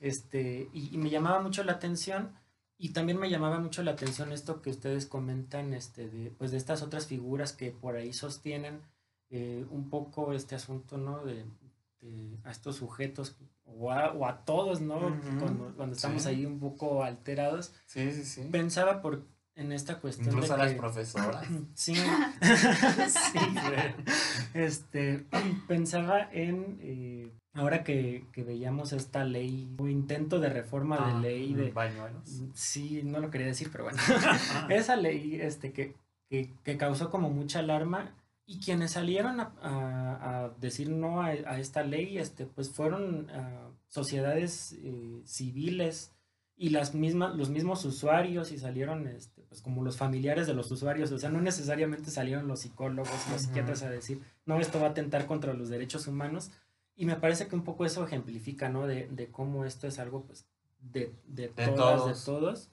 Este, 0.00 0.68
y, 0.72 0.96
me 0.98 1.10
llamaba 1.10 1.40
mucho 1.40 1.64
la 1.64 1.72
atención 1.72 2.34
y 2.76 2.90
también 2.90 3.18
me 3.18 3.30
llamaba 3.30 3.58
mucho 3.58 3.82
la 3.82 3.92
atención 3.92 4.32
esto 4.32 4.60
que 4.60 4.70
ustedes 4.70 5.06
comentan, 5.06 5.72
este, 5.72 6.08
de, 6.08 6.30
pues 6.30 6.50
de 6.50 6.58
estas 6.58 6.82
otras 6.82 7.06
figuras 7.06 7.52
que 7.52 7.70
por 7.70 7.96
ahí 7.96 8.12
sostienen 8.12 8.82
eh, 9.30 9.64
un 9.70 9.88
poco 9.88 10.32
este 10.32 10.54
asunto, 10.56 10.98
¿no? 10.98 11.24
De, 11.24 11.44
de, 12.00 12.38
a 12.44 12.50
estos 12.50 12.76
sujetos 12.76 13.36
o 13.78 13.92
a, 14.26 14.44
todos, 14.44 14.80
¿no? 14.80 15.00
cuando, 15.76 15.92
estamos 15.92 16.26
ahí 16.26 16.46
un 16.46 16.58
poco 16.58 17.04
alterados. 17.04 17.74
Sí, 17.86 18.10
sí, 18.12 18.24
sí. 18.24 18.48
Pensaba 18.50 19.00
por, 19.00 19.26
en 19.56 19.72
esta 19.72 20.00
cuestión. 20.00 20.28
Incluso 20.28 20.54
a 20.54 20.58
las 20.58 20.74
profesoras. 20.74 21.46
sí. 21.74 21.94
sí 23.08 23.38
este, 24.54 25.26
pensaba 25.68 26.28
en, 26.32 26.78
eh, 26.80 27.32
ahora 27.52 27.84
que, 27.84 28.26
veíamos 28.36 28.92
esta 28.92 29.24
ley, 29.24 29.74
o 29.78 29.88
intento 29.88 30.40
de 30.40 30.48
reforma 30.48 30.96
de 30.96 31.12
ah, 31.12 31.20
ley 31.20 31.54
de... 31.54 31.70
Bañuelos. 31.70 32.42
Sí, 32.54 33.02
no 33.04 33.20
lo 33.20 33.30
quería 33.30 33.48
decir, 33.48 33.70
pero 33.70 33.84
bueno. 33.84 33.98
Esa 34.68 34.96
ley 34.96 35.38
este, 35.40 35.72
que, 35.72 35.96
que, 36.28 36.52
que 36.62 36.76
causó 36.76 37.10
como 37.10 37.30
mucha 37.30 37.60
alarma 37.60 38.14
y 38.46 38.60
quienes 38.60 38.92
salieron 38.92 39.40
a, 39.40 40.50
decir 40.58 40.90
no 40.90 41.22
a, 41.22 41.32
esta 41.58 41.82
ley, 41.82 42.18
este, 42.18 42.46
pues 42.46 42.70
fueron 42.70 43.30
ah, 43.30 43.70
sociedades 43.88 44.76
eh, 44.78 45.22
civiles 45.24 46.12
y 46.56 46.70
las 46.70 46.94
mismas, 46.94 47.34
los 47.34 47.50
mismos 47.50 47.84
usuarios 47.84 48.52
y 48.52 48.58
salieron 48.58 49.08
este, 49.08 49.42
pues 49.42 49.60
como 49.62 49.82
los 49.82 49.96
familiares 49.96 50.46
de 50.46 50.54
los 50.54 50.70
usuarios, 50.70 51.10
o 51.10 51.18
sea, 51.18 51.30
no 51.30 51.40
necesariamente 51.40 52.10
salieron 52.10 52.46
los 52.46 52.60
psicólogos, 52.60 53.10
los 53.30 53.42
psiquiatras 53.42 53.82
a 53.82 53.90
decir, 53.90 54.20
no, 54.44 54.60
esto 54.60 54.78
va 54.78 54.88
a 54.88 54.90
atentar 54.90 55.26
contra 55.26 55.54
los 55.54 55.68
derechos 55.68 56.06
humanos. 56.06 56.50
Y 56.96 57.06
me 57.06 57.16
parece 57.16 57.48
que 57.48 57.56
un 57.56 57.64
poco 57.64 57.84
eso 57.84 58.04
ejemplifica, 58.04 58.68
¿no? 58.68 58.86
De, 58.86 59.08
de 59.08 59.28
cómo 59.28 59.64
esto 59.64 59.88
es 59.88 59.98
algo, 59.98 60.24
pues, 60.26 60.46
de, 60.78 61.12
de, 61.26 61.48
todas, 61.48 62.06
de 62.06 62.24
todos. 62.24 62.70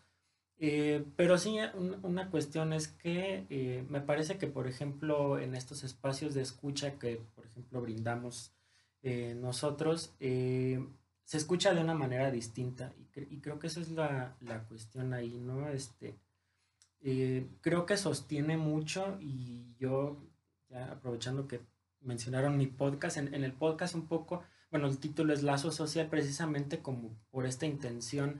Eh, 0.64 1.04
pero 1.16 1.38
sí, 1.38 1.58
una 2.04 2.30
cuestión 2.30 2.72
es 2.72 2.88
que 2.88 3.46
eh, 3.50 3.84
me 3.90 4.00
parece 4.00 4.38
que, 4.38 4.48
por 4.48 4.68
ejemplo, 4.68 5.40
en 5.40 5.56
estos 5.56 5.84
espacios 5.84 6.34
de 6.34 6.44
escucha 6.44 7.00
que, 7.00 7.20
por 7.36 7.46
ejemplo, 7.46 7.82
brindamos 7.82 8.54
eh, 9.02 9.36
nosotros, 9.36 10.14
se 10.20 11.38
escucha 11.38 11.74
de 11.74 11.82
una 11.82 11.96
manera 11.96 12.30
distinta 12.30 12.94
y, 13.16 13.40
creo 13.40 13.58
que 13.58 13.68
esa 13.68 13.82
es 13.82 13.90
la, 13.90 14.36
la, 14.42 14.64
cuestión 14.68 15.14
ahí, 15.14 15.38
¿no? 15.40 15.68
Este, 15.70 16.16
eh, 17.04 17.48
creo 17.62 17.86
que 17.86 17.98
sostiene 17.98 18.58
mucho 18.58 19.18
y 19.20 19.76
yo, 19.80 20.18
ya 20.70 20.92
aprovechando 20.92 21.48
que 21.48 21.62
mencionaron 22.00 22.58
mi 22.58 22.68
podcast, 22.68 23.18
en, 23.18 23.34
el 23.34 23.54
podcast 23.54 23.96
un 23.96 24.08
poco, 24.08 24.44
bueno, 24.70 24.88
el 24.88 25.00
título 25.00 25.34
es 25.34 25.42
Lazo 25.42 25.72
Social 25.72 26.08
precisamente 26.10 26.80
como 26.80 27.18
por 27.32 27.48
esta 27.48 27.66
intención 27.66 28.40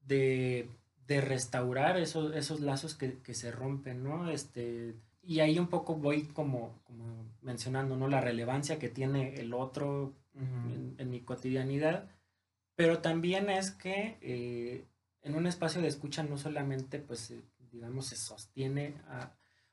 de, 0.00 0.70
restaurar 1.08 1.98
esos, 1.98 2.34
esos 2.34 2.60
lazos 2.60 2.94
que, 2.94 3.34
se 3.34 3.50
rompen, 3.50 4.02
¿no? 4.04 4.30
Este, 4.30 4.94
y 5.22 5.40
ahí 5.40 5.58
un 5.58 5.68
poco 5.68 5.96
voy 5.96 6.24
como, 6.24 6.80
como 6.84 7.24
mencionando, 7.42 7.96
¿no? 7.96 8.08
La 8.08 8.20
relevancia 8.20 8.78
que 8.78 8.88
tiene 8.88 9.34
el 9.36 9.54
otro 9.54 10.14
en, 10.34 11.10
mi 11.10 11.20
cotidianidad, 11.20 12.10
pero 12.74 12.98
también 12.98 13.50
es 13.50 13.70
que 13.70 14.18
eh, 14.20 14.84
en 15.22 15.34
un 15.34 15.46
espacio 15.46 15.80
de 15.80 15.88
escucha 15.88 16.22
no 16.22 16.38
solamente, 16.38 16.98
pues, 16.98 17.30
eh, 17.30 17.42
digamos, 17.72 18.06
se 18.06 18.16
sostiene 18.16 18.94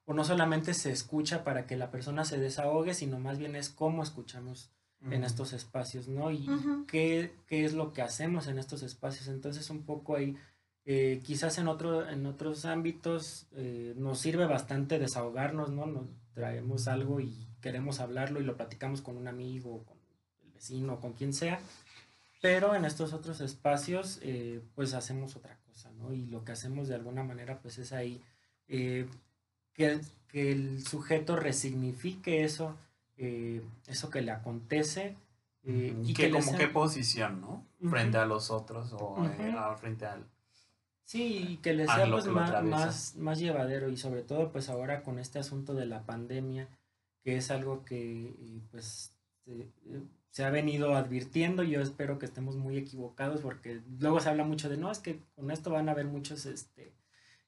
o 0.06 0.14
no 0.14 0.24
solamente 0.24 0.74
se 0.74 0.92
escucha 0.92 1.44
para 1.44 1.66
que 1.66 1.76
la 1.76 1.92
persona 1.92 2.26
se 2.26 2.40
desahogue, 2.40 2.94
sino 2.94 3.20
más 3.20 3.38
bien 3.38 3.56
es 3.56 3.70
cómo 3.70 4.04
escuchamos 4.04 4.72
en 5.12 5.24
estos 5.24 5.54
espacios, 5.54 6.08
¿no? 6.08 6.32
Y 6.32 6.48
qué, 6.88 7.32
es 7.50 7.74
lo 7.74 7.94
que 7.94 8.02
hacemos 8.02 8.48
en 8.48 8.58
estos 8.58 8.82
espacios. 8.82 9.28
Entonces, 9.28 9.70
un 9.70 9.84
poco 9.84 10.16
ahí, 10.16 10.36
eh, 10.86 11.22
quizás 11.24 11.58
en, 11.58 11.68
otro, 11.68 12.08
en 12.08 12.26
otros 12.26 12.66
ámbitos 12.66 13.48
nos 13.96 14.20
sirve 14.20 14.46
bastante 14.46 15.00
desahogarnos, 15.00 15.70
¿no? 15.72 15.86
Nos 15.86 16.06
traemos 16.34 16.88
algo 16.88 17.20
y 17.20 17.48
queremos 17.62 18.00
hablarlo 18.00 18.40
y 18.40 18.44
lo 18.44 18.56
platicamos 18.56 19.02
con 19.02 19.18
un 19.18 19.28
amigo, 19.28 19.84
con 19.86 19.98
el 20.44 20.52
vecino, 20.52 21.00
con 21.00 21.14
quien 21.14 21.34
sea 21.34 21.60
pero 22.46 22.76
en 22.76 22.86
estos 22.86 23.12
otros 23.14 23.42
espacios 23.42 24.20
eh, 24.22 24.62
pues 24.76 24.94
hacemos 24.94 25.36
otra 25.36 25.58
cosa, 25.66 25.90
¿no? 25.94 26.14
Y 26.14 26.28
lo 26.28 26.44
que 26.44 26.52
hacemos 26.52 26.88
de 26.88 26.94
alguna 26.94 27.24
manera 27.24 27.58
pues 27.60 27.80
es 27.80 27.92
ahí 27.92 28.22
eh, 28.68 29.08
que, 29.74 30.00
que, 30.28 30.52
el 30.52 30.86
sujeto 30.86 31.38
resignifique 31.38 32.44
eso, 32.44 32.78
eh, 33.18 33.64
eso 33.88 34.12
que 34.12 34.22
le 34.22 34.30
acontece. 34.30 35.16
y 35.64 36.14
que, 36.14 36.30
como 36.30 36.56
qué 36.56 36.68
posición, 36.68 37.42
¿no? 37.42 37.66
Frente 37.90 38.20
a 38.20 38.28
los 38.28 38.52
otros 38.52 38.94
o 38.94 39.16
frente 39.80 40.06
al... 40.06 40.28
Sí, 41.06 41.48
y 41.50 41.58
que 41.58 41.74
le 41.74 41.86
sea 41.86 42.10
pues, 42.10 42.26
más, 42.28 42.64
más, 42.64 43.16
más 43.16 43.40
llevadero 43.40 43.90
y 43.90 43.98
sobre 43.98 44.24
todo 44.24 44.52
pues 44.52 44.70
ahora 44.70 45.04
con 45.04 45.20
este 45.20 45.38
asunto 45.38 45.76
de 45.76 45.86
la 45.86 46.04
pandemia, 46.04 46.68
que 47.24 47.38
es 47.38 47.52
algo 47.52 47.86
que 47.86 48.34
pues 48.72 49.14
se 50.36 50.44
ha 50.44 50.50
venido 50.50 50.96
advirtiendo. 50.96 51.64
Yo 51.64 51.82
espero 51.82 52.20
que 52.20 52.26
estemos 52.26 52.58
muy 52.58 52.78
equivocados 52.78 53.42
porque 53.42 53.82
luego 54.00 54.20
se 54.20 54.30
habla 54.30 54.44
mucho 54.44 54.68
de, 54.68 54.78
no, 54.78 54.92
es 54.92 55.00
que 55.00 55.22
con 55.36 55.52
esto 55.52 55.70
van 55.70 55.88
a 55.90 55.94
haber 55.94 56.08
muchos 56.08 56.48
este, 56.48 56.92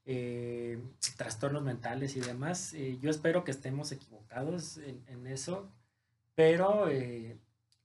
eh, 0.06 0.80
trastornos 1.18 1.64
mentales 1.64 2.16
y 2.16 2.22
demás. 2.22 2.74
Eh, 2.76 2.98
yo 3.02 3.10
espero 3.10 3.44
que 3.44 3.52
estemos 3.52 3.92
equivocados 3.92 4.78
en, 4.78 5.28
eso, 5.28 5.70
pero 6.34 6.88
eh, 6.90 7.36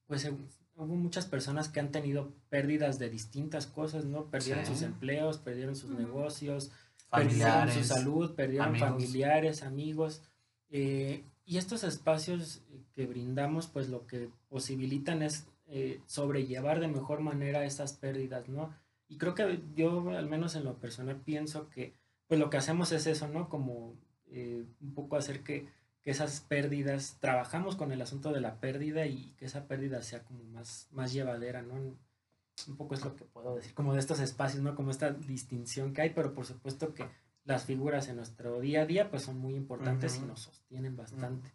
pues 0.06 0.30
hubo 0.76 0.94
muchas 0.96 1.26
personas 1.26 1.68
que 1.68 1.80
han 1.80 1.92
tenido 1.92 2.32
pérdidas 2.48 2.98
de 2.98 3.10
distintas 3.10 3.66
cosas, 3.66 4.04
¿no? 4.04 4.30
Perdieron 4.30 4.66
sus 4.66 4.82
empleos, 4.82 5.38
perdieron 5.38 5.76
sus 5.76 5.90
negocios, 5.90 6.70
perdieron 7.10 7.70
su 7.70 7.84
salud, 7.84 8.34
perdieron 8.34 8.76
familiares, 8.76 9.62
amigos. 9.62 10.22
y 10.70 11.56
estos 11.58 11.84
espacios 11.84 12.62
que 12.94 13.06
brindamos, 13.06 13.66
pues 13.66 13.88
lo 13.88 14.06
que 14.06 14.30
posibilitan 14.48 15.22
es 15.22 15.46
eh, 15.74 16.02
sobrellevar 16.04 16.80
de 16.80 16.88
mejor 16.88 17.20
manera 17.20 17.64
esas 17.64 17.94
pérdidas, 17.94 18.46
¿no? 18.46 18.74
Y 19.08 19.16
creo 19.16 19.34
que 19.34 19.62
yo, 19.74 20.10
al 20.10 20.28
menos 20.28 20.54
en 20.54 20.64
lo 20.64 20.78
personal, 20.78 21.16
pienso 21.16 21.70
que 21.70 21.94
pues 22.26 22.38
lo 22.38 22.50
que 22.50 22.58
hacemos 22.58 22.92
es 22.92 23.06
eso, 23.06 23.26
¿no? 23.28 23.48
Como 23.48 23.94
eh, 24.26 24.66
un 24.82 24.92
poco 24.92 25.16
hacer 25.16 25.42
que, 25.42 25.66
esas 26.04 26.40
pérdidas, 26.40 27.16
trabajamos 27.20 27.76
con 27.76 27.92
el 27.92 28.02
asunto 28.02 28.32
de 28.32 28.40
la 28.40 28.58
pérdida 28.60 29.06
y 29.06 29.34
que 29.36 29.44
esa 29.44 29.68
pérdida 29.68 30.02
sea 30.02 30.24
como 30.24 30.42
más, 30.44 30.88
más 30.90 31.12
llevadera, 31.12 31.62
¿no? 31.62 31.74
Un 31.74 32.76
poco 32.76 32.94
es 32.94 33.04
lo 33.04 33.14
que 33.14 33.24
puedo 33.24 33.54
decir, 33.56 33.72
como 33.74 33.94
de 33.94 34.00
estos 34.00 34.20
espacios, 34.20 34.62
¿no? 34.62 34.74
Como 34.74 34.90
esta 34.90 35.10
distinción 35.10 35.92
que 35.92 36.02
hay, 36.02 36.10
pero 36.10 36.34
por 36.34 36.44
supuesto 36.44 36.92
que 36.92 37.08
las 37.44 37.64
figuras 37.64 38.08
en 38.08 38.16
nuestro 38.16 38.60
día 38.60 38.82
a 38.82 38.86
día 38.86 39.10
pues 39.10 39.22
son 39.22 39.38
muy 39.38 39.54
importantes 39.54 40.16
y 40.16 40.20
nos 40.20 40.40
sostienen 40.40 40.96
bastante. 40.96 41.52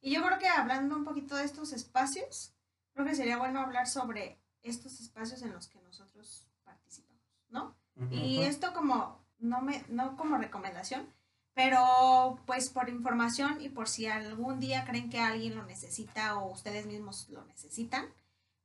Y 0.00 0.14
yo 0.14 0.22
creo 0.22 0.38
que 0.38 0.48
hablando 0.48 0.96
un 0.96 1.04
poquito 1.04 1.36
de 1.36 1.44
estos 1.44 1.72
espacios, 1.72 2.54
creo 2.92 3.06
que 3.06 3.14
sería 3.14 3.38
bueno 3.38 3.60
hablar 3.60 3.86
sobre 3.86 4.38
estos 4.62 5.00
espacios 5.00 5.42
en 5.42 5.52
los 5.52 5.68
que 5.68 5.80
nosotros 5.80 6.46
participamos, 6.64 7.22
¿no? 7.48 7.76
Y 8.10 8.42
esto 8.42 8.72
como, 8.72 9.24
no, 9.38 9.60
me, 9.60 9.84
no 9.88 10.16
como 10.16 10.38
recomendación, 10.38 11.06
pero 11.54 12.38
pues 12.46 12.70
por 12.70 12.88
información 12.88 13.60
y 13.60 13.68
por 13.68 13.88
si 13.88 14.06
algún 14.06 14.60
día 14.60 14.84
creen 14.84 15.10
que 15.10 15.20
alguien 15.20 15.54
lo 15.54 15.64
necesita 15.64 16.38
o 16.38 16.50
ustedes 16.52 16.86
mismos 16.86 17.28
lo 17.28 17.44
necesitan, 17.44 18.06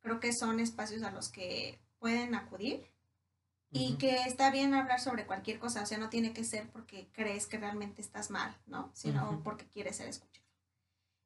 creo 0.01 0.19
que 0.19 0.31
son 0.33 0.59
espacios 0.59 1.03
a 1.03 1.11
los 1.11 1.29
que 1.29 1.79
pueden 1.99 2.35
acudir 2.35 2.85
y 3.69 3.95
que 3.95 4.23
está 4.23 4.49
bien 4.49 4.73
hablar 4.73 4.99
sobre 4.99 5.25
cualquier 5.25 5.59
cosa, 5.59 5.83
o 5.83 5.85
sea, 5.85 5.97
no 5.97 6.09
tiene 6.09 6.31
que 6.31 6.45
ser 6.45 6.69
porque 6.69 7.09
crees 7.11 7.47
que 7.47 7.57
realmente 7.57 8.01
estás 8.01 8.31
mal, 8.31 8.55
¿no? 8.65 8.89
Sino 8.93 9.41
porque 9.43 9.65
quieres 9.67 9.97
ser 9.97 10.07
escuchado. 10.07 10.47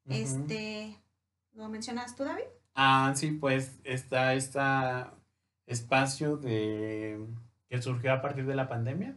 Este, 0.06 0.98
¿lo 1.52 1.68
mencionas 1.68 2.16
tú, 2.16 2.24
David? 2.24 2.44
Ah, 2.74 3.12
sí, 3.14 3.30
pues 3.30 3.78
está 3.84 4.34
este 4.34 4.58
espacio 5.66 6.36
de 6.36 7.24
que 7.68 7.80
surgió 7.80 8.12
a 8.12 8.20
partir 8.20 8.44
de 8.46 8.56
la 8.56 8.68
pandemia. 8.68 9.16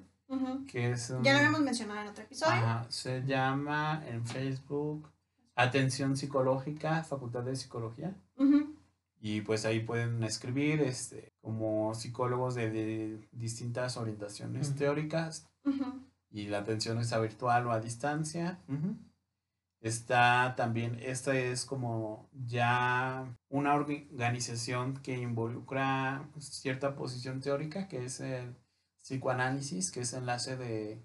Que 0.67 0.91
es 0.91 1.13
ya 1.21 1.33
lo 1.33 1.37
habíamos 1.37 1.61
mencionado 1.61 2.01
en 2.01 2.07
otro 2.07 2.23
episodio. 2.23 2.85
se 2.89 3.23
llama 3.23 4.03
en 4.07 4.25
Facebook 4.25 5.09
Atención 5.55 6.17
Psicológica, 6.17 7.03
Facultad 7.03 7.43
de 7.43 7.55
Psicología. 7.55 8.15
Y 9.21 9.41
pues 9.41 9.65
ahí 9.65 9.79
pueden 9.79 10.23
escribir 10.23 10.81
este, 10.81 11.33
como 11.41 11.95
psicólogos 11.95 12.55
de, 12.55 13.27
distintas 13.31 13.97
orientaciones 13.97 14.75
teóricas. 14.75 15.49
Y 16.29 16.47
la 16.47 16.59
atención 16.59 16.99
está 16.99 17.19
virtual 17.19 17.67
o 17.67 17.71
a 17.71 17.79
distancia. 17.79 18.59
Está 19.79 20.55
también, 20.57 20.99
esta 21.01 21.37
es 21.37 21.63
como 21.65 22.29
ya 22.33 23.37
una 23.49 23.75
organización 23.75 24.95
que 24.97 25.17
involucra 25.17 26.27
cierta 26.39 26.95
posición 26.95 27.39
teórica, 27.39 27.87
que 27.87 28.05
es 28.05 28.19
el 28.19 28.55
psicoanálisis, 29.05 29.91
que 29.91 30.01
es 30.01 30.13
enlace 30.13 30.57
de... 30.57 30.99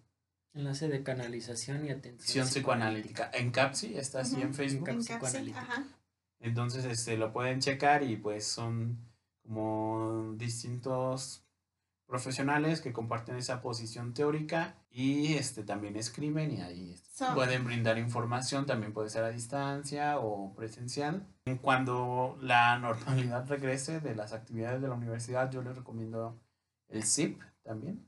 Enlace 0.54 0.88
de 0.88 1.02
canalización 1.02 1.86
y 1.86 1.90
atención 1.90 2.48
psicoanalítica. 2.48 3.30
En 3.32 3.52
CAPSI, 3.52 3.96
está 3.96 4.22
así 4.22 4.40
en 4.40 4.52
Facebook. 4.54 4.88
En 4.88 5.04
CAPSI, 5.04 5.54
Entonces, 6.40 6.86
este, 6.86 7.16
lo 7.16 7.32
pueden 7.32 7.60
checar 7.60 8.02
y 8.02 8.16
pues 8.16 8.46
son 8.46 8.98
como 9.42 10.32
distintos 10.36 11.44
profesionales 12.06 12.80
que 12.80 12.92
comparten 12.92 13.36
esa 13.36 13.62
posición 13.62 14.14
teórica 14.14 14.74
y 14.90 15.34
este, 15.34 15.62
también 15.62 15.94
escriben 15.94 16.50
y 16.50 16.62
ahí 16.62 16.92
este, 16.94 17.26
pueden 17.34 17.64
brindar 17.64 17.98
información, 17.98 18.66
también 18.66 18.92
puede 18.92 19.10
ser 19.10 19.22
a 19.22 19.28
distancia 19.28 20.18
o 20.18 20.52
presencial. 20.54 21.28
Cuando 21.60 22.38
la 22.40 22.78
normalidad 22.80 23.46
regrese 23.46 24.00
de 24.00 24.16
las 24.16 24.32
actividades 24.32 24.80
de 24.80 24.88
la 24.88 24.94
universidad, 24.94 25.52
yo 25.52 25.62
les 25.62 25.76
recomiendo 25.76 26.40
el 26.88 27.04
CIP 27.04 27.40
también, 27.62 28.06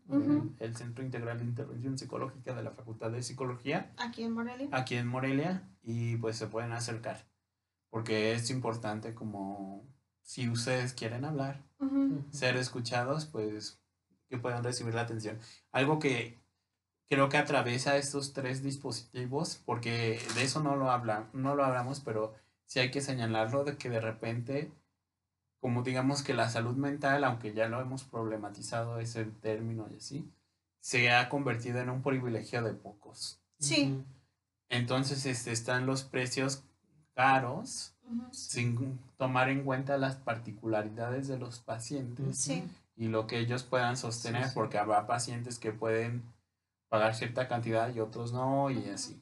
el, 0.59 0.77
Centro 0.77 1.05
Integral 1.05 1.39
de 1.39 1.45
Intervención 1.45 1.99
Psicológica 1.99 2.55
de 2.55 2.63
la 2.63 2.73
Facultad 2.73 3.11
de 3.11 3.23
Psicología. 3.23 3.93
Aquí 3.99 4.23
en 4.23 4.33
Morelia. 4.33 4.69
Aquí 4.73 4.97
en 4.97 5.07
Morelia 5.07 5.69
y 5.83 6.17
pues 6.17 6.37
se 6.37 6.47
pueden 6.47 6.73
acercar 6.73 7.33
porque 7.93 8.33
es 8.33 8.49
importante 8.49 9.15
como 9.15 9.87
si 10.23 10.49
ustedes 10.49 10.95
quieren 10.95 11.27
hablar, 11.27 11.63
ser 12.31 12.57
escuchados, 12.57 13.27
pues 13.27 13.83
que 14.31 14.39
puedan 14.39 14.65
recibir 14.65 14.95
la 14.95 15.03
atención. 15.03 15.39
Algo 15.73 15.99
que 15.99 16.41
creo 17.11 17.29
que 17.29 17.37
atraviesa 17.37 17.99
estos 17.99 18.33
tres 18.33 18.63
dispositivos, 18.63 19.61
porque 19.67 20.19
de 20.35 20.43
eso 20.43 20.63
no 20.63 20.75
lo, 20.75 20.91
habla, 20.91 21.29
no 21.35 21.55
lo 21.55 21.67
hablamos, 21.67 22.01
pero 22.01 22.33
sí 22.65 22.79
hay 22.79 22.91
que 22.91 23.03
señalarlo 23.03 23.63
de 23.63 23.77
que 23.77 23.91
de 23.91 24.01
repente, 24.01 24.73
como 25.63 25.83
digamos 25.83 26.23
que 26.23 26.35
la 26.35 26.51
salud 26.51 26.77
mental, 26.77 27.25
aunque 27.25 27.55
ya 27.55 27.69
lo 27.69 27.81
hemos 27.81 28.05
problematizado 28.05 28.99
ese 28.99 29.25
término 29.25 29.87
y 29.91 29.97
así, 29.97 30.31
se 30.81 31.11
ha 31.11 31.31
convertido 31.31 31.81
en 31.81 31.89
un 31.89 32.03
privilegio 32.03 32.63
de 32.63 32.75
pocos. 32.75 33.41
Sí. 33.59 34.05
Entonces 34.69 35.25
este, 35.25 35.53
están 35.53 35.87
los 35.87 36.03
precios 36.03 36.65
caros, 37.15 37.95
sin 38.31 38.99
tomar 39.17 39.49
en 39.49 39.65
cuenta 39.65 39.97
las 39.97 40.17
particularidades 40.17 41.29
de 41.29 41.39
los 41.39 41.61
pacientes. 41.61 42.37
Sí 42.37 42.63
y 42.97 43.09
lo 43.09 43.27
que 43.27 43.39
ellos 43.39 43.63
puedan 43.63 43.97
sostener, 43.97 44.49
porque 44.55 44.79
habrá 44.79 45.07
pacientes 45.07 45.59
que 45.59 45.73
pueden 45.73 46.23
pagar 46.89 47.15
cierta 47.15 47.49
cantidad 47.49 47.93
y 47.95 48.01
otros 48.01 48.33
no, 48.33 48.71
y 48.71 48.89
así. 48.91 49.21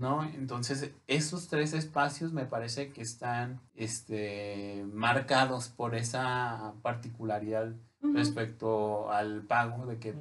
¿No? 0.00 0.24
Entonces, 0.24 0.90
esos 1.06 1.48
tres 1.48 1.74
espacios 1.74 2.32
me 2.32 2.46
parece 2.46 2.88
que 2.90 3.02
están 3.02 3.60
este, 3.74 4.82
marcados 4.94 5.68
por 5.68 5.94
esa 5.94 6.72
particularidad 6.82 7.72
respecto 8.14 9.12
al 9.12 9.42
pago, 9.42 9.84
de 9.84 9.98
que 9.98 10.14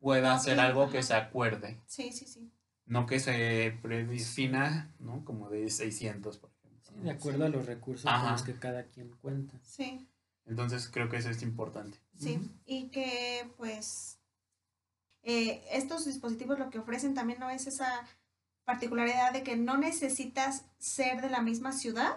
pueda 0.00 0.38
ser 0.38 0.58
algo 0.60 0.90
que 0.90 1.02
se 1.02 1.12
acuerde, 1.14 1.78
Sí, 1.86 2.10
sí, 2.10 2.24
sí. 2.26 2.50
no 2.86 3.04
que 3.06 3.20
se 3.20 3.78
predefina, 3.82 4.90
¿no? 4.98 5.22
Como 5.26 5.50
de 5.50 5.68
600, 5.68 6.38
por 6.38 6.50
ejemplo. 6.50 6.80
Sí, 6.82 6.94
de 7.04 7.10
acuerdo 7.10 7.44
a 7.44 7.48
los 7.50 7.66
recursos 7.66 8.06
Ajá. 8.06 8.22
con 8.22 8.32
los 8.32 8.42
que 8.42 8.54
cada 8.54 8.84
quien 8.84 9.10
cuenta. 9.20 9.58
Sí, 9.62 10.08
Entonces 10.46 10.88
creo 10.88 11.10
que 11.10 11.18
eso 11.18 11.28
es 11.28 11.42
importante. 11.42 11.98
sí. 12.16 12.40
Y 12.64 12.88
que 12.88 13.46
pues 13.58 14.18
eh, 15.22 15.62
estos 15.70 16.06
dispositivos 16.06 16.58
lo 16.58 16.70
que 16.70 16.78
ofrecen 16.78 17.12
también 17.14 17.38
no 17.38 17.50
es 17.50 17.66
esa 17.66 18.06
particularidad 18.64 19.32
de 19.32 19.42
que 19.42 19.56
no 19.56 19.76
necesitas 19.76 20.64
ser 20.78 21.20
de 21.20 21.30
la 21.30 21.40
misma 21.40 21.72
ciudad 21.72 22.16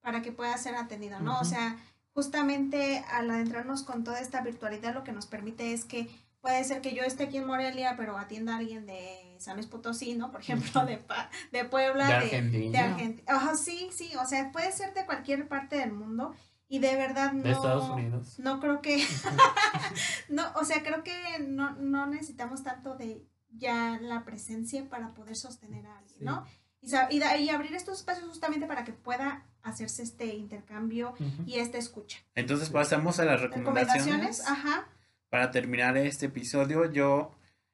para 0.00 0.22
que 0.22 0.32
puedas 0.32 0.62
ser 0.62 0.76
atendido, 0.76 1.20
¿no? 1.20 1.40
O 1.40 1.44
sea, 1.44 1.76
justamente 2.12 3.04
al 3.12 3.30
adentrarnos 3.30 3.82
con 3.82 4.04
toda 4.04 4.20
esta 4.20 4.40
virtualidad 4.40 4.94
lo 4.94 5.04
que 5.04 5.12
nos 5.12 5.26
permite 5.26 5.72
es 5.72 5.84
que 5.84 6.08
puede 6.40 6.62
ser 6.64 6.80
que 6.80 6.94
yo 6.94 7.02
esté 7.02 7.24
aquí 7.24 7.38
en 7.38 7.46
Morelia, 7.46 7.94
pero 7.96 8.16
atienda 8.18 8.54
a 8.54 8.58
alguien 8.58 8.86
de 8.86 9.36
San 9.38 9.56
Luis 9.56 9.66
Potosí, 9.66 10.14
¿no? 10.14 10.30
Por 10.30 10.40
ejemplo, 10.40 10.86
de, 10.86 10.98
Pa- 10.98 11.28
de 11.52 11.64
Puebla, 11.64 12.06
De 12.06 12.14
Argentina. 12.14 12.70
de 12.70 12.78
Argentina. 12.78 13.32
Ajá, 13.36 13.56
sí, 13.56 13.88
sí, 13.92 14.12
o 14.16 14.24
sea, 14.26 14.52
puede 14.52 14.70
ser 14.72 14.94
de 14.94 15.04
cualquier 15.06 15.48
parte 15.48 15.76
del 15.76 15.92
mundo 15.92 16.34
y 16.68 16.78
de 16.78 16.94
verdad 16.96 17.32
no... 17.32 17.42
De 17.42 17.50
Estados 17.52 17.90
Unidos. 17.90 18.38
No 18.38 18.60
creo 18.60 18.80
que... 18.80 19.04
no, 20.28 20.44
o 20.54 20.64
sea, 20.64 20.82
creo 20.82 21.02
que 21.02 21.14
no, 21.40 21.72
no 21.76 22.06
necesitamos 22.06 22.62
tanto 22.62 22.94
de 22.96 23.24
ya 23.56 23.98
la 24.00 24.24
presencia 24.24 24.88
para 24.88 25.14
poder 25.14 25.36
sostener 25.36 25.86
a 25.86 25.98
alguien, 25.98 26.18
Sí. 26.18 26.24
¿no? 26.24 26.44
Y, 26.82 27.16
y, 27.16 27.18
da- 27.18 27.36
y 27.36 27.48
abrir 27.50 27.74
estos 27.74 27.98
espacios 27.98 28.28
justamente 28.28 28.66
para 28.66 28.84
que 28.84 28.92
pueda 28.92 29.44
hacerse 29.62 30.02
este 30.02 30.26
intercambio 30.34 31.14
Ujú. 31.18 31.42
y 31.44 31.58
esta 31.58 31.78
escucha. 31.78 32.18
Entonces 32.34 32.70
pasamos 32.70 33.18
a 33.18 33.24
las 33.24 33.40
recomendaciones. 33.40 34.04
Recomendaciones, 34.06 34.48
ajá. 34.48 34.88
Para 35.30 35.50
terminar 35.50 35.96
este 35.96 36.26
episodio, 36.26 36.90
yo, 36.92 37.32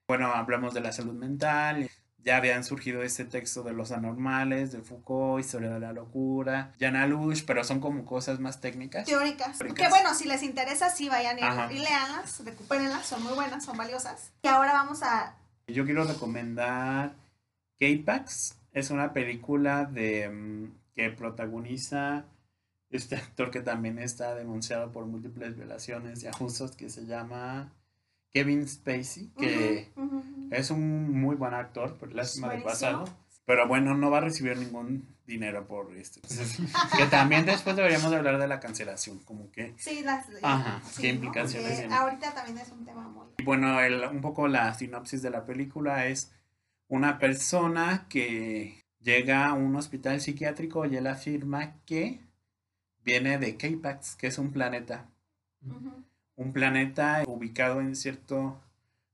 bueno, 0.08 0.32
hablamos 0.32 0.72
de 0.72 0.80
la 0.80 0.92
salud 0.92 1.12
mental. 1.14 1.90
Ya 2.24 2.36
habían 2.36 2.62
surgido 2.62 3.02
este 3.02 3.24
texto 3.24 3.64
de 3.64 3.72
los 3.72 3.90
anormales, 3.90 4.70
de 4.72 4.80
Foucault, 4.80 5.44
Historia 5.44 5.70
de 5.70 5.80
la 5.80 5.92
locura, 5.92 6.72
Jan 6.78 6.94
Alush, 6.96 7.42
pero 7.44 7.64
son 7.64 7.80
como 7.80 8.04
cosas 8.06 8.38
más 8.38 8.60
técnicas. 8.60 9.04
Teóricas. 9.06 9.58
Teóricas. 9.58 9.84
Que 9.88 9.90
bueno, 9.90 10.14
si 10.14 10.26
les 10.28 10.42
interesa, 10.44 10.88
sí 10.88 11.08
vayan 11.08 11.36
y, 11.38 11.74
y 11.74 11.78
leanlas, 11.80 12.40
recupérenlas, 12.44 13.04
son 13.06 13.24
muy 13.24 13.34
buenas, 13.34 13.64
son 13.64 13.76
valiosas. 13.76 14.30
Y 14.42 14.48
ahora 14.48 14.72
vamos 14.72 15.02
a... 15.02 15.36
Yo 15.72 15.84
quiero 15.84 16.04
recomendar 16.04 17.14
K-Pax. 17.78 18.58
Es 18.72 18.90
una 18.90 19.12
película 19.12 19.84
de 19.84 20.28
mm, 20.28 20.72
que 20.94 21.10
protagoniza 21.10 22.26
este 22.90 23.16
actor 23.16 23.50
que 23.50 23.60
también 23.60 23.98
está 23.98 24.34
denunciado 24.34 24.92
por 24.92 25.06
múltiples 25.06 25.56
violaciones 25.56 26.22
y 26.22 26.26
abusos 26.26 26.76
que 26.76 26.90
se 26.90 27.06
llama 27.06 27.72
Kevin 28.32 28.68
Spacey, 28.68 29.30
que 29.38 29.92
es 30.50 30.70
un 30.70 31.20
muy 31.20 31.36
buen 31.36 31.54
actor, 31.54 31.96
por 31.96 32.14
lástima 32.14 32.52
del 32.52 32.62
pasado. 32.62 33.04
Pero 33.46 33.66
bueno, 33.66 33.94
no 33.96 34.10
va 34.10 34.18
a 34.18 34.22
recibir 34.22 34.56
ningún 34.58 35.11
dinero 35.26 35.66
por 35.66 35.96
esto. 35.96 36.20
Entonces, 36.22 36.58
que 36.96 37.06
también 37.06 37.46
después 37.46 37.76
deberíamos 37.76 38.10
de 38.10 38.16
hablar 38.16 38.38
de 38.38 38.48
la 38.48 38.60
cancelación, 38.60 39.18
como 39.20 39.50
que 39.50 39.74
Sí, 39.78 40.02
las... 40.02 40.26
Ajá, 40.42 40.82
sí, 40.88 41.02
¿qué 41.02 41.08
¿no? 41.08 41.14
implicaciones 41.14 41.80
Porque 41.80 41.94
ahorita 41.94 42.34
también 42.34 42.58
es 42.58 42.70
un 42.70 42.84
tema 42.84 43.08
muy... 43.08 43.26
Y 43.38 43.44
bueno, 43.44 43.80
el- 43.80 44.04
un 44.04 44.20
poco 44.20 44.48
la 44.48 44.72
sinopsis 44.74 45.22
de 45.22 45.30
la 45.30 45.44
película 45.44 46.06
es 46.06 46.32
una 46.88 47.18
persona 47.18 48.06
que 48.08 48.82
llega 49.00 49.46
a 49.48 49.52
un 49.54 49.74
hospital 49.76 50.20
psiquiátrico 50.20 50.84
y 50.86 50.96
él 50.96 51.06
afirma 51.06 51.76
que 51.86 52.20
viene 53.04 53.38
de 53.38 53.56
K-Pax, 53.56 54.16
que 54.16 54.26
es 54.28 54.38
un 54.38 54.52
planeta. 54.52 55.08
Un 56.36 56.52
planeta 56.52 57.22
ubicado 57.26 57.80
en 57.80 57.94
cierto 57.96 58.60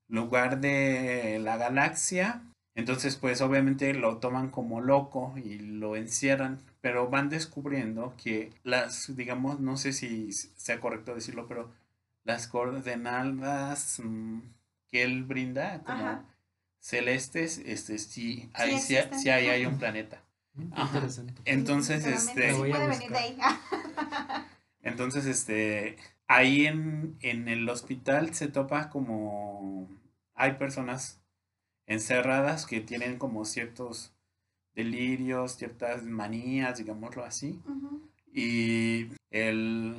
lugar 0.08 0.60
de 0.60 1.38
la 1.42 1.56
galaxia. 1.56 2.42
Entonces, 2.78 3.16
pues 3.16 3.40
obviamente 3.40 3.92
lo 3.92 4.18
toman 4.18 4.50
como 4.50 4.80
loco 4.80 5.34
y 5.36 5.58
lo 5.58 5.96
encierran, 5.96 6.60
pero 6.80 7.08
van 7.08 7.28
descubriendo 7.28 8.14
que 8.22 8.52
las, 8.62 9.16
digamos, 9.16 9.58
no 9.58 9.76
sé 9.76 9.92
si 9.92 10.30
sea 10.30 10.78
correcto 10.80 11.12
decirlo, 11.12 11.48
pero 11.48 11.72
las 12.22 12.46
coordenadas 12.46 14.00
mm, 14.04 14.42
que 14.92 15.02
él 15.02 15.24
brinda 15.24 15.82
como 15.82 16.04
Ajá. 16.06 16.24
celestes, 16.78 17.58
este 17.58 17.98
sí, 17.98 18.48
ahí 18.54 18.78
sí, 18.78 18.94
existen. 18.94 19.18
sí 19.18 19.30
ahí 19.30 19.48
hay 19.48 19.66
un 19.66 19.76
planeta. 19.76 20.22
Mm, 20.54 20.72
Ajá. 20.72 20.84
Interesante. 20.98 21.34
Entonces, 21.46 22.06
este, 22.06 22.46
Lo 22.50 22.54
sí 22.54 22.60
voy 22.60 22.70
a 22.70 22.76
puede 22.76 22.88
venir 22.90 23.10
de 23.10 23.18
ahí. 23.18 23.38
Entonces, 24.82 25.26
este, 25.26 25.96
ahí 26.28 26.66
en, 26.66 27.16
en 27.22 27.48
el 27.48 27.68
hospital 27.68 28.36
se 28.36 28.46
topa 28.46 28.88
como 28.88 29.88
hay 30.36 30.52
personas 30.52 31.18
encerradas 31.88 32.66
que 32.66 32.80
tienen 32.80 33.18
como 33.18 33.44
ciertos 33.44 34.12
delirios, 34.74 35.56
ciertas 35.56 36.04
manías, 36.04 36.78
digámoslo 36.78 37.24
así. 37.24 37.60
Y 38.32 39.08
el, 39.30 39.96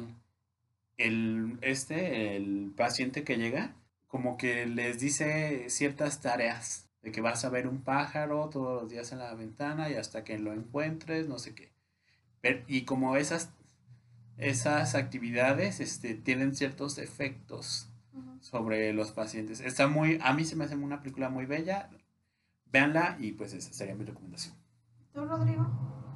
el, 0.97 1.57
este, 1.61 2.37
el 2.37 2.71
paciente 2.77 3.23
que 3.25 3.37
llega, 3.37 3.75
como 4.07 4.37
que 4.37 4.65
les 4.65 4.99
dice 4.99 5.69
ciertas 5.69 6.21
tareas, 6.21 6.87
de 7.01 7.11
que 7.11 7.21
vas 7.21 7.43
a 7.43 7.49
ver 7.49 7.67
un 7.67 7.81
pájaro 7.81 8.49
todos 8.49 8.81
los 8.83 8.89
días 8.91 9.11
en 9.11 9.19
la 9.19 9.33
ventana 9.33 9.89
y 9.89 9.95
hasta 9.95 10.23
que 10.23 10.37
lo 10.39 10.53
encuentres, 10.53 11.27
no 11.27 11.39
sé 11.39 11.53
qué. 11.55 11.71
Pero- 12.41 12.63
y 12.67 12.83
como 12.83 13.17
esas, 13.17 13.49
esas 14.37 14.95
actividades 14.95 15.79
este, 15.81 16.13
tienen 16.15 16.55
ciertos 16.55 16.97
efectos. 16.97 17.88
Sobre 18.41 18.93
los 18.93 19.11
pacientes. 19.11 19.59
Está 19.59 19.87
muy, 19.87 20.19
a 20.21 20.33
mí 20.33 20.45
se 20.45 20.55
me 20.55 20.65
hace 20.65 20.75
una 20.75 21.01
película 21.01 21.29
muy 21.29 21.45
bella. 21.45 21.89
Véanla 22.71 23.17
y 23.19 23.31
pues 23.31 23.53
esa 23.53 23.73
sería 23.73 23.95
mi 23.95 24.05
recomendación. 24.05 24.55
¿Tú, 25.13 25.25
Rodrigo? 25.25 25.65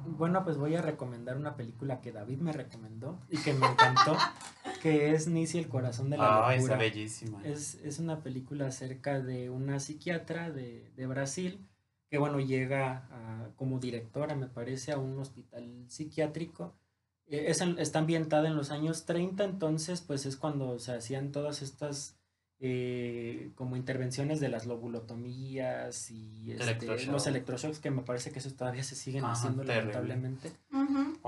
Bueno, 0.06 0.44
pues 0.44 0.56
voy 0.56 0.74
a 0.76 0.82
recomendar 0.82 1.36
una 1.36 1.56
película 1.56 2.00
que 2.00 2.12
David 2.12 2.38
me 2.38 2.52
recomendó 2.52 3.18
y 3.28 3.38
que 3.38 3.54
me 3.54 3.66
encantó, 3.66 4.16
que 4.82 5.12
es 5.14 5.26
Nisi, 5.26 5.58
el 5.58 5.68
corazón 5.68 6.10
de 6.10 6.18
la 6.18 6.46
Ah, 6.48 6.52
locura. 6.54 6.76
bellísima. 6.76 7.42
Es, 7.44 7.74
es 7.76 7.98
una 7.98 8.22
película 8.22 8.66
acerca 8.68 9.20
de 9.20 9.50
una 9.50 9.80
psiquiatra 9.80 10.50
de, 10.50 10.92
de 10.96 11.06
Brasil 11.06 11.66
que, 12.08 12.18
bueno, 12.18 12.38
llega 12.38 13.08
a- 13.10 13.48
como 13.56 13.80
directora, 13.80 14.36
me 14.36 14.46
parece, 14.46 14.92
a 14.92 14.98
un 14.98 15.18
hospital 15.18 15.84
psiquiátrico. 15.88 16.76
Eh, 17.26 17.46
es 17.48 17.60
está 17.60 17.98
ambientada 18.00 18.48
en 18.48 18.56
los 18.56 18.70
años 18.70 19.04
30, 19.06 19.44
entonces, 19.44 20.00
pues 20.02 20.26
es 20.26 20.36
cuando 20.36 20.78
se 20.78 20.92
hacían 20.92 21.32
todas 21.32 21.62
estas 21.62 22.16
eh, 22.60 23.50
como 23.56 23.76
intervenciones 23.76 24.40
de 24.40 24.48
las 24.48 24.64
lobulotomías 24.66 26.10
y 26.10 26.52
este, 26.52 26.62
Electroshock. 26.64 27.12
los 27.12 27.26
electroshocks, 27.26 27.78
que 27.78 27.90
me 27.90 28.02
parece 28.02 28.30
que 28.30 28.38
esos 28.38 28.54
todavía 28.56 28.82
se 28.84 28.94
siguen 28.94 29.24
Ajá, 29.24 29.32
haciendo 29.32 29.62
terrible. 29.64 29.92
lamentablemente. 29.92 30.52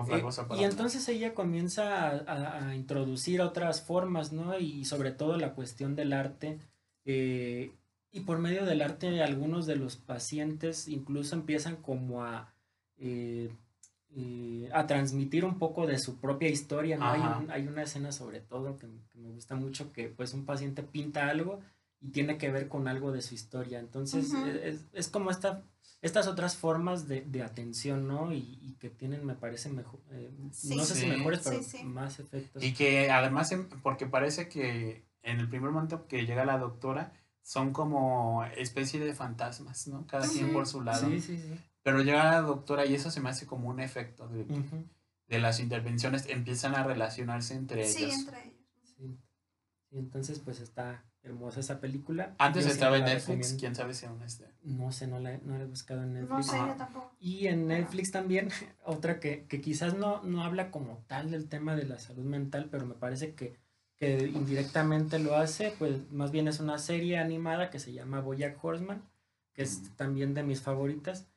Eh, 0.08 0.22
y 0.58 0.64
entonces 0.64 1.08
ella 1.08 1.34
comienza 1.34 2.08
a, 2.08 2.16
a- 2.26 2.68
a 2.68 2.74
introducir 2.76 3.40
otras 3.40 3.82
formas, 3.82 4.32
¿no? 4.32 4.58
Y 4.58 4.84
sobre 4.84 5.10
todo 5.12 5.36
la 5.36 5.54
cuestión 5.54 5.94
del 5.96 6.12
arte. 6.12 6.58
eh, 7.04 7.72
y 8.12 8.20
por 8.20 8.38
medio 8.38 8.64
del 8.64 8.80
arte 8.80 9.20
algunos 9.22 9.66
de 9.66 9.76
los 9.76 9.96
pacientes 9.96 10.88
incluso 10.88 11.34
empiezan 11.34 11.76
como 11.76 12.24
a, 12.24 12.54
eh, 14.16 14.70
a 14.72 14.86
transmitir 14.86 15.44
un 15.44 15.58
poco 15.58 15.86
de 15.86 15.98
su 15.98 16.16
propia 16.16 16.48
historia, 16.48 16.96
¿no? 16.96 17.04
Hay, 17.10 17.20
un- 17.20 17.50
hay 17.50 17.66
una 17.68 17.82
escena 17.82 18.12
sobre 18.12 18.40
todo 18.40 18.76
que, 18.78 18.86
que 19.12 19.18
me 19.18 19.30
gusta 19.30 19.54
mucho 19.56 19.92
que 19.92 20.08
pues 20.08 20.32
un 20.34 20.44
paciente 20.46 20.82
pinta 20.82 21.28
algo 21.28 21.60
y 22.00 22.10
tiene 22.10 22.38
que 22.38 22.50
ver 22.50 22.68
con 22.68 22.88
algo 22.88 23.12
de 23.12 23.20
su 23.22 23.34
historia. 23.34 23.78
Entonces 23.78 24.32
eh, 24.34 24.68
es, 24.70 24.84
es 24.92 25.08
como 25.08 25.30
esta 25.30 25.62
estas 26.02 26.26
otras 26.28 26.56
formas 26.56 27.08
de, 27.08 27.22
de 27.22 27.42
atención, 27.42 28.06
¿no? 28.06 28.32
Y, 28.32 28.58
y 28.62 28.76
que 28.78 28.90
tienen, 28.90 29.24
me 29.24 29.34
parece, 29.34 29.70
mejor, 29.70 29.98
eh, 30.12 30.30
Sí. 30.52 30.76
no 30.76 30.84
sé 30.84 30.94
si 30.94 31.06
mejores, 31.06 31.40
pero 31.42 31.62
Sí, 31.62 31.78
sí. 31.78 31.84
más 31.84 32.20
efectos. 32.20 32.62
Y 32.62 32.74
que 32.74 33.10
además, 33.10 33.50
em- 33.52 33.68
porque 33.82 34.06
parece 34.06 34.48
que 34.48 35.04
en 35.22 35.40
el 35.40 35.48
primer 35.48 35.70
momento 35.70 36.06
que 36.06 36.24
llega 36.26 36.44
la 36.44 36.58
doctora, 36.58 37.12
son 37.42 37.72
como 37.72 38.44
especie 38.56 39.00
de 39.00 39.14
fantasmas, 39.14 39.88
¿no? 39.88 40.06
Cada 40.06 40.28
quien 40.28 40.52
por 40.52 40.66
su 40.66 40.82
lado. 40.82 41.08
Sí, 41.08 41.20
sí, 41.20 41.38
sí. 41.38 41.58
Pero 41.86 42.02
llega 42.02 42.32
la 42.32 42.40
doctora 42.40 42.84
y 42.84 42.96
eso 42.96 43.12
se 43.12 43.20
me 43.20 43.28
hace 43.28 43.46
como 43.46 43.68
un 43.68 43.78
efecto 43.78 44.26
de, 44.26 45.38
las 45.38 45.60
intervenciones, 45.60 46.26
empiezan 46.28 46.74
a 46.74 46.82
relacionarse 46.82 47.54
entre 47.54 47.86
Sí, 47.86 48.06
ellos. 48.06 48.18
entre 48.18 48.42
ellos. 48.42 48.56
sí. 48.82 49.16
Sí, 49.88 49.96
entonces, 49.96 50.40
pues 50.40 50.58
está 50.58 51.04
hermosa 51.22 51.60
esa 51.60 51.78
película. 51.78 52.34
Antes 52.38 52.64
Yo 52.64 52.72
estaba 52.72 52.98
en 52.98 53.04
Netflix, 53.04 53.54
quién 53.56 53.76
sabe 53.76 53.94
si 53.94 54.04
aún 54.04 54.20
está. 54.24 54.46
No 54.64 54.90
sé, 54.90 55.06
no 55.06 55.20
la, 55.20 55.38
no 55.38 55.58
la 55.58 55.62
he 55.62 55.66
buscado 55.68 56.02
en 56.02 56.14
Netflix. 56.14 56.30
No 56.30 56.42
sé, 56.42 56.56
yo 56.58 56.74
tampoco. 56.74 57.12
Y 57.20 57.46
en 57.46 57.68
Netflix 57.68 58.10
también, 58.10 58.48
otra 58.84 59.20
que, 59.20 59.46
que 59.46 59.60
quizás 59.60 59.94
no, 59.94 60.24
no 60.24 60.42
habla 60.42 60.72
como 60.72 61.04
tal 61.06 61.30
del 61.30 61.48
tema 61.48 61.76
de 61.76 61.84
la 61.84 62.00
salud 62.00 62.24
mental, 62.24 62.66
pero 62.68 62.84
me 62.84 62.94
parece 62.94 63.34
que, 63.36 63.60
que 63.94 64.26
indirectamente 64.26 65.20
lo 65.20 65.36
hace, 65.36 65.72
pues 65.78 66.10
más 66.10 66.32
bien 66.32 66.48
es 66.48 66.58
una 66.58 66.78
serie 66.78 67.18
animada 67.18 67.70
que 67.70 67.78
se 67.78 67.92
llama 67.92 68.18
Bojack 68.18 68.58
Horseman, 68.60 69.08
que 69.52 69.62
es 69.62 69.94
también 69.94 70.34
de 70.34 70.42
mis 70.42 70.60
favoritas. 70.62 71.28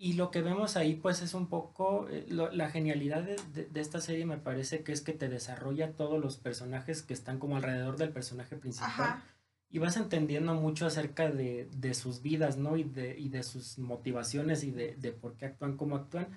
Y 0.00 0.12
lo 0.12 0.30
que 0.30 0.42
vemos 0.42 0.76
ahí, 0.76 0.94
pues 0.94 1.22
es 1.22 1.34
un 1.34 1.48
poco, 1.48 2.08
eh, 2.08 2.24
lo- 2.28 2.52
la 2.52 2.70
genialidad 2.70 3.22
de, 3.24 3.36
de- 3.52 3.66
de 3.66 3.80
esta 3.80 4.00
serie 4.00 4.24
me 4.26 4.38
parece 4.38 4.84
que 4.84 4.92
es 4.92 5.00
que 5.00 5.12
te 5.12 5.28
desarrolla 5.28 5.92
todos 5.96 6.20
los 6.20 6.36
personajes 6.36 7.02
que 7.02 7.14
están 7.14 7.38
como 7.40 7.56
alrededor 7.56 7.96
del 7.96 8.10
personaje 8.12 8.56
principal 8.56 8.90
Ajá. 8.90 9.24
y 9.70 9.78
vas 9.80 9.96
entendiendo 9.96 10.54
mucho 10.54 10.86
acerca 10.86 11.28
de, 11.30 11.68
de 11.72 11.94
sus 11.94 12.22
vidas, 12.22 12.56
¿no? 12.58 12.76
Y 12.76 12.84
de, 12.84 13.18
y 13.18 13.28
de 13.28 13.42
sus 13.42 13.76
motivaciones 13.78 14.62
y 14.62 14.70
de, 14.70 14.94
de, 14.94 15.10
por 15.12 15.34
qué 15.36 15.46
actúan 15.46 15.76
como 15.76 15.96
actúan. 15.96 16.28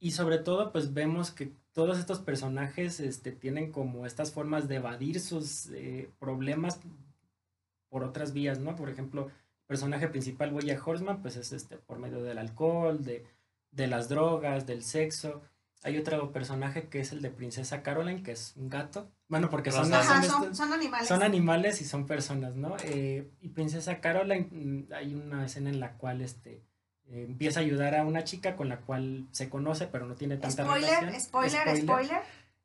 Y 0.00 0.10
sobre 0.10 0.36
todo, 0.38 0.70
pues 0.70 0.92
vemos 0.92 1.30
que 1.30 1.50
todos 1.72 1.98
estos 1.98 2.18
personajes 2.20 3.00
este, 3.00 3.32
tienen 3.32 3.72
como 3.72 4.04
estas 4.04 4.32
formas 4.32 4.68
de 4.68 4.76
evadir 4.76 5.18
sus 5.20 5.68
eh, 5.70 6.10
problemas 6.18 6.78
por 7.88 8.04
otras 8.04 8.32
vías, 8.34 8.58
¿no? 8.60 8.76
Por 8.76 8.90
ejemplo, 8.90 9.30
personaje 9.68 10.08
principal, 10.08 10.50
Boya 10.50 10.76
Horseman, 10.84 11.22
pues 11.22 11.36
es 11.36 11.52
este, 11.52 11.76
por 11.76 12.00
medio 12.00 12.22
del 12.24 12.38
alcohol, 12.38 13.04
de, 13.04 13.24
de 13.70 13.86
las 13.86 14.08
drogas, 14.08 14.66
del 14.66 14.82
sexo. 14.82 15.42
Hay 15.84 15.96
otro 15.96 16.32
personaje 16.32 16.88
que 16.88 16.98
es 16.98 17.12
el 17.12 17.22
de 17.22 17.30
Princesa 17.30 17.82
Caroline, 17.84 18.24
que 18.24 18.32
es 18.32 18.54
un 18.56 18.68
gato. 18.68 19.12
Bueno, 19.28 19.48
porque 19.48 19.70
son, 19.70 19.94
Ajá, 19.94 20.02
son, 20.02 20.24
son, 20.24 20.42
estos- 20.42 20.56
son 20.56 20.72
animales. 20.72 21.06
son 21.06 21.22
animales 21.22 21.80
y 21.80 21.84
son 21.84 22.06
personas, 22.06 22.56
¿no? 22.56 22.76
Eh, 22.84 23.30
y 23.40 23.48
Princesa 23.50 24.00
Caroline, 24.00 24.48
mm, 24.50 24.92
hay 24.92 25.14
una 25.14 25.44
escena 25.46 25.70
en 25.70 25.78
la 25.78 25.92
cual 25.92 26.20
este, 26.22 26.64
eh, 27.06 27.26
empieza 27.28 27.60
a 27.60 27.62
ayudar 27.62 27.94
a 27.94 28.04
una 28.04 28.24
chica 28.24 28.56
con 28.56 28.68
la 28.68 28.80
cual 28.80 29.28
se 29.30 29.48
conoce, 29.48 29.86
pero 29.86 30.06
no 30.06 30.16
tiene 30.16 30.36
tanta 30.38 30.64
spoiler, 30.64 30.90
relación. 31.04 31.20
spoiler, 31.20 31.76
spoiler, 31.76 32.18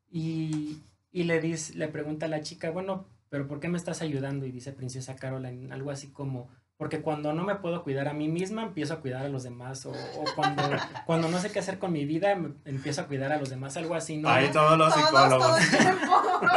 Y, 0.09 0.81
y 1.11 1.23
le, 1.23 1.39
dice, 1.39 1.73
le 1.75 1.87
pregunta 1.89 2.25
a 2.25 2.29
la 2.29 2.41
chica, 2.41 2.71
bueno, 2.71 3.05
pero 3.29 3.47
¿por 3.47 3.59
qué 3.59 3.67
me 3.69 3.77
estás 3.77 4.01
ayudando? 4.01 4.45
Y 4.45 4.51
dice 4.51 4.71
Princesa 4.71 5.15
Caroline, 5.15 5.71
algo 5.73 5.91
así 5.91 6.07
como, 6.11 6.49
porque 6.78 7.01
cuando 7.01 7.34
no 7.34 7.43
me 7.43 7.55
puedo 7.55 7.84
cuidar 7.84 8.07
a 8.07 8.13
mí 8.13 8.28
misma, 8.28 8.63
empiezo 8.63 8.95
a 8.95 8.99
cuidar 9.01 9.26
a 9.26 9.30
los 9.30 9.43
demás. 9.43 9.86
O, 9.86 9.91
o 9.91 10.24
cuando, 10.36 10.63
cuando 11.05 11.30
no 11.30 11.39
sé 11.39 11.51
qué 11.51 11.59
hacer 11.59 11.80
con 11.80 11.91
mi 11.93 12.05
vida, 12.05 12.36
me- 12.36 12.55
empiezo 12.65 13.01
a 13.01 13.07
cuidar 13.07 13.32
a 13.32 13.38
los 13.38 13.49
demás, 13.49 13.78
algo 13.78 13.95
así, 13.95 14.17
¿no? 14.17 14.30
Ahí 14.30 14.51
todos 14.51 14.78
los 14.78 14.93
Todos, 14.93 15.05
psicólogos. 15.05 15.59
todo. 16.05 16.51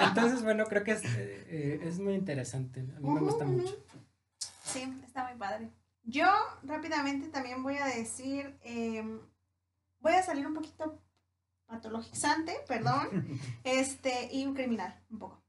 Entonces, 0.08 0.42
bueno, 0.42 0.64
creo 0.66 0.84
que 0.84 0.92
es, 0.92 1.04
eh, 1.04 1.46
eh, 1.48 1.80
es 1.84 1.98
muy 1.98 2.14
interesante. 2.14 2.80
A 2.80 3.00
mí 3.00 3.10
me 3.10 3.20
gusta 3.20 3.44
mucho. 3.44 3.76
Sí, 4.64 4.82
está 5.04 5.24
muy 5.28 5.38
padre. 5.38 5.70
Yo 6.04 6.26
rápidamente 6.62 7.28
también 7.28 7.62
voy 7.62 7.76
a 7.78 7.86
decir, 7.86 8.56
eh, 8.62 9.04
voy 10.00 10.12
a 10.12 10.22
salir 10.22 10.46
un 10.46 10.54
poquito 10.54 11.00
patologizante, 11.66 12.54
perdón, 12.68 13.08
este, 13.64 14.28
y 14.32 14.46
un 14.46 14.54
criminal, 14.54 14.94
un 15.10 15.18
poco. 15.18 15.42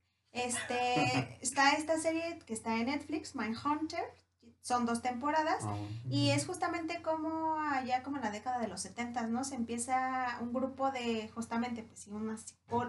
Este, 0.45 1.37
está 1.41 1.71
esta 1.73 1.97
serie 1.99 2.39
que 2.45 2.53
está 2.53 2.75
en 2.77 2.87
Netflix, 2.87 3.35
Mindhunter, 3.35 4.03
son 4.61 4.85
dos 4.85 5.01
temporadas, 5.01 5.63
Ah, 5.63 5.75
y 6.09 6.29
es 6.31 6.45
justamente 6.45 7.01
como 7.01 7.55
allá 7.59 8.03
como 8.03 8.17
en 8.17 8.23
la 8.23 8.31
década 8.31 8.59
de 8.59 8.67
los 8.67 8.81
70, 8.81 9.27
¿no? 9.27 9.43
Se 9.45 9.55
empieza 9.55 10.37
un 10.41 10.51
grupo 10.53 10.91
de 10.91 11.29
justamente 11.33 11.83
pues 11.83 12.01
sí, 12.01 12.11
una 12.11 12.37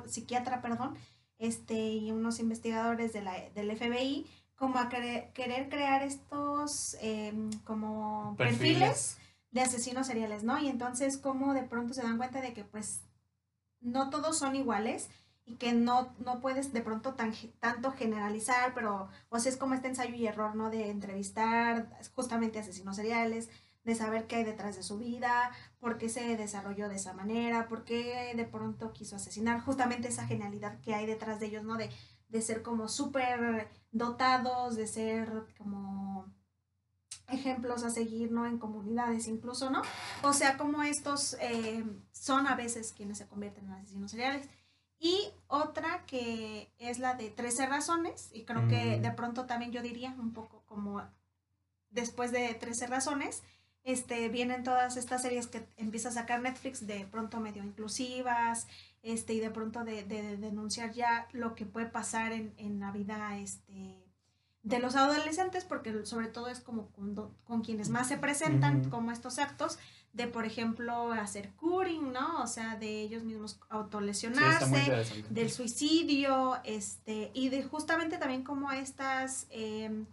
psiquiatra, 0.07 0.61
perdón, 0.61 0.97
este 1.39 1.75
y 1.79 2.11
unos 2.11 2.41
investigadores 2.41 3.13
de 3.13 3.23
la, 3.23 3.33
del 3.51 3.71
FBI 3.77 4.27
como 4.57 4.79
a 4.81 4.89
cre- 4.91 5.33
querer 5.35 5.69
crear 5.69 6.03
estos 6.03 6.97
em, 7.01 7.51
como 7.63 8.35
perfiles. 8.37 8.59
Perfiles. 8.79 9.19
de 9.53 9.61
asesinos 9.61 10.09
seriales, 10.09 10.43
¿no? 10.43 10.59
Y 10.59 10.67
entonces 10.69 11.17
como 11.17 11.55
de 11.55 11.63
pronto 11.63 11.95
se 11.95 12.03
dan 12.03 12.17
cuenta 12.19 12.41
de 12.41 12.53
que 12.55 12.65
pues 12.65 13.03
no 13.81 14.11
todos 14.11 14.37
son 14.37 14.57
iguales 14.57 15.09
y 15.49 15.57
que 15.57 15.73
no, 15.73 16.15
no 16.19 16.41
puedes 16.41 16.73
de 16.73 16.83
pronto 16.83 17.15
tan, 17.15 17.33
tanto 17.59 17.93
generalizar, 17.93 18.75
pero 18.75 19.09
o 19.31 19.39
sea, 19.39 19.51
es 19.51 19.57
como 19.57 19.75
este 19.75 19.89
ensayo 19.89 20.15
y 20.15 20.27
error, 20.27 20.55
¿no? 20.55 20.71
De 20.71 20.91
entrevistar 20.91 21.89
justamente 22.15 22.59
asesinos 22.59 22.97
seriales, 22.97 23.49
de 23.85 23.95
saber 23.95 24.27
qué 24.27 24.37
hay 24.37 24.45
detrás 24.45 24.77
de 24.77 24.83
su 24.83 24.99
vida, 24.99 25.51
por 25.81 25.97
qué 25.97 26.11
se 26.11 26.37
desarrolló 26.37 26.89
de 26.91 26.97
esa 26.97 27.15
manera, 27.15 27.67
por 27.67 27.85
qué 27.85 28.35
de 28.37 28.45
pronto 28.45 28.93
quiso 28.93 29.17
asesinar, 29.17 29.61
justamente 29.61 30.09
esa 30.09 30.27
genialidad 30.27 30.81
que 30.81 30.95
hay 30.95 31.07
detrás 31.07 31.41
de 31.41 31.47
ellos, 31.47 31.65
¿no? 31.65 31.77
De, 31.77 31.91
de 32.29 32.43
ser 32.43 32.63
como 32.63 32.89
súper 32.89 33.71
dotados, 33.91 34.77
de 34.77 34.87
ser 34.87 35.47
como 35.57 36.27
ejemplos 37.29 37.85
a 37.85 37.91
seguir, 37.91 38.31
¿no? 38.33 38.47
En 38.47 38.59
comunidades 38.59 39.29
incluso, 39.29 39.71
¿no? 39.71 39.83
O 40.23 40.35
sea, 40.35 40.59
como 40.59 40.83
estos 40.83 41.37
eh, 41.41 41.85
son 42.13 42.47
a 42.47 42.55
veces 42.55 42.93
quienes 42.93 43.19
se 43.19 43.27
convierten 43.27 43.65
en 43.65 43.73
asesinos 43.73 44.11
seriales. 44.11 44.49
Y 44.99 45.31
otra 45.47 46.05
que 46.07 46.73
es 46.79 46.99
la 46.99 47.15
de 47.15 47.31
13 47.31 47.67
razones, 47.67 48.31
y 48.33 48.45
creo 48.45 48.67
que 48.69 48.99
Mm. 48.99 49.03
de 49.03 49.11
pronto 49.13 49.47
también 49.47 49.71
yo 49.73 49.81
diría 49.83 50.11
un 50.19 50.33
poco 50.33 50.63
como 50.67 51.03
después 51.91 52.33
de 52.33 52.53
13 52.55 52.87
razones, 52.87 53.43
este, 53.85 54.29
vienen 54.29 54.65
todas 54.65 54.97
estas 54.97 55.23
series 55.23 55.47
que 55.47 55.67
empieza 55.77 56.09
a 56.11 56.13
sacar 56.13 56.41
Netflix 56.43 56.87
de 56.87 57.07
pronto 57.07 57.41
medio 57.41 57.63
inclusivas, 57.63 58.67
este, 59.03 59.35
y 59.35 59.41
de 59.41 59.51
pronto 59.51 59.85
de, 59.85 60.03
de- 60.05 60.23
de 60.23 60.37
denunciar 60.37 60.93
ya 60.93 61.29
lo 61.33 61.55
que 61.55 61.65
puede 61.65 61.87
pasar 61.87 62.33
en, 62.33 62.53
en 62.59 62.81
la 62.81 62.91
vida 62.91 63.39
este, 63.39 64.05
de 64.65 64.79
los 64.81 64.97
adolescentes, 64.97 65.65
porque 65.65 66.05
sobre 66.05 66.27
todo 66.27 66.49
es 66.49 66.61
como 66.61 66.89
con, 66.91 67.15
con 67.45 67.63
quienes 67.63 67.89
más 67.89 68.09
se 68.09 68.19
presentan 68.19 68.91
como 68.91 69.13
estos 69.13 69.39
actos 69.39 69.79
de, 70.13 70.27
por 70.27 70.45
ejemplo, 70.45 71.13
hacer 71.13 71.51
curing, 71.53 72.13
¿no? 72.13 72.43
O 72.43 72.47
sea, 72.47 72.77
de 72.77 73.03
ellos 73.03 73.23
mismos 73.23 73.61
autolesionarse, 73.69 75.05
del 75.31 75.51
suicidio, 75.51 76.59
este, 76.65 77.31
y 77.35 77.49
de 77.51 77.63
justamente 77.63 78.19
también 78.19 78.43
como 78.43 78.73
estas, 78.73 79.47
eh, 79.51 80.05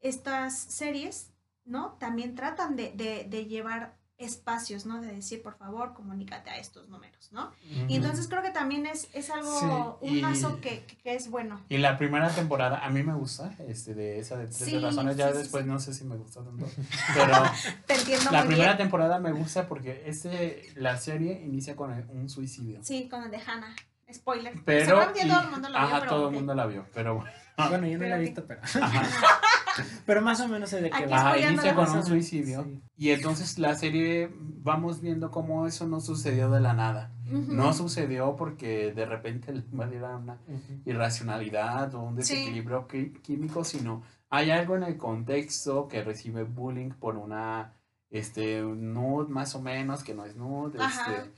estas 0.00 0.58
series, 0.58 1.32
¿no? 1.64 1.92
También 1.98 2.34
tratan 2.34 2.76
de, 2.76 2.92
de, 2.92 3.24
de 3.28 3.46
llevar 3.46 3.96
espacios, 4.24 4.86
¿no? 4.86 5.00
De 5.00 5.08
decir, 5.08 5.42
por 5.42 5.56
favor, 5.56 5.94
comunícate 5.94 6.50
a 6.50 6.56
estos 6.58 6.88
números, 6.88 7.30
¿no? 7.32 7.52
Y 7.88 7.96
entonces 7.96 8.26
creo 8.28 8.42
que 8.42 8.50
también 8.50 8.86
es, 8.86 9.08
es 9.14 9.30
algo, 9.30 9.98
Sí, 10.02 10.08
un 10.08 10.20
lazo 10.22 10.60
que, 10.60 10.84
que- 10.86 11.14
es 11.14 11.30
bueno. 11.30 11.60
Y 11.68 11.78
la 11.78 11.96
primera 11.96 12.28
temporada, 12.30 12.84
a 12.84 12.90
mí 12.90 13.02
me 13.02 13.14
gusta, 13.14 13.54
este, 13.68 13.94
de 13.94 14.18
esa 14.18 14.36
de 14.36 14.46
13 14.46 14.64
Sí, 14.64 14.78
razones, 14.78 15.16
ya 15.16 15.30
sí, 15.32 15.38
después 15.38 15.64
sí. 15.64 15.70
no 15.70 15.78
sé 15.78 15.94
si 15.94 16.04
me 16.04 16.16
gusta 16.16 16.42
tanto, 16.42 16.66
pero 17.14 17.32
Te 17.86 17.94
entiendo 17.94 18.30
la 18.30 18.38
muy 18.40 18.48
primera 18.48 18.72
bien. 18.72 18.78
temporada 18.78 19.18
me 19.18 19.32
gusta 19.32 19.68
porque 19.68 20.02
este, 20.06 20.72
la 20.76 20.96
serie 20.96 21.40
inicia 21.44 21.76
con 21.76 21.92
un 22.10 22.28
suicidio. 22.28 22.80
Sí, 22.82 23.08
con 23.08 23.22
el 23.22 23.30
de 23.30 23.38
Hannah. 23.38 23.74
Spoiler. 24.12 24.52
Pero, 24.66 24.84
Seguramente 24.86 25.26
y- 25.26 25.28
todo 25.30 25.40
el 25.40 25.50
mundo 25.50 25.68
vio, 25.68 25.78
ajá, 25.78 25.98
pero 26.00 26.10
todo 26.12 26.28
el 26.28 26.34
mundo 26.34 26.54
la 26.54 26.66
vio, 26.66 26.86
pero 26.94 27.14
bueno. 27.16 27.30
Bueno, 27.56 27.86
yo 27.86 27.98
no 27.98 28.04
la 28.06 28.16
he 28.16 28.18
Pero 28.18 28.20
visto, 28.20 28.44
pero, 28.46 28.60
Ajá. 28.84 29.02
pero 30.06 30.20
más 30.22 30.40
o 30.40 30.48
menos 30.48 30.70
sé 30.70 30.80
de 30.80 30.90
qué 30.90 30.96
Aquí 30.96 31.12
va. 31.12 31.38
Inicia 31.38 31.74
con 31.74 31.88
un 31.90 32.04
suicidio. 32.04 32.64
sí. 32.64 32.80
Y 32.96 33.10
entonces 33.10 33.58
la 33.58 33.74
serie 33.74 34.30
vamos 34.38 35.00
viendo 35.00 35.30
cómo 35.30 35.66
eso 35.66 35.86
no 35.86 36.00
sucedió 36.00 36.50
de 36.50 36.60
la 36.60 36.72
nada. 36.74 37.10
No 37.30 37.72
sucedió 37.72 38.36
porque 38.36 38.92
de 38.92 39.06
repente 39.06 39.52
le 39.52 39.60
invadiera 39.72 40.16
una 40.16 40.38
irracionalidad 40.84 41.94
o 41.94 42.02
un 42.02 42.16
desequilibrio 42.16 42.86
qui- 42.86 43.20
químico, 43.22 43.64
sino 43.64 44.02
hay 44.30 44.50
algo 44.50 44.76
en 44.76 44.82
el 44.84 44.96
contexto 44.96 45.88
que 45.88 46.02
recibe 46.04 46.44
bullying 46.44 46.90
por 46.90 47.16
una 47.16 47.72
este 48.10 48.60
nude 48.62 49.28
más 49.28 49.54
o 49.54 49.60
menos, 49.62 50.04
que 50.04 50.14
no 50.14 50.24
es 50.24 50.36
nude, 50.36 50.78
Ajá. 50.80 51.12
este, 51.14 51.30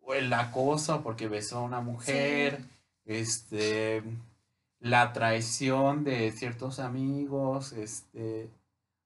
o 0.00 0.12
el 0.14 0.30
acoso 0.32 1.02
porque 1.02 1.28
besó 1.28 1.58
a 1.58 1.62
una 1.62 1.80
mujer, 1.80 2.60
este 3.06 4.02
la 4.84 5.14
traición 5.14 6.04
de 6.04 6.30
ciertos 6.30 6.78
amigos, 6.78 7.72
este 7.72 8.50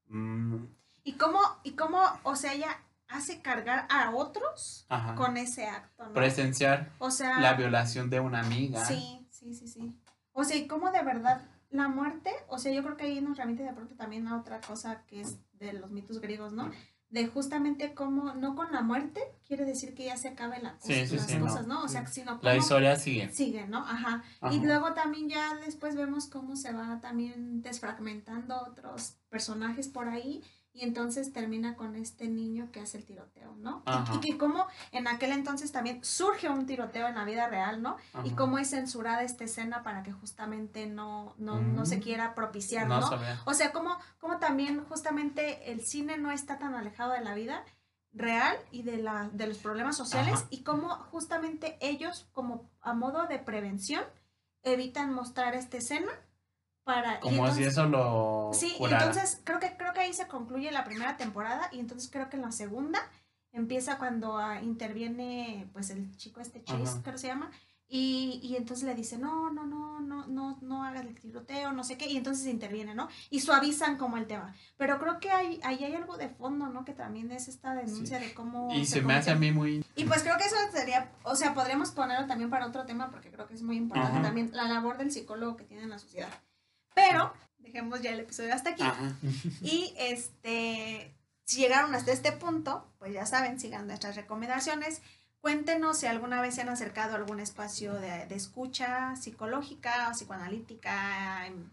mm, 0.09 0.65
¿Y 1.05 1.13
cómo, 1.13 1.39
y 1.63 1.73
cómo, 1.73 2.03
o 2.25 2.35
sea, 2.35 2.53
ella 2.53 2.83
hace 3.07 3.41
cargar 3.41 3.87
a 3.89 4.11
otros 4.11 4.87
ajá, 4.89 5.15
con 5.15 5.37
ese 5.37 5.67
acto, 5.67 6.05
¿no? 6.05 6.13
presenciar 6.13 6.91
o 6.99 7.13
sea, 7.13 7.39
la 7.39 7.55
violación 7.55 8.11
de 8.11 8.19
una 8.19 8.41
amiga. 8.41 8.85
Sí, 8.85 9.25
sí, 9.31 9.55
sí, 9.55 9.69
sí. 9.69 9.95
O 10.33 10.43
sea, 10.43 10.57
y 10.57 10.67
cómo 10.67 10.91
de 10.91 11.03
verdad 11.03 11.43
la 11.71 11.87
muerte, 11.87 12.33
o 12.49 12.59
sea, 12.59 12.73
yo 12.73 12.83
creo 12.83 12.97
que 12.97 13.05
ahí 13.05 13.21
nos 13.21 13.39
remite 13.39 13.63
de 13.63 13.73
pronto 13.73 13.95
también 13.95 14.27
a 14.27 14.37
otra 14.37 14.61
cosa 14.61 15.05
que 15.07 15.21
es 15.21 15.39
de 15.53 15.75
los 15.75 15.93
mitos 15.93 16.21
griegos, 16.21 16.53
¿no? 16.53 16.73
De 17.11 17.27
justamente 17.27 17.95
cómo, 17.95 18.35
no 18.35 18.55
con 18.55 18.71
la 18.71 18.83
muerte, 18.83 19.23
quiere 19.47 19.65
decir 19.65 19.95
que 19.95 20.05
ya 20.05 20.17
se 20.19 20.29
acaben 20.29 20.63
la 20.63 20.77
Sí, 20.79 21.07
sí, 21.07 21.17
las 21.17 21.27
sí, 21.27 21.39
cosas, 21.39 21.67
¿no? 21.67 21.83
O 21.83 21.89
sea, 21.89 22.07
sino 22.07 22.39
La 22.43 22.55
historia 22.55 22.97
sigue. 22.97 23.33
sigue, 23.33 23.67
¿no? 23.67 23.79
Ajá. 23.79 24.23
Ajá. 24.41 24.55
Y 24.55 24.61
luego 24.61 24.93
también 24.93 25.29
ya 25.29 25.57
después 25.65 25.97
vemos 25.97 26.27
cómo 26.27 26.55
se 26.55 26.73
va 26.73 27.01
también 27.01 27.63
desfragmentando 27.63 28.61
otros 28.61 29.17
personajes 29.31 29.89
por 29.89 30.09
ahí 30.09 30.43
y 30.79 30.85
entonces 30.85 31.33
termina 31.33 31.75
con 31.77 31.97
este 31.97 32.29
niño 32.29 32.71
que 32.73 32.81
hace 32.81 32.99
el 32.99 33.05
tiroteo, 33.05 33.55
¿no? 33.57 33.79
Y- 33.87 33.91
Ajá. 33.91 34.15
Y, 34.15 34.21
que 34.21 34.39
como 34.39 34.67
en 34.93 35.09
aquel 35.09 35.33
entonces 35.33 35.73
también 35.73 36.05
surge 36.05 36.49
un 36.49 36.67
tiroteo 36.67 37.09
en 37.09 37.17
la 37.17 37.25
vida 37.25 37.49
real, 37.49 37.83
¿no? 37.83 37.97
Y 38.25 38.31
cómo 38.31 38.59
es 38.59 38.71
censurada 38.71 39.23
esta 39.23 39.45
escena 39.45 39.83
para 39.83 40.03
que 40.03 40.13
justamente 40.13 40.87
no, 40.87 41.35
no, 41.39 41.61
no 41.61 41.85
se 41.85 41.97
Mm. 41.97 42.01
quiera 42.01 42.35
propiciar, 42.35 42.87
no. 42.89 43.11
O 43.45 43.55
sea, 43.55 43.73
como, 43.73 43.97
como 44.19 44.39
también 44.39 44.85
justamente 44.85 45.73
el 45.73 45.81
cine 45.85 46.17
no 46.19 46.31
está 46.31 46.59
tan 46.59 46.75
alejado 46.75 47.13
de 47.13 47.21
la 47.23 47.35
vida 47.35 47.65
real 48.13 48.57
y 48.71 48.83
de, 48.83 48.97
la, 48.99 49.29
de 49.33 49.47
los 49.47 49.59
problemas 49.59 49.97
sociales 49.97 50.35
Ajá. 50.35 50.47
y 50.51 50.63
cómo 50.63 50.89
justamente 51.11 51.77
ellos, 51.81 52.27
como 52.33 52.71
a 52.81 52.95
modo 52.95 53.27
de 53.27 53.39
prevención, 53.39 54.03
evitan 54.63 55.13
mostrar 55.13 55.55
esta 55.55 55.77
escena 55.77 56.11
para... 56.89 57.21
Como 57.21 57.35
si 57.35 57.65
entonces- 57.65 57.67
eso 57.67 57.87
lo 57.87 58.51
Sí, 58.55 58.75
y 58.81 58.85
entonces 58.85 59.43
creo 59.45 59.61
que, 59.61 59.77
creo 59.77 59.93
que 59.93 60.01
ahí 60.01 60.15
se 60.15 60.27
concluye 60.27 60.71
la 60.73 60.85
primera 60.85 61.19
temporada 61.19 61.69
y 61.71 61.81
entonces 61.81 62.09
creo 62.11 62.31
que 62.31 62.37
en 62.37 62.43
la 62.43 62.51
segunda 62.51 62.99
empieza 63.53 63.99
cuando 63.99 64.39
ah, 64.39 64.63
interviene 64.63 65.69
pues 65.75 65.91
el 65.91 66.17
chico 66.17 66.41
este 66.41 66.65
Chase, 66.65 66.83
Ajá. 66.85 67.03
creo 67.03 67.13
que 67.13 67.19
se 67.19 67.27
llama, 67.27 67.51
Y, 67.91 68.41
y, 68.43 68.57
entonces 68.57 68.85
le 68.87 68.95
dice, 68.95 69.17
no, 69.19 69.51
no, 69.51 69.67
no, 69.67 70.01
no, 70.01 70.27
no, 70.27 70.59
no 70.61 70.85
hagas 70.85 71.07
el 71.07 71.15
tiroteo, 71.19 71.73
no 71.73 71.85
sé 71.85 71.97
qué, 71.97 72.07
y 72.07 72.17
entonces 72.19 72.47
interviene, 72.47 72.95
¿no? 72.95 73.09
Y 73.31 73.41
suavizan 73.41 73.97
como 73.97 74.19
el 74.19 74.27
tema. 74.27 74.55
Pero 74.77 74.99
creo 74.99 75.19
que 75.21 75.31
hay, 75.31 75.59
ahí 75.63 75.85
hay 75.85 75.95
algo 75.95 76.19
de 76.19 76.29
fondo, 76.29 76.69
¿no? 76.69 76.85
Que 76.85 76.93
también 76.93 77.31
es 77.33 77.49
esta 77.49 77.75
denuncia 77.75 78.19
de 78.19 78.35
cómo... 78.35 78.75
Y 78.75 78.85
se, 78.85 79.01
me 79.01 79.15
hace 79.15 79.31
a 79.31 79.37
mí 79.37 79.53
muy... 79.53 79.85
Y 79.97 80.05
pues 80.05 80.23
creo 80.23 80.37
que 80.37 80.45
eso 80.45 80.57
sería, 80.71 81.11
o 81.23 81.35
sea, 81.35 81.55
podríamos 81.55 81.91
ponerlo 81.93 82.27
también 82.27 82.51
para 82.51 82.67
otro 82.67 82.85
tema, 82.85 83.11
porque 83.11 83.31
creo 83.31 83.47
que 83.47 83.55
es 83.55 83.63
muy 83.63 83.77
importante 83.77 84.21
también 84.21 84.51
la 84.53 84.65
labor 84.65 84.99
del 84.99 85.11
psicólogo 85.11 85.57
que 85.57 85.65
tiene 85.65 85.85
en 85.85 85.91
la 85.91 85.99
sociedad. 85.99 86.31
Pero, 86.99 87.33
dejemos 87.59 88.01
ya 88.03 88.13
el 88.13 88.21
episodio 88.21 88.55
hasta 88.55 88.71
aquí. 88.71 88.83
Y 89.63 89.95
este, 89.99 91.15
si 91.45 91.61
llegaron 91.61 91.95
hasta 91.95 92.13
este 92.13 92.33
punto, 92.33 92.87
pues 92.99 93.13
ya 93.13 93.27
saben, 93.27 93.61
sigan 93.61 93.87
nuestras 93.87 94.17
recomendaciones. 94.17 95.01
Cuéntenos 95.41 95.99
si 95.99 96.07
alguna 96.07 96.41
vez 96.41 96.57
se 96.57 96.63
han 96.63 96.69
acercado 96.69 97.13
a 97.13 97.17
algún 97.17 97.41
espacio 97.41 97.95
de, 97.95 98.27
escucha 98.35 99.15
psicológica 99.17 100.09
o 100.09 100.13
psicoanalítica, 100.13 101.47
em, 101.47 101.71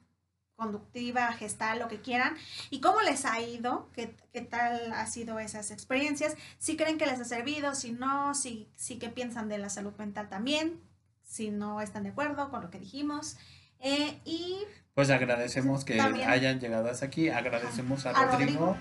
conductiva, 0.55 1.34
gestal, 1.34 1.80
lo 1.80 1.88
que 1.88 1.99
quieran, 1.99 2.38
y 2.69 2.80
cómo 2.80 3.01
les 3.01 3.26
ha 3.26 3.41
ido, 3.41 3.89
qué, 3.93 4.15
qué 4.32 4.41
tal 4.41 4.93
ha 4.93 5.05
sido 5.07 5.39
esas 5.39 5.71
experiencias, 5.71 6.38
si 6.59 6.78
creen 6.78 6.97
que 6.97 7.07
les 7.07 7.19
ha 7.19 7.26
servido, 7.26 7.76
si 7.76 7.91
no, 7.91 8.34
si, 8.36 8.69
si 8.76 8.97
qué 8.97 9.09
piensan 9.09 9.49
de 9.49 9.57
la 9.57 9.69
salud 9.69 9.93
mental 9.97 10.30
también, 10.30 10.80
si 11.23 11.49
no 11.49 11.82
están 11.82 12.03
de 12.03 12.09
acuerdo 12.09 12.49
con 12.49 12.61
lo 12.61 12.69
que 12.69 12.80
dijimos. 12.80 13.36
Eh, 13.80 14.21
y 14.23 14.59
pues 14.95 15.09
agradecemos 15.09 15.83
que 15.83 15.99
hayan 15.99 16.59
llegado 16.61 16.89
hasta 16.89 17.05
aquí, 17.07 17.27
agradecemos 17.27 18.05
a, 18.05 18.13
Rodrigo, 18.13 18.77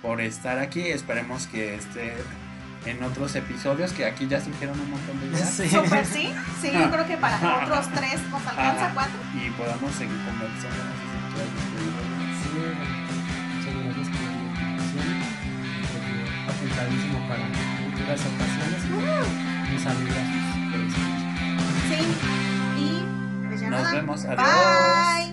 por 0.00 0.20
estar 0.20 0.60
aquí, 0.60 0.82
esperemos 0.82 1.48
que 1.48 1.74
esté 1.74 2.14
en 2.86 3.02
otros 3.02 3.34
episodios, 3.34 3.92
que 3.92 4.06
aquí 4.06 4.28
ya 4.28 4.40
surgieron 4.40 4.78
un 4.78 4.90
montón 4.92 5.18
de 5.20 5.26
ideas. 5.26 5.50
Sí, 5.50 5.68
Super, 5.68 6.06
sí, 6.06 6.32
sí, 6.60 6.70
yo 6.72 6.88
creo 6.92 7.06
que 7.08 7.16
para 7.16 7.38
otros 7.64 7.88
tres 7.92 8.22
nos 8.30 8.46
alcanza 8.46 8.92
cuatro. 8.94 9.18
Y 9.34 9.50
podamos 9.50 9.92
seguir 9.92 10.16
conversando, 10.24 10.84
no 10.84 10.92
sé 10.94 11.02
si 11.02 11.22
Sí, 12.38 12.50
muchas 13.56 13.74
gracias 13.82 14.08
por 14.08 14.20
la 14.22 14.30
invitación, 14.30 15.08
apuntadísimo 16.48 17.18
para 17.28 17.44
futuras 17.82 18.20
ocasiones. 18.30 18.80
Uh. 18.92 19.74
Un 19.74 19.78
saludo 19.80 20.12
a 20.12 20.24
sus 20.30 20.92
Sí, 21.88 22.00
y 22.78 23.46
pues 23.48 23.60
ya 23.60 23.70
Nos 23.70 23.90
vemos, 23.90 24.24
adiós. 24.24 24.36
Bye. 24.38 25.31